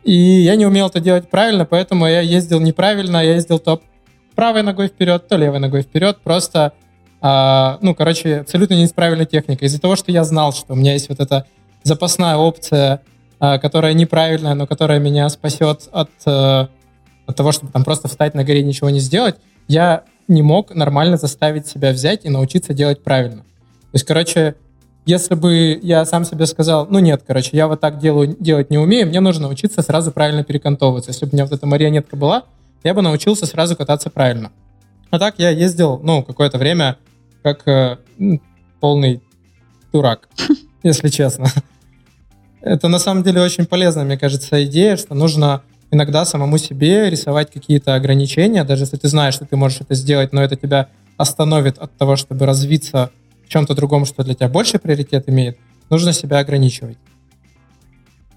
И 0.04 0.12
я 0.14 0.58
не 0.58 0.66
умел 0.66 0.88
это 0.88 1.00
делать 1.00 1.30
правильно, 1.30 1.64
поэтому 1.66 2.08
я 2.08 2.20
ездил 2.20 2.60
неправильно, 2.60 3.24
я 3.24 3.36
ездил 3.36 3.58
то 3.58 3.82
правой 4.36 4.64
ногой 4.64 4.88
вперед, 4.88 5.30
то 5.30 5.38
левой 5.38 5.60
ногой 5.60 5.84
вперед, 5.84 6.18
просто 6.26 6.74
а, 7.26 7.78
ну, 7.82 7.96
короче, 7.96 8.42
абсолютно 8.42 8.74
неправильная 8.74 9.26
техника. 9.26 9.64
Из-за 9.64 9.80
того, 9.80 9.96
что 9.96 10.12
я 10.12 10.26
знал, 10.26 10.52
что 10.52 10.74
у 10.74 10.76
меня 10.76 10.92
есть 10.92 11.08
вот 11.08 11.22
эта 11.22 11.46
запасная 11.82 12.36
опция, 12.36 13.02
а, 13.40 13.60
которая 13.60 13.94
неправильная, 13.94 14.56
но 14.56 14.68
которая 14.68 15.00
меня 15.00 15.30
спасет 15.30 15.88
от, 15.94 16.10
а, 16.26 16.68
от 17.26 17.36
того, 17.38 17.54
чтобы 17.54 17.72
там 17.72 17.86
просто 17.86 18.10
встать 18.10 18.36
на 18.36 18.44
горе 18.44 18.60
и 18.60 18.64
ничего 18.64 18.90
не 18.90 19.00
сделать, 19.00 19.38
я 19.70 20.04
не 20.28 20.42
мог 20.42 20.76
нормально 20.76 21.16
заставить 21.16 21.66
себя 21.66 21.94
взять 21.94 22.26
и 22.26 22.30
научиться 22.30 22.74
делать 22.74 23.02
правильно. 23.02 23.44
То 23.44 23.94
есть, 23.94 24.06
короче, 24.06 24.56
если 25.06 25.36
бы 25.36 25.80
я 25.82 26.04
сам 26.04 26.26
себе 26.26 26.46
сказал, 26.46 26.88
ну 26.90 27.00
нет, 27.00 27.24
короче, 27.26 27.52
я 27.54 27.70
вот 27.70 27.80
так 27.80 28.00
делаю, 28.00 28.36
делать 28.38 28.70
не 28.70 28.78
умею, 28.78 29.08
мне 29.08 29.22
нужно 29.22 29.44
научиться 29.44 29.82
сразу 29.82 30.12
правильно 30.12 30.44
перекантовываться. 30.44 31.12
Если 31.12 31.26
бы 31.26 31.30
у 31.32 31.36
меня 31.36 31.46
вот 31.46 31.54
эта 31.54 31.66
марионетка 31.66 32.18
была, 32.18 32.44
я 32.84 32.94
бы 32.94 33.02
научился 33.02 33.46
сразу 33.46 33.78
кататься 33.78 34.10
правильно. 34.10 34.52
А 35.10 35.20
так 35.20 35.36
я 35.38 35.52
ездил, 35.52 36.00
ну, 36.04 36.22
какое-то 36.22 36.58
время 36.58 36.98
как 37.44 37.68
э, 37.68 37.98
полный 38.80 39.22
дурак, 39.92 40.28
если 40.84 41.10
честно. 41.10 41.48
Это 42.62 42.88
на 42.88 42.98
самом 43.00 43.24
деле 43.24 43.42
очень 43.42 43.66
полезная, 43.66 44.06
мне 44.06 44.18
кажется, 44.18 44.64
идея, 44.66 44.96
что 44.96 45.14
нужно 45.14 45.64
иногда 45.92 46.26
самому 46.26 46.58
себе 46.58 47.10
рисовать 47.10 47.52
какие-то 47.52 47.94
ограничения, 47.94 48.64
даже 48.64 48.84
если 48.84 48.98
ты 48.98 49.08
знаешь, 49.08 49.36
что 49.36 49.46
ты 49.46 49.56
можешь 49.56 49.82
это 49.82 49.94
сделать, 49.96 50.34
но 50.34 50.42
это 50.42 50.56
тебя 50.56 50.88
остановит 51.18 51.78
от 51.78 51.96
того, 51.98 52.16
чтобы 52.16 52.46
развиться 52.46 53.12
в 53.46 53.50
чем-то 53.50 53.76
другом, 53.76 54.06
что 54.06 54.24
для 54.24 54.34
тебя 54.34 54.48
больше 54.48 54.80
приоритет 54.80 55.30
имеет, 55.30 55.58
нужно 55.90 56.14
себя 56.14 56.40
ограничивать. 56.40 56.98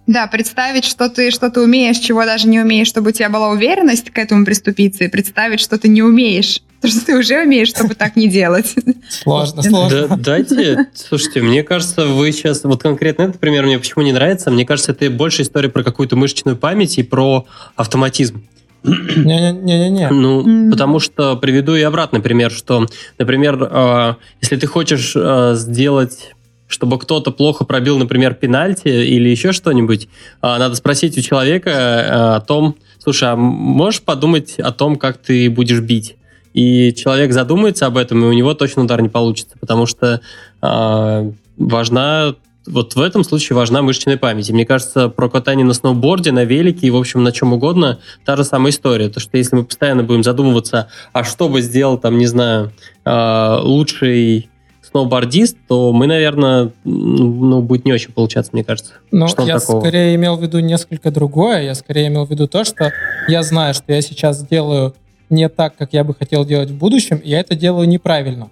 Да, 0.06 0.28
представить, 0.28 0.84
что 0.84 1.08
ты 1.08 1.30
что-то 1.30 1.62
умеешь, 1.62 1.98
чего 1.98 2.24
даже 2.24 2.46
не 2.46 2.60
умеешь, 2.60 2.86
чтобы 2.86 3.10
у 3.10 3.12
тебя 3.12 3.28
была 3.28 3.48
уверенность 3.48 4.10
к 4.10 4.18
этому 4.18 4.44
приступиться, 4.44 5.04
и 5.04 5.08
представить, 5.08 5.60
что 5.60 5.78
ты 5.78 5.88
не 5.88 6.02
умеешь, 6.02 6.62
то, 6.80 6.88
что 6.88 7.04
ты 7.04 7.16
уже 7.16 7.42
умеешь, 7.42 7.68
чтобы 7.68 7.94
так 7.94 8.16
не 8.16 8.28
делать. 8.28 8.74
Сложно, 9.08 9.62
сложно. 9.62 10.08
Да, 10.08 10.16
дайте, 10.16 10.86
слушайте, 10.94 11.40
мне 11.42 11.62
кажется, 11.62 12.06
вы 12.06 12.32
сейчас, 12.32 12.64
вот 12.64 12.82
конкретно 12.82 13.22
этот 13.22 13.40
пример 13.40 13.64
мне 13.64 13.78
почему 13.78 14.04
не 14.04 14.12
нравится, 14.12 14.50
мне 14.50 14.66
кажется, 14.66 14.92
это 14.92 15.10
больше 15.10 15.42
история 15.42 15.68
про 15.68 15.82
какую-то 15.82 16.16
мышечную 16.16 16.56
память 16.56 16.98
и 16.98 17.02
про 17.02 17.46
автоматизм. 17.76 18.46
Не-не-не. 18.82 20.10
Ну, 20.10 20.70
потому 20.70 21.00
что 21.00 21.36
приведу 21.36 21.74
и 21.74 21.82
обратный 21.82 22.20
пример, 22.20 22.52
что, 22.52 22.86
например, 23.18 23.58
э, 23.60 24.14
если 24.40 24.56
ты 24.56 24.66
хочешь 24.66 25.12
э, 25.16 25.54
сделать 25.56 26.32
чтобы 26.68 26.98
кто-то 26.98 27.30
плохо 27.30 27.64
пробил, 27.64 27.96
например, 27.96 28.34
пенальти 28.34 28.88
или 28.88 29.28
еще 29.28 29.52
что-нибудь, 29.52 30.08
а, 30.40 30.58
надо 30.58 30.74
спросить 30.74 31.16
у 31.16 31.20
человека 31.20 32.36
о 32.36 32.40
том, 32.40 32.74
слушай, 32.98 33.30
а 33.30 33.36
можешь 33.36 34.02
подумать 34.02 34.58
о 34.58 34.72
том, 34.72 34.96
как 34.96 35.18
ты 35.18 35.48
будешь 35.48 35.78
бить? 35.78 36.16
И 36.56 36.94
человек 36.94 37.32
задумается 37.32 37.84
об 37.84 37.98
этом, 37.98 38.24
и 38.24 38.26
у 38.26 38.32
него 38.32 38.54
точно 38.54 38.84
удар 38.84 39.02
не 39.02 39.10
получится, 39.10 39.56
потому 39.60 39.84
что 39.84 40.22
э, 40.62 41.32
важна 41.58 42.34
вот 42.66 42.94
в 42.96 43.00
этом 43.00 43.24
случае 43.24 43.56
важна 43.56 43.82
мышечная 43.82 44.16
память. 44.16 44.48
И 44.48 44.54
мне 44.54 44.64
кажется, 44.64 45.10
про 45.10 45.28
катание 45.28 45.66
на 45.66 45.74
сноуборде, 45.74 46.32
на 46.32 46.44
велике 46.44 46.86
и, 46.86 46.90
в 46.90 46.96
общем, 46.96 47.22
на 47.22 47.30
чем 47.30 47.52
угодно, 47.52 47.98
та 48.24 48.36
же 48.36 48.42
самая 48.42 48.72
история. 48.72 49.10
То, 49.10 49.20
что 49.20 49.36
если 49.36 49.54
мы 49.54 49.64
постоянно 49.64 50.02
будем 50.02 50.22
задумываться, 50.24 50.88
а 51.12 51.24
что 51.24 51.50
бы 51.50 51.60
сделал, 51.60 51.98
там, 51.98 52.16
не 52.16 52.26
знаю, 52.26 52.72
лучший 53.04 54.48
сноубордист, 54.82 55.58
то 55.68 55.92
мы, 55.92 56.06
наверное, 56.06 56.72
ну, 56.84 57.60
будет 57.60 57.84
не 57.84 57.92
очень 57.92 58.12
получаться, 58.12 58.50
мне 58.54 58.64
кажется. 58.64 58.94
Ну, 59.10 59.28
я 59.44 59.58
такого? 59.58 59.80
скорее 59.80 60.14
имел 60.14 60.36
в 60.36 60.42
виду 60.42 60.58
несколько 60.60 61.10
другое. 61.10 61.62
Я 61.64 61.74
скорее 61.74 62.08
имел 62.08 62.24
в 62.24 62.30
виду 62.30 62.48
то, 62.48 62.64
что 62.64 62.90
я 63.28 63.42
знаю, 63.42 63.74
что 63.74 63.92
я 63.92 64.00
сейчас 64.00 64.42
делаю 64.42 64.94
не 65.30 65.48
так, 65.48 65.76
как 65.76 65.92
я 65.92 66.04
бы 66.04 66.14
хотел 66.14 66.44
делать 66.44 66.70
в 66.70 66.76
будущем, 66.76 67.16
и 67.18 67.30
я 67.30 67.40
это 67.40 67.54
делаю 67.54 67.88
неправильно. 67.88 68.50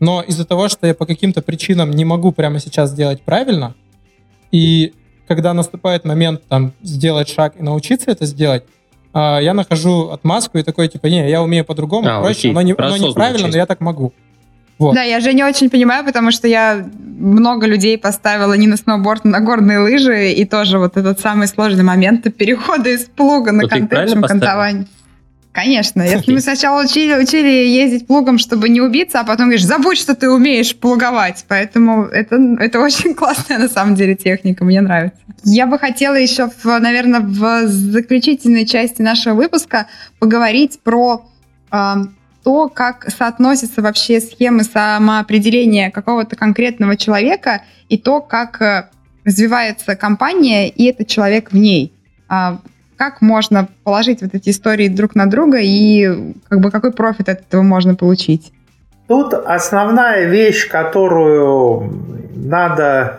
Но 0.00 0.22
из-за 0.22 0.44
того, 0.44 0.68
что 0.68 0.86
я 0.86 0.94
по 0.94 1.06
каким-то 1.06 1.42
причинам 1.42 1.90
не 1.90 2.04
могу 2.04 2.32
прямо 2.32 2.58
сейчас 2.60 2.90
сделать 2.90 3.22
правильно, 3.22 3.74
и 4.50 4.92
когда 5.26 5.54
наступает 5.54 6.04
момент 6.04 6.42
там 6.48 6.72
сделать 6.82 7.28
шаг 7.28 7.54
и 7.58 7.62
научиться 7.62 8.10
это 8.10 8.26
сделать, 8.26 8.64
а, 9.12 9.38
я 9.40 9.54
нахожу 9.54 10.08
отмазку 10.10 10.58
и 10.58 10.62
такой, 10.62 10.88
типа, 10.88 11.06
не, 11.06 11.28
я 11.28 11.42
умею 11.42 11.64
по-другому, 11.64 12.08
а, 12.08 12.20
проще, 12.20 12.38
окей. 12.38 12.50
оно, 12.50 12.62
не, 12.62 12.74
оно 12.76 12.96
неправильно, 12.96 13.48
но 13.48 13.56
я 13.56 13.66
так 13.66 13.80
могу. 13.80 14.12
Вот. 14.78 14.94
Да, 14.94 15.02
я 15.02 15.20
же 15.20 15.32
не 15.32 15.44
очень 15.44 15.70
понимаю, 15.70 16.04
потому 16.04 16.32
что 16.32 16.48
я 16.48 16.84
много 16.98 17.66
людей 17.66 17.96
поставила 17.96 18.54
не 18.54 18.66
на 18.66 18.76
сноуборд, 18.76 19.24
а 19.24 19.28
на 19.28 19.40
горные 19.40 19.78
лыжи, 19.78 20.32
и 20.32 20.44
тоже 20.44 20.78
вот 20.78 20.96
этот 20.96 21.20
самый 21.20 21.46
сложный 21.46 21.84
момент 21.84 22.22
перехода 22.36 22.90
из 22.90 23.04
плуга 23.04 23.52
на 23.52 23.68
контекшн 23.68 24.20
кантование. 24.22 24.86
Конечно, 25.54 26.02
если 26.02 26.32
мы 26.34 26.40
сначала 26.40 26.82
учили, 26.82 27.14
учили 27.14 27.48
ездить 27.48 28.08
плугом, 28.08 28.38
чтобы 28.38 28.68
не 28.68 28.80
убиться, 28.80 29.20
а 29.20 29.24
потом 29.24 29.46
говоришь, 29.46 29.64
забудь, 29.64 29.96
что 29.96 30.16
ты 30.16 30.28
умеешь 30.28 30.74
плуговать. 30.74 31.44
Поэтому 31.46 32.06
это, 32.06 32.36
это 32.58 32.80
очень 32.84 33.14
классная 33.14 33.58
на 33.58 33.68
самом 33.68 33.94
деле 33.94 34.16
техника, 34.16 34.64
мне 34.64 34.80
нравится. 34.80 35.16
Я 35.44 35.66
бы 35.66 35.78
хотела 35.78 36.16
еще, 36.16 36.48
в, 36.48 36.64
наверное, 36.80 37.20
в 37.20 37.68
заключительной 37.68 38.66
части 38.66 39.00
нашего 39.00 39.34
выпуска 39.34 39.86
поговорить 40.18 40.80
про 40.82 41.24
э, 41.70 41.94
то, 42.42 42.68
как 42.68 43.08
соотносятся 43.16 43.80
вообще 43.80 44.20
схемы 44.20 44.64
самоопределения 44.64 45.92
какого-то 45.92 46.34
конкретного 46.34 46.96
человека 46.96 47.62
и 47.88 47.96
то, 47.96 48.20
как 48.20 48.60
э, 48.60 48.88
развивается 49.24 49.94
компания 49.94 50.68
и 50.68 50.86
этот 50.86 51.06
человек 51.06 51.52
в 51.52 51.56
ней. 51.56 51.92
Как 52.96 53.20
можно 53.20 53.68
положить 53.82 54.22
вот 54.22 54.34
эти 54.34 54.50
истории 54.50 54.88
друг 54.88 55.14
на 55.14 55.26
друга 55.26 55.58
и 55.60 56.34
как 56.48 56.60
бы 56.60 56.70
какой 56.70 56.92
профит 56.92 57.28
от 57.28 57.40
этого 57.40 57.62
можно 57.62 57.94
получить? 57.94 58.52
Тут 59.08 59.34
основная 59.34 60.24
вещь, 60.24 60.68
которую 60.68 62.30
надо 62.34 63.18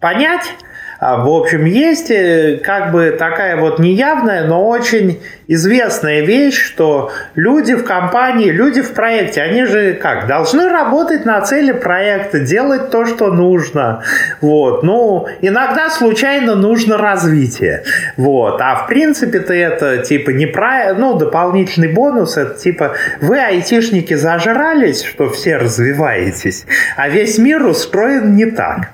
понять. 0.00 0.54
А, 1.00 1.16
в 1.16 1.28
общем, 1.28 1.64
есть 1.64 2.10
э, 2.10 2.60
как 2.62 2.92
бы 2.92 3.16
такая 3.18 3.56
вот 3.56 3.78
неявная, 3.78 4.44
но 4.44 4.68
очень 4.68 5.18
известная 5.48 6.20
вещь, 6.20 6.62
что 6.62 7.10
люди 7.34 7.72
в 7.72 7.84
компании, 7.84 8.50
люди 8.50 8.82
в 8.82 8.92
проекте, 8.92 9.40
они 9.40 9.64
же 9.64 9.94
как, 9.94 10.26
должны 10.26 10.68
работать 10.68 11.24
на 11.24 11.40
цели 11.40 11.72
проекта, 11.72 12.40
делать 12.40 12.90
то, 12.90 13.06
что 13.06 13.32
нужно. 13.32 14.02
Вот. 14.42 14.82
Ну, 14.82 15.26
иногда 15.40 15.88
случайно 15.88 16.54
нужно 16.54 16.98
развитие. 16.98 17.84
Вот. 18.18 18.60
А 18.60 18.84
в 18.84 18.86
принципе-то 18.86 19.54
это 19.54 19.98
типа 19.98 20.30
не 20.30 20.44
про... 20.44 20.92
ну, 20.92 21.14
дополнительный 21.14 21.88
бонус, 21.88 22.36
это 22.36 22.58
типа 22.58 22.92
вы, 23.22 23.38
айтишники, 23.38 24.12
зажрались, 24.12 25.02
что 25.02 25.30
все 25.30 25.56
развиваетесь, 25.56 26.66
а 26.96 27.08
весь 27.08 27.38
мир 27.38 27.64
устроен 27.64 28.36
не 28.36 28.44
так. 28.44 28.90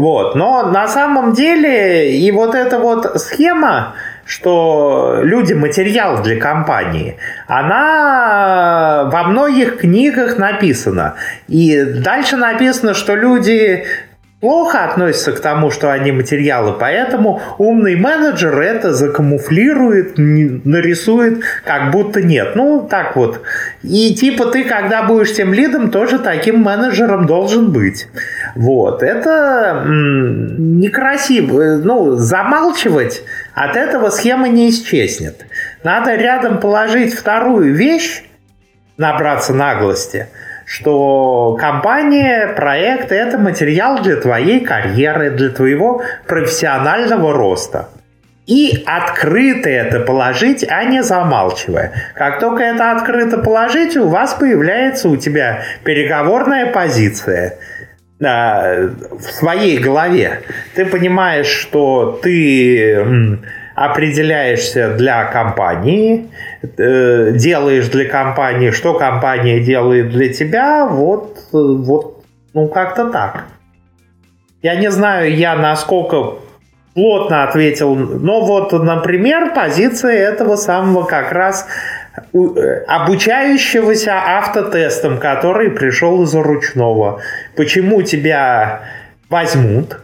Вот. 0.00 0.34
Но 0.34 0.62
на 0.62 0.88
самом 0.88 1.34
деле 1.34 2.16
и 2.16 2.30
вот 2.30 2.54
эта 2.54 2.78
вот 2.78 3.20
схема, 3.20 3.92
что 4.24 5.18
люди 5.20 5.52
материал 5.52 6.22
для 6.22 6.40
компании, 6.40 7.18
она 7.46 9.10
во 9.12 9.24
многих 9.24 9.80
книгах 9.80 10.38
написана. 10.38 11.16
И 11.48 11.84
дальше 11.84 12.38
написано, 12.38 12.94
что 12.94 13.14
люди 13.14 13.84
плохо 14.40 14.84
относятся 14.84 15.32
к 15.32 15.40
тому, 15.40 15.70
что 15.70 15.92
они 15.92 16.12
материалы, 16.12 16.72
поэтому 16.78 17.40
умный 17.58 17.96
менеджер 17.96 18.58
это 18.58 18.92
закамуфлирует, 18.92 20.14
нарисует, 20.16 21.42
как 21.64 21.90
будто 21.90 22.22
нет. 22.22 22.56
Ну, 22.56 22.86
так 22.88 23.16
вот. 23.16 23.42
И 23.82 24.14
типа 24.14 24.46
ты, 24.46 24.64
когда 24.64 25.02
будешь 25.02 25.34
тем 25.34 25.52
лидом, 25.52 25.90
тоже 25.90 26.18
таким 26.18 26.62
менеджером 26.62 27.26
должен 27.26 27.70
быть. 27.70 28.08
Вот. 28.54 29.02
Это 29.02 29.84
некрасиво. 29.86 31.76
Ну, 31.82 32.12
замалчивать 32.16 33.22
от 33.54 33.76
этого 33.76 34.08
схема 34.10 34.48
не 34.48 34.70
исчезнет. 34.70 35.44
Надо 35.84 36.14
рядом 36.14 36.60
положить 36.60 37.14
вторую 37.14 37.74
вещь, 37.74 38.22
набраться 38.96 39.52
наглости– 39.52 40.28
что 40.70 41.56
компания, 41.58 42.46
проект– 42.54 43.10
это 43.10 43.38
материал 43.38 44.00
для 44.04 44.14
твоей 44.14 44.60
карьеры, 44.60 45.30
для 45.30 45.48
твоего 45.48 46.02
профессионального 46.28 47.32
роста. 47.32 47.88
И 48.46 48.84
открыто 48.86 49.68
это 49.68 49.98
положить, 49.98 50.64
а 50.68 50.84
не 50.84 51.02
замалчивая. 51.02 51.90
Как 52.14 52.38
только 52.38 52.62
это 52.62 52.92
открыто 52.92 53.38
положить, 53.38 53.96
у 53.96 54.06
вас 54.06 54.34
появляется 54.34 55.08
у 55.08 55.16
тебя 55.16 55.62
переговорная 55.82 56.66
позиция 56.66 57.56
в 58.20 59.22
своей 59.22 59.78
голове. 59.78 60.42
Ты 60.76 60.86
понимаешь, 60.86 61.48
что 61.48 62.20
ты 62.22 63.40
определяешься 63.80 64.94
для 64.94 65.24
компании, 65.24 66.28
э, 66.62 67.32
делаешь 67.32 67.88
для 67.88 68.04
компании, 68.04 68.72
что 68.72 68.92
компания 68.92 69.60
делает 69.60 70.10
для 70.10 70.30
тебя, 70.30 70.86
вот, 70.86 71.38
вот 71.50 72.22
ну 72.52 72.68
как-то 72.68 73.06
так. 73.06 73.46
Я 74.60 74.74
не 74.74 74.90
знаю, 74.90 75.34
я 75.34 75.56
насколько 75.56 76.34
плотно 76.92 77.44
ответил, 77.44 77.94
но 77.94 78.44
вот, 78.44 78.72
например, 78.72 79.54
позиция 79.54 80.28
этого 80.28 80.56
самого 80.56 81.04
как 81.04 81.32
раз 81.32 81.66
э, 82.34 82.84
обучающегося 82.86 84.12
автотестом, 84.12 85.16
который 85.16 85.70
пришел 85.70 86.22
из 86.24 86.34
ручного. 86.34 87.22
Почему 87.56 88.02
тебя 88.02 88.82
возьмут? 89.30 89.96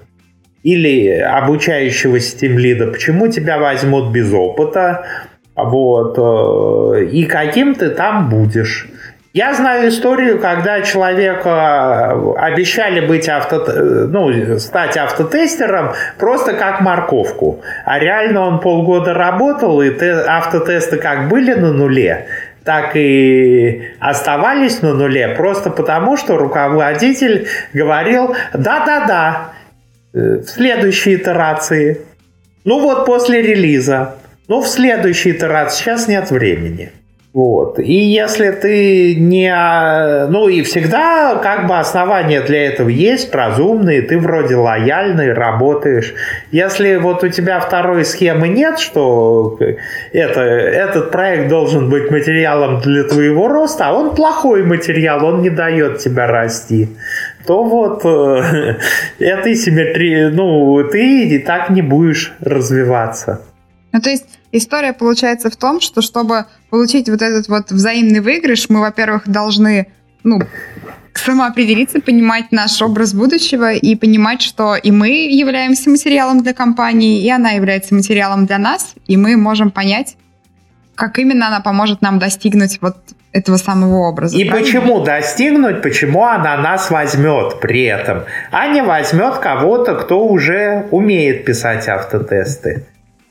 Или 0.67 1.11
обучающегося 1.11 2.39
тимлида, 2.39 2.89
почему 2.89 3.29
тебя 3.29 3.57
возьмут 3.59 4.11
без 4.11 4.33
опыта, 4.33 5.07
вот, 5.55 6.19
э, 6.19 7.05
и 7.05 7.25
каким 7.27 7.77
ты 7.77 7.91
там 7.91 8.29
будешь. 8.29 8.89
Я 9.33 9.55
знаю 9.55 9.91
историю, 9.91 10.41
когда 10.41 10.81
человека 10.81 12.11
обещали 12.37 13.07
быть 13.07 13.29
авто, 13.29 13.65
ну, 14.09 14.59
стать 14.59 14.97
автотестером 14.97 15.93
просто 16.19 16.55
как 16.55 16.81
морковку. 16.81 17.61
А 17.85 18.01
реально 18.01 18.41
он 18.41 18.59
полгода 18.59 19.15
работал, 19.15 19.81
и 19.83 19.97
те, 19.97 20.15
автотесты 20.15 20.97
как 20.97 21.29
были 21.29 21.55
на 21.55 21.73
нуле, 21.73 22.27
так 22.65 22.97
и 22.97 23.85
оставались 24.01 24.83
на 24.83 24.95
нуле, 24.95 25.29
просто 25.29 25.71
потому 25.71 26.17
что 26.17 26.37
руководитель 26.37 27.47
говорил, 27.73 28.35
да-да-да, 28.53 29.53
Э, 29.53 29.66
в 30.17 30.47
следующей 30.47 31.17
итерации. 31.17 32.01
Ну 32.65 32.81
вот 32.81 33.05
после 33.05 33.43
релиза. 33.43 34.17
Ну 34.49 34.63
в 34.63 34.67
следующей 34.69 35.33
итерации. 35.33 35.83
Сейчас 35.83 36.09
нет 36.09 36.31
времени. 36.31 36.91
Вот. 37.37 37.79
И 37.79 37.93
если 37.93 38.51
ты 38.51 39.15
не... 39.15 39.55
Ну 40.31 40.49
и 40.49 40.63
всегда 40.63 41.39
как 41.43 41.67
бы 41.67 41.77
основания 41.77 42.41
для 42.41 42.69
этого 42.69 42.89
есть, 42.89 43.35
разумные, 43.35 44.01
ты 44.01 44.19
вроде 44.19 44.57
лояльный, 44.57 45.35
работаешь. 45.35 46.15
Если 46.51 46.97
вот 46.97 47.23
у 47.25 47.29
тебя 47.29 47.61
второй 47.61 48.07
схемы 48.07 48.49
нет, 48.49 48.79
что 48.79 49.59
это, 50.15 50.41
этот 50.41 51.11
проект 51.11 51.51
должен 51.51 51.91
быть 51.91 52.11
материалом 52.11 52.81
для 52.81 53.05
твоего 53.05 53.49
роста, 53.49 53.89
а 53.89 53.93
он 53.93 54.15
плохой 54.15 54.63
материал, 54.63 55.23
он 55.23 55.43
не 55.43 55.51
дает 55.51 55.99
тебя 55.99 56.27
расти, 56.27 56.89
то 57.47 57.65
вот 57.65 58.01
э, 58.07 58.77
этой 59.19 59.57
симметрии, 59.57 60.31
ну, 60.33 60.83
ты 60.91 61.25
и 61.29 61.39
так 61.41 61.69
не 61.69 61.83
будешь 61.83 62.33
развиваться. 62.41 63.43
Ну, 63.93 64.01
то 64.01 64.11
есть 64.11 64.27
история 64.53 64.93
получается 64.93 65.51
в 65.51 65.57
том, 65.57 65.81
что 65.81 66.03
чтобы 66.03 66.45
получить 66.77 67.09
вот 67.09 67.23
этот 67.23 67.49
вот 67.49 67.71
взаимный 67.71 68.21
выигрыш, 68.21 68.69
мы, 68.69 68.81
во-первых, 68.81 69.23
должны, 69.27 69.87
ну, 70.25 70.41
самоопределиться, 71.15 72.01
понимать 72.01 72.53
наш 72.53 72.83
образ 72.83 73.15
будущего 73.15 73.73
и 73.73 73.97
понимать, 73.97 74.43
что 74.43 74.77
и 74.77 74.91
мы 74.91 75.09
являемся 75.09 75.89
материалом 75.89 76.43
для 76.43 76.53
компании, 76.53 77.23
и 77.23 77.31
она 77.31 77.53
является 77.53 77.95
материалом 77.95 78.45
для 78.45 78.59
нас, 78.59 78.95
и 79.07 79.17
мы 79.17 79.39
можем 79.39 79.71
понять, 79.71 80.17
как 80.95 81.19
именно 81.19 81.47
она 81.47 81.61
поможет 81.61 82.03
нам 82.03 82.19
достигнуть 82.19 82.79
вот 82.83 82.99
этого 83.33 83.57
самого 83.57 84.09
образа. 84.09 84.37
И 84.37 84.45
правильно? 84.45 84.67
почему 84.67 85.03
достигнуть, 85.03 85.81
почему 85.81 86.25
она 86.25 86.59
нас 86.59 86.91
возьмет 86.91 87.59
при 87.63 87.85
этом, 87.85 88.25
а 88.53 88.69
не 88.69 88.83
возьмет 88.83 89.37
кого-то, 89.37 89.95
кто 89.95 90.27
уже 90.27 90.89
умеет 90.91 91.47
писать 91.47 91.89
автотесты. 91.89 92.85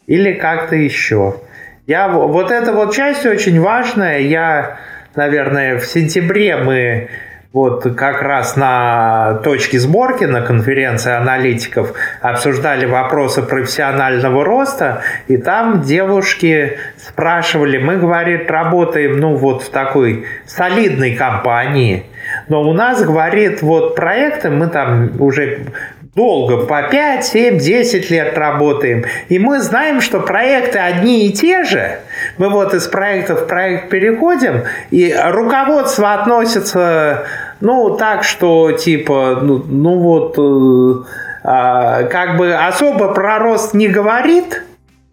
Или 0.08 0.34
как-то 0.34 0.76
еще. 0.76 1.42
Я, 1.88 2.08
вот 2.08 2.50
эта 2.50 2.74
вот 2.74 2.96
часть 2.96 3.28
очень 3.28 3.62
важная. 3.62 4.20
Я, 4.20 4.78
наверное, 5.16 5.78
в 5.78 5.86
сентябре 5.86 6.58
мы 6.58 7.10
вот 7.54 7.84
как 7.96 8.24
раз 8.24 8.58
на 8.58 9.40
точке 9.44 9.80
сборки 9.80 10.24
на 10.24 10.42
конференции 10.42 11.14
аналитиков 11.14 11.94
обсуждали 12.22 12.86
вопросы 12.86 13.44
профессионального 13.44 14.44
роста, 14.44 15.04
и 15.28 15.38
там 15.38 15.82
девушки 15.82 16.80
спрашивали, 16.98 17.78
мы, 17.78 17.98
говорит, 17.98 18.52
работаем, 18.52 19.20
ну, 19.20 19.36
вот 19.36 19.62
в 19.62 19.70
такой 19.70 20.26
солидной 20.46 21.16
компании, 21.16 22.08
но 22.50 22.62
у 22.62 22.74
нас, 22.74 23.02
говорит, 23.06 23.62
вот 23.62 23.96
проекты, 23.96 24.50
мы 24.50 24.68
там 24.68 25.22
уже 25.22 25.68
долго, 26.16 26.66
по 26.66 26.84
5, 26.84 27.26
7, 27.26 27.60
10 27.60 28.10
лет 28.10 28.38
работаем. 28.38 29.04
И 29.28 29.38
мы 29.38 29.60
знаем, 29.60 30.00
что 30.00 30.22
проекты 30.22 30.80
одни 30.80 31.28
и 31.28 31.34
те 31.34 31.64
же. 31.66 32.00
Мы 32.38 32.50
вот 32.50 32.74
из 32.74 32.88
проекта 32.88 33.36
в 33.36 33.48
проект 33.48 33.90
переходим, 33.90 34.64
и 34.92 35.14
руководство 35.26 36.14
относится, 36.14 37.26
ну, 37.60 37.96
так, 37.98 38.24
что 38.24 38.72
типа, 38.72 39.40
ну, 39.42 39.64
ну 39.68 40.00
вот, 40.00 40.36
э, 40.38 41.50
э, 41.50 42.08
как 42.08 42.38
бы 42.38 42.54
особо 42.54 43.14
про 43.14 43.40
рост 43.40 43.74
не 43.74 43.90
говорит 43.90 44.64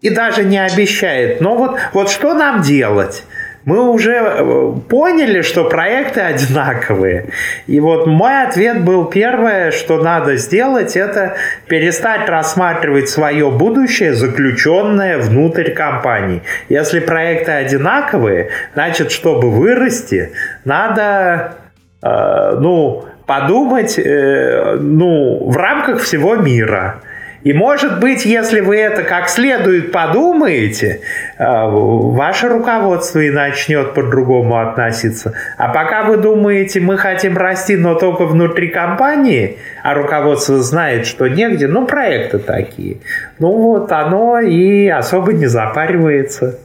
и 0.01 0.09
даже 0.09 0.43
не 0.45 0.57
обещает. 0.57 1.41
Но 1.41 1.55
вот, 1.55 1.77
вот 1.91 2.09
что 2.09 2.33
нам 2.33 2.61
делать? 2.61 3.23
Мы 3.65 3.89
уже 3.89 4.13
э, 4.13 4.73
поняли, 4.89 5.41
что 5.41 5.65
проекты 5.65 6.21
одинаковые. 6.21 7.27
И 7.67 7.79
вот 7.79 8.07
мой 8.07 8.43
ответ 8.43 8.83
был 8.83 9.05
первое, 9.05 9.71
что 9.71 10.01
надо 10.01 10.35
сделать, 10.35 10.97
это 10.97 11.35
перестать 11.67 12.27
рассматривать 12.27 13.09
свое 13.09 13.49
будущее, 13.51 14.13
заключенное 14.13 15.17
внутрь 15.17 15.71
компании. 15.71 16.41
Если 16.67 16.99
проекты 16.99 17.51
одинаковые, 17.51 18.49
значит, 18.73 19.11
чтобы 19.11 19.49
вырасти, 19.49 20.31
надо, 20.65 21.55
э, 22.01 22.57
ну, 22.59 23.05
подумать, 23.25 23.97
э, 23.97 24.77
ну, 24.79 25.49
в 25.49 25.55
рамках 25.55 26.01
всего 26.01 26.35
мира. 26.35 27.01
И 27.43 27.51
может 27.51 27.99
быть, 27.99 28.25
если 28.25 28.61
вы 28.61 28.77
это 28.77 29.03
как 29.03 29.27
следует 29.27 29.91
подумаете, 29.91 31.01
э, 31.37 31.43
ваше 31.45 32.47
руководство 32.47 33.19
и 33.19 33.29
начнет 33.29 33.93
по-другому 33.93 34.59
относиться. 34.59 35.33
А 35.57 35.69
пока 35.73 36.03
вы 36.03 36.17
думаете, 36.17 36.79
мы 36.79 36.97
хотим 36.97 37.37
расти, 37.37 37.75
но 37.75 37.95
только 37.95 38.25
внутри 38.25 38.69
компании, 38.69 39.57
а 39.83 39.93
руководство 39.93 40.59
знает, 40.59 41.05
что 41.05 41.27
негде, 41.27 41.67
ну, 41.67 41.85
проекты 41.85 42.39
такие. 42.39 43.01
Ну, 43.39 43.51
вот 43.61 43.91
оно 43.91 44.39
и 44.39 44.87
особо 44.87 45.33
не 45.33 45.47
запаривается. 45.47 46.59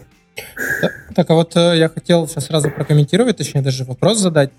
Так, 1.14 1.28
а 1.30 1.34
вот 1.34 1.56
э, 1.56 1.76
я 1.76 1.88
хотел 1.88 2.28
сейчас 2.28 2.46
сразу 2.46 2.70
прокомментировать, 2.70 3.36
точнее 3.36 3.62
даже 3.62 3.84
вопрос 3.84 4.18
задать. 4.18 4.50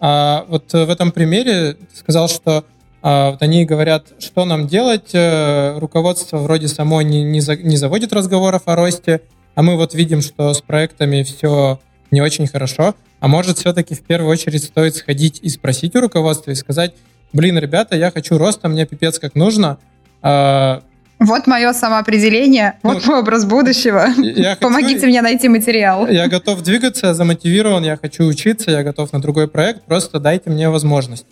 А 0.00 0.44
вот 0.48 0.72
в 0.72 0.90
этом 0.90 1.12
примере 1.12 1.74
ты 1.74 1.96
сказал, 1.96 2.28
что 2.28 2.64
вот 3.02 3.42
они 3.42 3.64
говорят, 3.64 4.08
что 4.20 4.44
нам 4.44 4.66
делать. 4.66 5.10
Э, 5.12 5.78
руководство 5.78 6.38
вроде 6.38 6.68
само 6.68 7.02
не, 7.02 7.24
не, 7.24 7.40
за, 7.40 7.56
не 7.56 7.76
заводит 7.76 8.12
разговоров 8.12 8.62
о 8.66 8.76
росте, 8.76 9.22
а 9.54 9.62
мы 9.62 9.76
вот 9.76 9.94
видим, 9.94 10.22
что 10.22 10.54
с 10.54 10.60
проектами 10.60 11.22
все 11.24 11.80
не 12.12 12.20
очень 12.20 12.46
хорошо. 12.46 12.94
А 13.18 13.28
может, 13.28 13.58
все-таки 13.58 13.94
в 13.94 14.02
первую 14.02 14.30
очередь 14.30 14.64
стоит 14.64 14.96
сходить 14.96 15.40
и 15.42 15.48
спросить 15.48 15.96
у 15.96 16.00
руководства 16.00 16.52
и 16.52 16.54
сказать, 16.54 16.94
блин, 17.32 17.58
ребята, 17.58 17.96
я 17.96 18.10
хочу 18.10 18.38
роста, 18.38 18.68
мне 18.68 18.86
пипец 18.86 19.18
как 19.18 19.34
нужно. 19.34 19.78
А, 20.22 20.82
вот 21.18 21.46
мое 21.46 21.72
самоопределение, 21.72 22.78
ну, 22.82 22.94
вот 22.94 23.06
мой 23.06 23.20
образ 23.20 23.44
будущего. 23.44 24.08
Помогите 24.60 24.94
хочу, 24.94 25.06
мне 25.06 25.22
найти 25.22 25.48
материал. 25.48 26.08
Я 26.08 26.28
готов 26.28 26.62
двигаться, 26.62 27.08
я 27.08 27.14
замотивирован, 27.14 27.84
я 27.84 27.96
хочу 27.96 28.24
учиться, 28.24 28.70
я 28.70 28.82
готов 28.82 29.12
на 29.12 29.20
другой 29.20 29.46
проект, 29.46 29.82
просто 29.84 30.18
дайте 30.18 30.50
мне 30.50 30.68
возможность. 30.68 31.26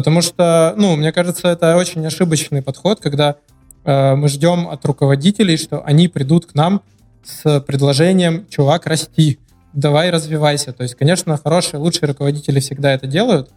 Потому 0.00 0.22
что, 0.22 0.72
ну, 0.78 0.96
мне 0.96 1.12
кажется, 1.12 1.48
это 1.48 1.76
очень 1.76 2.06
ошибочный 2.06 2.62
подход, 2.62 3.00
когда 3.00 3.36
э, 3.84 4.14
мы 4.14 4.28
ждем 4.28 4.66
от 4.66 4.82
руководителей, 4.86 5.58
что 5.58 5.84
они 5.84 6.08
придут 6.08 6.46
к 6.46 6.54
нам 6.54 6.80
с 7.22 7.60
предложением 7.60 8.46
«чувак, 8.48 8.86
расти, 8.86 9.38
давай 9.74 10.08
развивайся». 10.08 10.72
То 10.72 10.84
есть, 10.84 10.94
конечно, 10.94 11.36
хорошие, 11.36 11.80
лучшие 11.80 12.08
руководители 12.08 12.60
всегда 12.60 12.94
это 12.94 13.06
делают, 13.06 13.50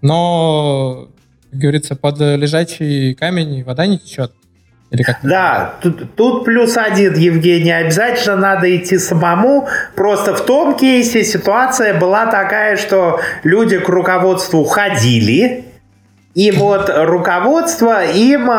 но, 0.00 1.10
как 1.52 1.60
говорится, 1.60 1.94
под 1.94 2.18
лежачий 2.18 3.14
камень 3.14 3.62
вода 3.62 3.86
не 3.86 4.00
течет. 4.00 4.32
Да, 5.22 5.74
тут, 5.80 6.16
тут 6.16 6.44
плюс 6.44 6.76
один, 6.76 7.14
Евгений, 7.14 7.70
обязательно 7.70 8.36
надо 8.36 8.76
идти 8.76 8.98
самому. 8.98 9.68
Просто 9.94 10.34
в 10.34 10.44
том 10.44 10.76
кейсе 10.76 11.22
ситуация 11.22 11.96
была 12.00 12.26
такая, 12.26 12.76
что 12.76 13.20
люди 13.44 13.78
к 13.78 13.88
руководству 13.88 14.64
ходили, 14.64 15.73
и 16.34 16.50
вот 16.50 16.90
руководство 16.92 18.04
им, 18.04 18.50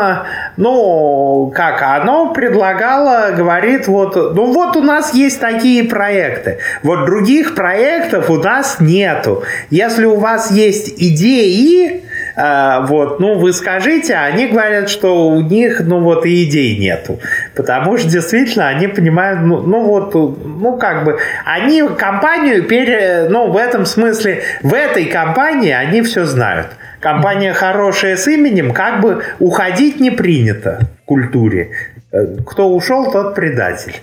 ну, 0.56 1.52
как 1.54 1.82
оно 1.82 2.32
предлагало, 2.32 3.32
говорит, 3.36 3.86
вот, 3.86 4.16
ну 4.16 4.52
вот 4.52 4.76
у 4.76 4.82
нас 4.82 5.12
есть 5.12 5.40
такие 5.40 5.84
проекты, 5.84 6.58
вот 6.82 7.04
других 7.04 7.54
проектов 7.54 8.30
у 8.30 8.36
нас 8.36 8.78
нету. 8.80 9.42
Если 9.68 10.06
у 10.06 10.16
вас 10.16 10.50
есть 10.50 10.94
идеи, 10.96 12.04
э, 12.34 12.86
вот, 12.86 13.20
ну, 13.20 13.34
вы 13.38 13.52
скажите, 13.52 14.14
они 14.14 14.46
говорят, 14.46 14.88
что 14.88 15.28
у 15.28 15.42
них, 15.42 15.80
ну, 15.80 16.00
вот 16.00 16.24
и 16.24 16.44
идей 16.44 16.78
нету. 16.78 17.20
Потому 17.54 17.98
что 17.98 18.08
действительно 18.08 18.68
они 18.68 18.88
понимают, 18.88 19.40
ну, 19.42 19.60
ну 19.60 19.82
вот, 19.82 20.14
ну, 20.14 20.78
как 20.78 21.04
бы, 21.04 21.18
они 21.44 21.86
компанию, 21.98 22.62
пере, 22.62 23.26
ну, 23.28 23.50
в 23.50 23.56
этом 23.58 23.84
смысле, 23.84 24.42
в 24.62 24.72
этой 24.72 25.04
компании 25.04 25.72
они 25.72 26.00
все 26.00 26.24
знают 26.24 26.68
компания 27.06 27.52
хорошая 27.52 28.16
с 28.16 28.26
именем, 28.26 28.72
как 28.72 29.00
бы 29.00 29.22
уходить 29.38 30.00
не 30.00 30.10
принято 30.10 30.88
в 31.02 31.04
культуре. 31.04 31.70
Э, 32.10 32.38
кто 32.44 32.68
ушел, 32.74 33.12
тот 33.12 33.36
предатель. 33.36 33.94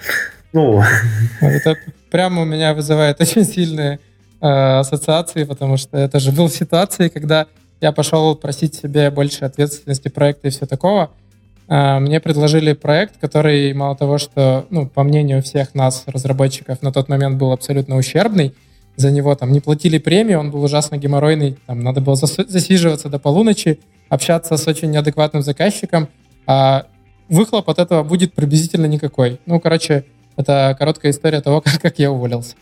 Ну. 0.54 0.82
Это 1.42 1.76
прямо 2.10 2.44
у 2.44 2.46
меня 2.46 2.74
вызывает 2.74 3.20
очень 3.20 3.44
сильные 3.44 4.00
э, 4.40 4.48
ассоциации, 4.80 5.44
потому 5.44 5.76
что 5.76 5.98
это 5.98 6.22
же 6.22 6.32
был 6.32 6.48
ситуации, 6.48 7.10
когда 7.10 7.48
я 7.82 7.92
пошел 7.92 8.38
просить 8.38 8.76
себе 8.76 9.12
больше 9.12 9.44
ответственности 9.44 10.08
проекта 10.08 10.48
и 10.48 10.52
все 10.52 10.66
такого. 10.66 11.12
Э, 11.68 12.00
мне 12.00 12.22
предложили 12.22 12.72
проект, 12.72 13.18
который 13.20 13.74
мало 13.74 13.98
того, 13.98 14.18
что, 14.18 14.66
ну, 14.70 14.88
по 14.88 15.04
мнению 15.04 15.44
всех 15.44 15.76
нас, 15.76 16.06
разработчиков, 16.08 16.82
на 16.82 16.94
тот 16.94 17.10
момент 17.10 17.38
был 17.38 17.52
абсолютно 17.52 17.98
ущербный, 17.98 18.54
за 18.95 19.11
него 19.11 19.36
там 19.36 19.52
не 19.52 19.60
платили 19.60 19.98
премию, 19.98 20.40
он 20.40 20.52
был 20.52 20.64
ужасно 20.64 20.98
геморройный, 20.98 21.57
там 21.65 21.80
надо 21.82 22.02
было 22.02 22.15
засиживаться 22.15 23.10
до 23.10 23.20
полуночи, 23.20 23.80
общаться 24.10 24.57
с 24.57 24.68
очень 24.68 24.91
неадекватным 24.91 25.41
заказчиком, 25.41 26.07
а 26.45 26.86
выхлоп 27.30 27.70
от 27.70 27.80
этого 27.80 28.03
будет 28.03 28.34
приблизительно 28.34 28.86
никакой. 28.86 29.40
Ну, 29.45 29.60
короче, 29.60 30.06
это 30.36 30.76
короткая 30.78 31.11
история 31.11 31.41
того, 31.41 31.61
как, 31.65 31.82
как 31.82 31.99
я 31.99 32.11
уволился. 32.11 32.56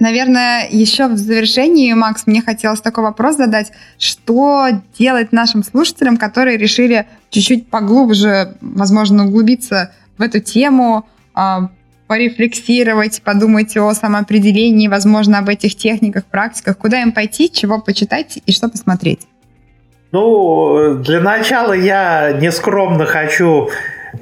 Наверное, 0.00 0.68
еще 0.68 1.06
в 1.06 1.16
завершении, 1.16 1.92
Макс, 1.92 2.26
мне 2.26 2.42
хотелось 2.42 2.80
такой 2.80 3.04
вопрос 3.04 3.36
задать. 3.36 3.70
Что 3.96 4.68
делать 4.98 5.30
нашим 5.32 5.62
слушателям, 5.62 6.16
которые 6.16 6.58
решили 6.58 7.06
чуть-чуть 7.30 7.68
поглубже, 7.68 8.56
возможно, 8.60 9.26
углубиться 9.26 9.92
в 10.18 10.22
эту 10.22 10.40
тему, 10.40 11.06
а, 11.32 11.70
порефлексировать, 12.06 13.22
подумать 13.22 13.76
о 13.76 13.92
самоопределении, 13.94 14.88
возможно, 14.88 15.38
об 15.38 15.48
этих 15.48 15.76
техниках, 15.76 16.24
практиках, 16.24 16.78
куда 16.78 17.00
им 17.00 17.12
пойти, 17.12 17.50
чего 17.50 17.80
почитать 17.80 18.38
и 18.44 18.52
что 18.52 18.68
посмотреть? 18.68 19.20
Ну, 20.12 20.94
для 20.94 21.20
начала 21.20 21.72
я 21.72 22.38
нескромно 22.40 23.04
хочу 23.04 23.70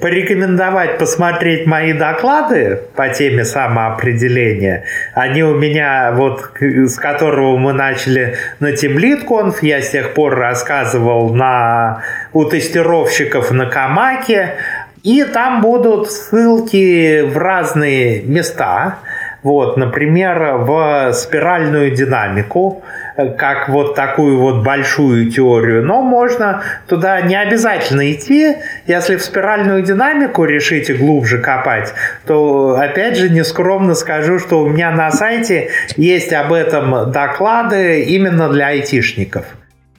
порекомендовать 0.01 0.99
посмотреть 0.99 1.67
мои 1.67 1.93
доклады 1.93 2.81
по 2.97 3.09
теме 3.09 3.45
самоопределения. 3.45 4.85
Они 5.15 5.43
у 5.43 5.55
меня, 5.59 6.13
вот 6.13 6.51
с 6.61 6.97
которого 6.97 7.57
мы 7.59 7.73
начали 7.73 8.37
на 8.61 8.73
TeamLead 8.73 9.57
я 9.63 9.83
с 9.83 9.91
тех 9.91 10.15
пор 10.15 10.35
рассказывал 10.37 11.35
на, 11.35 12.03
у 12.33 12.45
тестировщиков 12.45 13.51
на 13.51 13.67
Камаке, 13.67 14.55
и 15.03 15.25
там 15.25 15.61
будут 15.61 16.11
ссылки 16.11 17.23
в 17.23 17.37
разные 17.37 18.23
места. 18.23 18.99
Вот, 19.43 19.77
например, 19.77 20.59
в 20.59 21.13
спиральную 21.15 21.91
динамику, 21.91 22.85
как 23.17 23.69
вот 23.69 23.97
такую 23.97 24.39
вот 24.39 24.63
большую 24.63 25.33
теорию. 25.33 25.85
Но 25.85 26.01
можно 26.01 26.63
туда 26.87 27.21
не 27.23 27.35
обязательно 27.35 28.13
идти. 28.13 28.55
Если 28.87 29.17
в 29.17 29.23
спиральную 29.23 29.83
динамику 29.83 30.45
решите 30.45 30.95
глубже 30.95 31.39
копать, 31.39 31.93
то 32.25 32.77
опять 32.79 33.17
же 33.17 33.31
нескромно 33.31 33.95
скажу, 33.95 34.39
что 34.39 34.61
у 34.63 34.69
меня 34.69 34.93
на 34.93 35.11
сайте 35.11 35.71
есть 35.97 36.33
об 36.33 36.53
этом 36.53 37.11
доклады 37.11 38.03
именно 38.03 38.49
для 38.49 38.69
айтишников. 38.69 39.45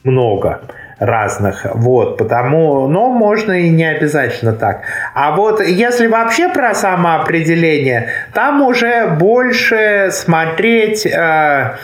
Много 0.05 0.61
разных. 1.03 1.65
Вот, 1.73 2.17
потому, 2.17 2.87
но 2.87 3.09
можно 3.09 3.51
и 3.51 3.69
не 3.69 3.83
обязательно 3.83 4.53
так. 4.53 4.81
А 5.13 5.35
вот 5.35 5.61
если 5.61 6.07
вообще 6.07 6.49
про 6.49 6.73
самоопределение, 6.73 8.07
там 8.33 8.61
уже 8.61 9.07
больше 9.19 10.09
смотреть, 10.11 11.05
э, 11.05 11.75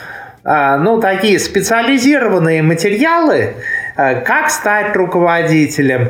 э, 0.43 0.77
ну, 0.77 1.01
такие 1.01 1.37
специализированные 1.37 2.63
материалы, 2.63 3.55
э, 3.97 4.21
как 4.21 4.49
стать 4.49 4.95
руководителем, 4.95 6.09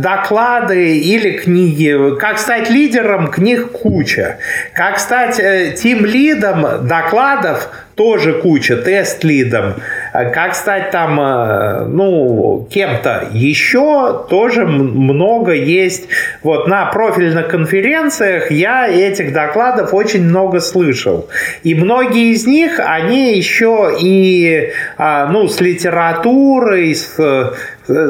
доклады 0.00 0.98
или 0.98 1.38
книги, 1.38 2.18
как 2.18 2.38
стать 2.38 2.70
лидером, 2.70 3.28
книг 3.28 3.70
куча, 3.70 4.38
как 4.74 4.98
стать 4.98 5.38
э, 5.38 5.74
тим-лидом, 5.76 6.86
докладов 6.88 7.70
тоже 7.94 8.32
куча, 8.32 8.76
тест-лидом, 8.76 9.74
как 10.12 10.54
стать 10.54 10.90
там, 10.90 11.20
э, 11.20 11.84
ну, 11.86 12.66
кем-то 12.70 13.28
еще, 13.32 14.26
тоже 14.28 14.66
много 14.66 15.52
есть. 15.52 16.08
Вот 16.42 16.66
на 16.66 16.86
профильных 16.86 17.48
конференциях 17.48 18.50
я 18.50 18.88
этих 18.88 19.32
докладов 19.32 19.94
очень 19.94 20.24
много 20.24 20.60
слышал. 20.60 21.28
И 21.62 21.74
многие 21.74 22.32
из 22.32 22.46
них, 22.46 22.80
они 22.80 23.36
еще 23.36 23.96
и, 24.00 24.72
а, 24.98 25.26
ну, 25.26 25.48
с 25.48 25.60
литературой, 25.60 26.94
с 26.94 27.16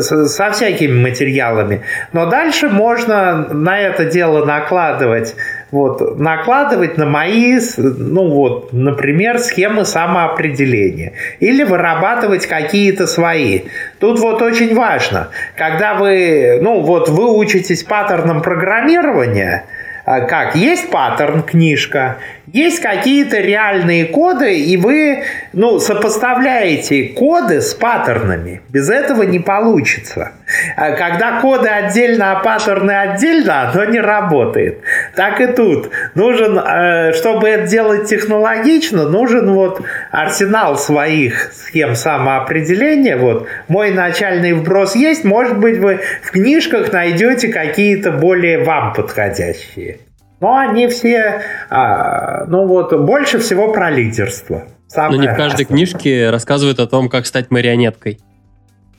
со 0.01 0.51
всякими 0.53 1.01
материалами. 1.01 1.83
Но 2.13 2.27
дальше 2.27 2.69
можно 2.69 3.49
на 3.53 3.79
это 3.79 4.05
дело 4.05 4.45
накладывать 4.45 5.35
вот, 5.71 6.19
накладывать 6.19 6.97
на 6.97 7.07
мои, 7.07 7.59
ну 7.77 8.31
вот, 8.31 8.73
например, 8.73 9.39
схемы 9.39 9.85
самоопределения. 9.85 11.13
Или 11.39 11.63
вырабатывать 11.63 12.47
какие-то 12.47 13.07
свои. 13.07 13.63
Тут 13.99 14.19
вот 14.19 14.43
очень 14.43 14.75
важно, 14.75 15.29
когда 15.57 15.95
вы, 15.95 16.59
ну 16.61 16.81
вот, 16.81 17.09
вы 17.09 17.37
учитесь 17.37 17.83
паттернам 17.85 18.43
программирования, 18.43 19.65
а, 20.05 20.23
как? 20.23 20.57
Есть 20.57 20.91
паттерн, 20.91 21.43
книжка, 21.43 22.17
есть 22.53 22.81
какие-то 22.81 23.39
реальные 23.41 24.07
коды, 24.07 24.59
и 24.61 24.77
вы 24.77 25.23
ну, 25.53 25.79
сопоставляете 25.79 27.05
коды 27.05 27.61
с 27.61 27.75
паттернами. 27.75 28.63
Без 28.69 28.91
этого 28.91 29.23
не 29.23 29.39
получится. 29.39 30.33
А 30.77 30.93
когда 30.93 31.41
коды 31.41 31.69
отдельно, 31.69 32.33
а 32.33 32.41
паттерны 32.41 32.93
отдельно, 32.93 33.71
оно 33.71 33.85
не 33.85 34.01
работает. 34.01 34.81
Так 35.15 35.41
и 35.41 35.47
тут. 35.47 35.91
Нужен, 36.15 36.59
э, 36.59 37.13
чтобы 37.13 37.49
это 37.49 37.69
делать 37.69 38.09
технологично, 38.09 39.09
нужен 39.09 39.53
вот 39.53 39.83
арсенал 40.11 40.77
своих 40.77 41.53
схем 41.53 41.95
самоопределения. 41.95 43.17
Вот 43.17 43.47
мой 43.69 43.93
начальный 43.93 44.53
вброс 44.53 44.97
есть. 44.97 45.25
Может 45.25 45.59
быть, 45.59 45.79
вы 45.79 46.01
в 46.23 46.31
книжках 46.33 46.93
найдете 46.93 47.49
какие-то 47.49 48.11
более 48.11 48.65
вам 48.65 48.93
подходящие. 48.93 49.99
Но 50.41 50.57
они 50.57 50.89
все, 50.89 51.43
а, 51.69 52.45
ну 52.47 52.67
вот, 52.67 52.99
больше 52.99 53.39
всего 53.39 53.73
про 53.73 53.91
лидерство. 53.91 54.65
Самое 54.89 55.17
Но 55.17 55.23
не 55.23 55.29
в 55.29 55.37
каждой 55.37 55.65
основное. 55.65 55.87
книжке 55.87 56.31
рассказывают 56.31 56.81
о 56.81 56.87
том, 56.87 57.09
как 57.09 57.27
стать 57.27 57.51
марионеткой. 57.51 58.19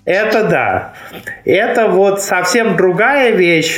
Это 0.03 0.45
да. 0.45 0.93
Это 1.45 1.87
вот 1.87 2.21
совсем 2.21 2.75
другая 2.75 3.31
вещь. 3.31 3.77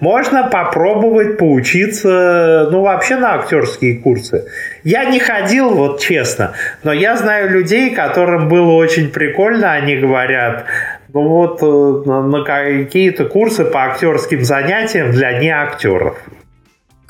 Можно 0.00 0.48
попробовать 0.48 1.38
поучиться, 1.38 2.68
ну, 2.70 2.82
вообще 2.82 3.16
на 3.16 3.34
актерские 3.34 3.98
курсы. 3.98 4.44
Я 4.84 5.06
не 5.06 5.18
ходил, 5.18 5.70
вот 5.70 6.00
честно, 6.00 6.52
но 6.82 6.92
я 6.92 7.16
знаю 7.16 7.50
людей, 7.50 7.94
которым 7.94 8.48
было 8.48 8.72
очень 8.72 9.10
прикольно, 9.10 9.72
они 9.72 9.96
говорят, 9.96 10.66
ну 11.12 11.28
вот 11.28 11.62
э, 11.62 12.10
на 12.10 12.44
какие-то 12.44 13.24
курсы 13.24 13.64
по 13.64 13.84
актерским 13.84 14.44
занятиям 14.44 15.10
для 15.10 15.38
неактеров. 15.38 16.18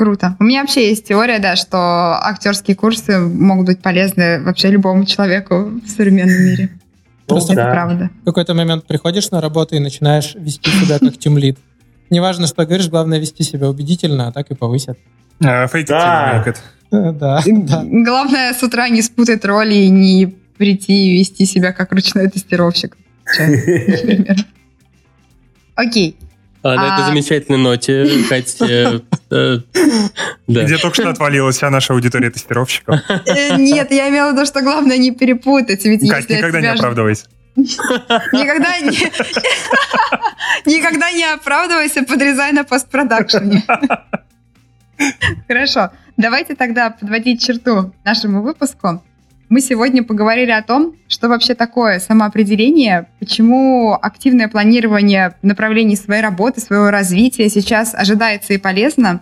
Круто. 0.02 0.36
У 0.40 0.42
меня 0.42 0.62
вообще 0.62 0.88
есть 0.88 1.06
теория, 1.06 1.38
да, 1.38 1.54
что 1.54 1.78
актерские 2.20 2.74
курсы 2.74 3.20
могут 3.20 3.66
быть 3.66 3.82
полезны 3.82 4.42
вообще 4.42 4.68
любому 4.68 5.04
человеку 5.04 5.70
в 5.80 5.88
современном 5.88 6.44
мире. 6.44 6.70
Просто 7.28 7.52
это 7.52 7.70
правда. 7.70 8.10
В 8.22 8.24
какой-то 8.24 8.52
момент 8.54 8.84
приходишь 8.84 9.30
на 9.30 9.40
работу 9.40 9.76
и 9.76 9.78
начинаешь 9.78 10.34
вести 10.34 10.72
себя 10.72 10.98
как 10.98 11.16
тимлид. 11.18 11.56
Неважно, 12.10 12.48
что 12.48 12.66
говоришь, 12.66 12.88
главное 12.88 13.20
вести 13.20 13.44
себя 13.44 13.70
убедительно, 13.70 14.26
а 14.26 14.32
так 14.32 14.50
и 14.50 14.56
повысят. 14.56 14.98
А, 16.90 17.12
да. 17.12 17.40
да, 17.44 17.44
да. 17.46 17.84
Главное 17.84 18.52
с 18.54 18.62
утра 18.64 18.88
не 18.88 19.02
спутать 19.02 19.44
роли 19.44 19.74
и 19.74 19.88
не 19.88 20.34
прийти 20.58 21.10
и 21.10 21.18
вести 21.20 21.46
себя 21.46 21.72
как 21.72 21.92
ручной 21.92 22.28
тестировщик. 22.28 22.96
Окей. 25.76 26.16
А, 26.62 26.76
на 26.76 26.94
этой 26.94 27.04
а. 27.04 27.06
замечательной 27.08 27.58
ноте, 27.58 28.08
Катя... 28.28 28.64
Э, 28.64 29.00
э, 29.30 29.58
Где 30.46 30.76
только 30.78 30.94
что 30.94 31.10
отвалилась 31.10 31.56
вся 31.56 31.70
наша 31.70 31.92
аудитория 31.92 32.30
тестировщиков. 32.30 33.00
Э, 33.08 33.56
нет, 33.56 33.90
я 33.90 34.08
имела 34.08 34.30
в 34.30 34.34
виду, 34.34 34.46
что 34.46 34.62
главное 34.62 34.96
не 34.98 35.10
перепутать. 35.10 35.84
Ведь 35.84 36.08
Кать, 36.08 36.28
никогда 36.28 36.60
не 36.60 36.68
оправдывайся. 36.68 37.26
Никогда 37.56 38.78
не... 38.80 39.10
Никогда 40.66 41.10
не 41.12 41.24
оправдывайся, 41.24 42.02
подрезай 42.02 42.52
на 42.52 42.64
постпродакшене. 42.64 43.64
Хорошо, 45.48 45.90
давайте 46.16 46.54
тогда 46.54 46.90
подводить 46.90 47.44
черту 47.44 47.92
нашему 48.04 48.42
выпуску. 48.42 49.02
Мы 49.52 49.60
сегодня 49.60 50.02
поговорили 50.02 50.50
о 50.50 50.62
том, 50.62 50.96
что 51.08 51.28
вообще 51.28 51.54
такое 51.54 51.98
самоопределение, 51.98 53.08
почему 53.18 53.92
активное 53.92 54.48
планирование 54.48 55.34
направлений 55.42 55.94
своей 55.94 56.22
работы, 56.22 56.62
своего 56.62 56.88
развития 56.88 57.50
сейчас 57.50 57.94
ожидается 57.94 58.54
и 58.54 58.56
полезно, 58.56 59.20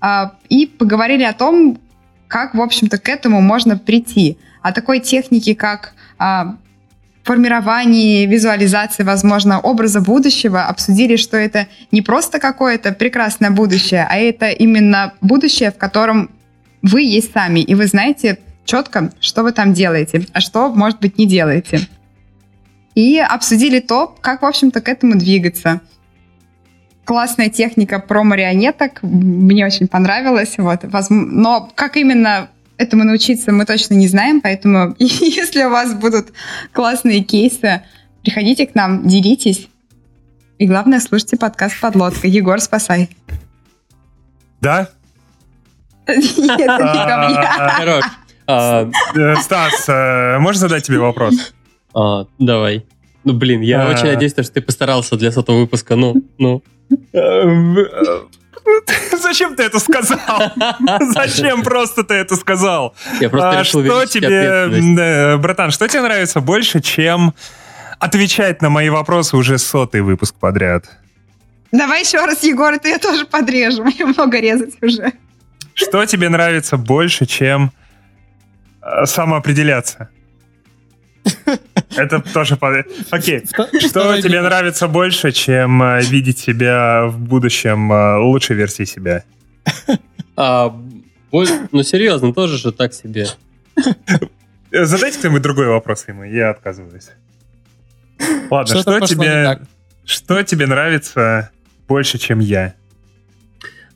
а, 0.00 0.32
и 0.48 0.66
поговорили 0.66 1.22
о 1.22 1.32
том, 1.32 1.78
как, 2.26 2.56
в 2.56 2.60
общем-то, 2.60 2.98
к 2.98 3.08
этому 3.08 3.40
можно 3.40 3.78
прийти. 3.78 4.36
О 4.62 4.72
такой 4.72 4.98
технике, 4.98 5.54
как 5.54 5.92
а, 6.18 6.56
формирование, 7.22 8.26
визуализации, 8.26 9.04
возможно, 9.04 9.60
образа 9.60 10.00
будущего, 10.00 10.64
обсудили, 10.64 11.14
что 11.14 11.36
это 11.36 11.68
не 11.92 12.02
просто 12.02 12.40
какое-то 12.40 12.90
прекрасное 12.90 13.52
будущее, 13.52 14.08
а 14.10 14.16
это 14.16 14.50
именно 14.50 15.14
будущее, 15.20 15.70
в 15.70 15.78
котором 15.78 16.30
вы 16.82 17.02
есть 17.02 17.32
сами, 17.32 17.60
и 17.60 17.76
вы 17.76 17.86
знаете 17.86 18.40
четко, 18.64 19.12
что 19.20 19.42
вы 19.42 19.52
там 19.52 19.72
делаете, 19.72 20.26
а 20.32 20.40
что, 20.40 20.72
может 20.72 21.00
быть, 21.00 21.18
не 21.18 21.26
делаете. 21.26 21.88
И 22.94 23.18
обсудили 23.18 23.80
то, 23.80 24.14
как, 24.20 24.42
в 24.42 24.46
общем-то, 24.46 24.80
к 24.80 24.88
этому 24.88 25.18
двигаться. 25.18 25.80
Классная 27.04 27.48
техника 27.48 27.98
про 27.98 28.22
марионеток, 28.22 29.02
мне 29.02 29.66
очень 29.66 29.88
понравилась. 29.88 30.54
Вот. 30.58 30.84
Но 31.10 31.70
как 31.74 31.96
именно 31.96 32.48
этому 32.76 33.04
научиться, 33.04 33.52
мы 33.52 33.64
точно 33.64 33.94
не 33.94 34.08
знаем, 34.08 34.40
поэтому 34.40 34.94
если 34.98 35.64
у 35.64 35.70
вас 35.70 35.94
будут 35.94 36.32
классные 36.72 37.22
кейсы, 37.22 37.82
приходите 38.22 38.66
к 38.66 38.74
нам, 38.74 39.06
делитесь. 39.06 39.68
И 40.58 40.66
главное, 40.66 41.00
слушайте 41.00 41.36
подкаст 41.36 41.80
«Подлодка». 41.80 42.28
Егор, 42.28 42.60
спасай. 42.60 43.08
Да? 44.60 44.90
Нет, 46.08 46.60
это 46.60 46.82
не 46.82 47.06
ко 47.06 47.26
мне. 47.26 48.21
А, 48.46 48.90
э, 49.14 49.36
Стас, 49.36 49.88
э, 49.88 50.38
можно 50.38 50.60
задать 50.60 50.84
тебе 50.84 50.98
вопрос? 50.98 51.54
А, 51.94 52.26
давай. 52.38 52.84
Ну, 53.24 53.34
блин, 53.34 53.60
я 53.60 53.88
очень 53.88 54.06
надеюсь, 54.06 54.32
что 54.32 54.42
ты 54.42 54.60
постарался 54.60 55.16
для 55.16 55.30
сотого 55.30 55.60
выпуска. 55.60 55.94
Ну, 55.94 56.16
ну. 56.38 56.62
Зачем 59.12 59.54
ты 59.54 59.62
это 59.62 59.78
сказал? 59.78 60.18
Зачем 61.14 61.62
просто 61.62 62.02
ты 62.02 62.14
это 62.14 62.36
сказал? 62.36 62.94
Я 63.20 63.30
просто 63.30 63.50
а, 63.50 63.60
решил 63.60 63.84
Что 63.84 64.06
тебе, 64.06 65.36
братан, 65.38 65.70
что 65.70 65.86
тебе 65.88 66.02
нравится 66.02 66.40
больше, 66.40 66.80
чем 66.80 67.34
отвечать 67.98 68.60
на 68.62 68.70
мои 68.70 68.88
вопросы 68.88 69.36
уже 69.36 69.58
сотый 69.58 70.00
выпуск 70.00 70.34
подряд? 70.34 70.84
Давай 71.70 72.02
еще 72.02 72.18
раз, 72.24 72.42
Егор, 72.42 72.72
это 72.72 72.88
я 72.88 72.98
тоже 72.98 73.24
подрежу. 73.24 73.84
Мне 73.84 74.04
много 74.04 74.40
резать 74.40 74.74
уже. 74.82 75.12
Что 75.74 76.04
тебе 76.04 76.28
нравится 76.28 76.76
больше, 76.76 77.24
чем 77.24 77.72
Э, 77.72 77.81
самоопределяться. 79.04 80.08
Это 81.96 82.20
тоже... 82.20 82.58
Окей. 83.10 83.44
Что 83.80 84.20
тебе 84.20 84.40
нравится 84.40 84.88
больше, 84.88 85.32
чем 85.32 85.82
э, 85.82 86.02
видеть 86.02 86.38
себя 86.38 87.06
в 87.06 87.18
будущем 87.18 87.92
э, 87.92 88.18
лучшей 88.18 88.56
версии 88.56 88.84
себя? 88.84 89.24
А, 90.36 90.74
ну, 91.30 91.82
серьезно, 91.82 92.32
тоже 92.32 92.58
же 92.58 92.72
так 92.72 92.94
себе. 92.94 93.26
Задайте 94.70 95.18
кто-нибудь 95.18 95.42
другой 95.42 95.68
вопрос 95.68 96.08
ему, 96.08 96.24
я 96.24 96.50
отказываюсь. 96.50 97.10
Ладно, 98.50 98.80
что, 98.80 98.96
что 98.96 99.06
тебе... 99.06 99.60
Что 100.04 100.42
тебе 100.42 100.66
нравится 100.66 101.50
больше, 101.86 102.18
чем 102.18 102.40
я? 102.40 102.74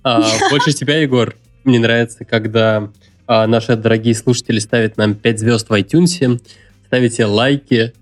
А, 0.04 0.22
больше 0.50 0.72
тебя, 0.72 0.98
Егор, 0.98 1.34
мне 1.64 1.80
нравится, 1.80 2.24
когда 2.24 2.90
а 3.26 3.46
наши 3.46 3.76
дорогие 3.76 4.14
слушатели 4.14 4.58
ставят 4.58 4.96
нам 4.96 5.14
5 5.14 5.38
звезд 5.38 5.68
в 5.68 5.72
iTunes, 5.72 6.40
ставите 6.86 7.24
лайки, 7.24 7.92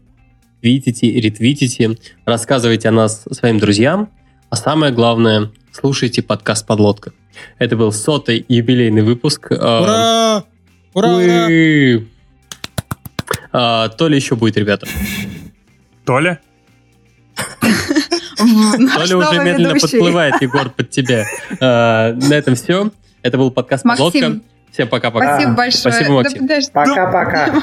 твитите, 0.60 1.20
ретвитите, 1.20 1.96
рассказывайте 2.26 2.88
о 2.88 2.92
нас 2.92 3.24
своим 3.30 3.58
друзьям, 3.58 4.10
а 4.50 4.56
самое 4.56 4.92
главное, 4.92 5.50
слушайте 5.72 6.22
подкаст 6.22 6.66
«Подлодка». 6.66 7.12
Это 7.58 7.76
был 7.76 7.90
сотый 7.92 8.44
юбилейный 8.48 9.02
выпуск. 9.02 9.48
А, 9.50 9.82
Ура! 9.82 10.44
Ура! 10.94 11.16
Ура! 11.16 12.04
А, 13.52 13.88
Толя 13.88 14.16
еще 14.16 14.36
будет, 14.36 14.56
ребята. 14.56 14.86
Толя? 16.04 16.40
Толя 18.36 19.16
уже 19.16 19.44
медленно 19.44 19.74
подплывает, 19.80 20.40
Егор, 20.40 20.70
под 20.70 20.90
тебя. 20.90 21.24
А, 21.60 22.12
на 22.12 22.34
этом 22.34 22.54
все. 22.54 22.90
Это 23.22 23.38
был 23.38 23.50
подкаст 23.50 23.84
«Подлодка». 23.84 24.40
Всем 24.74 24.88
пока-пока. 24.88 25.34
Спасибо 25.34 25.52
большое. 25.52 25.94
Спасибо, 25.94 26.12
Максим. 26.14 26.46
Да, 26.48 26.58
Пока-пока. 26.72 27.62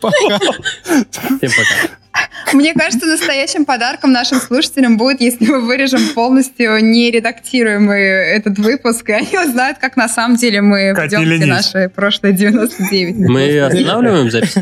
Пока. 0.00 0.38
Всем 1.38 1.38
пока. 1.40 2.52
Мне 2.52 2.74
кажется, 2.74 3.06
настоящим 3.06 3.64
подарком 3.64 4.10
нашим 4.10 4.40
слушателям 4.40 4.96
будет, 4.96 5.20
если 5.20 5.46
мы 5.46 5.60
вырежем 5.60 6.00
полностью 6.14 6.82
нередактируемый 6.84 8.02
этот 8.02 8.58
выпуск, 8.58 9.08
и 9.08 9.12
они 9.12 9.38
узнают, 9.38 9.78
как 9.78 9.96
на 9.96 10.08
самом 10.08 10.36
деле 10.36 10.62
мы 10.62 10.88
ведем 10.88 11.22
все 11.22 11.46
наши 11.46 11.92
прошлые 11.94 12.34
99. 12.34 13.16
Мы 13.28 13.60
останавливаем 13.60 14.30
запись? 14.32 14.56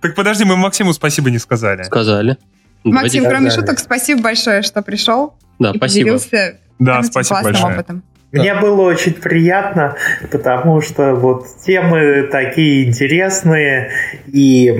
Так 0.00 0.14
подожди, 0.14 0.44
мы 0.44 0.56
Максиму 0.56 0.92
спасибо 0.92 1.30
не 1.30 1.38
сказали. 1.38 1.82
Сказали. 1.82 2.36
Максим, 2.84 3.24
кроме 3.24 3.50
шуток, 3.50 3.80
спасибо 3.80 4.22
большое, 4.22 4.62
что 4.62 4.82
пришел. 4.82 5.34
Да, 5.58 5.72
и 5.72 5.78
спасибо. 5.78 6.04
поделился 6.04 6.58
да, 6.78 7.02
спасибо 7.02 7.42
большое. 7.42 7.74
опытом. 7.74 8.02
Мне 8.32 8.54
было 8.54 8.82
очень 8.82 9.12
приятно, 9.12 9.96
потому 10.30 10.80
что 10.80 11.14
вот 11.14 11.46
темы 11.66 12.28
такие 12.32 12.88
интересные 12.88 13.90
и 14.26 14.70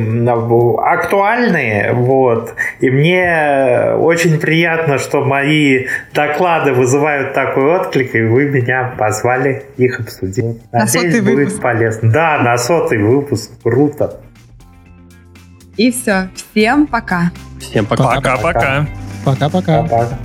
актуальные, 0.78 1.92
вот. 1.92 2.54
И 2.80 2.88
мне 2.88 3.94
очень 3.98 4.38
приятно, 4.38 4.98
что 4.98 5.22
мои 5.22 5.86
доклады 6.14 6.72
вызывают 6.72 7.34
такой 7.34 7.76
отклик, 7.76 8.14
и 8.14 8.22
вы 8.22 8.46
меня 8.46 8.94
позвали 8.98 9.64
их 9.76 10.00
обсудить. 10.00 10.62
На 10.72 10.80
Надеюсь, 10.80 11.20
будет 11.20 11.34
выпуск. 11.34 11.60
полезно. 11.60 12.10
Да, 12.10 12.38
на 12.38 12.56
сотый 12.56 13.02
выпуск. 13.02 13.50
Круто. 13.62 14.20
И 15.76 15.90
все. 15.92 16.28
Всем 16.34 16.86
пока. 16.86 17.30
Всем 17.60 17.84
пока. 17.84 18.14
Пока-пока. 18.14 18.86
Пока-пока. 19.24 19.82
Пока. 19.82 20.18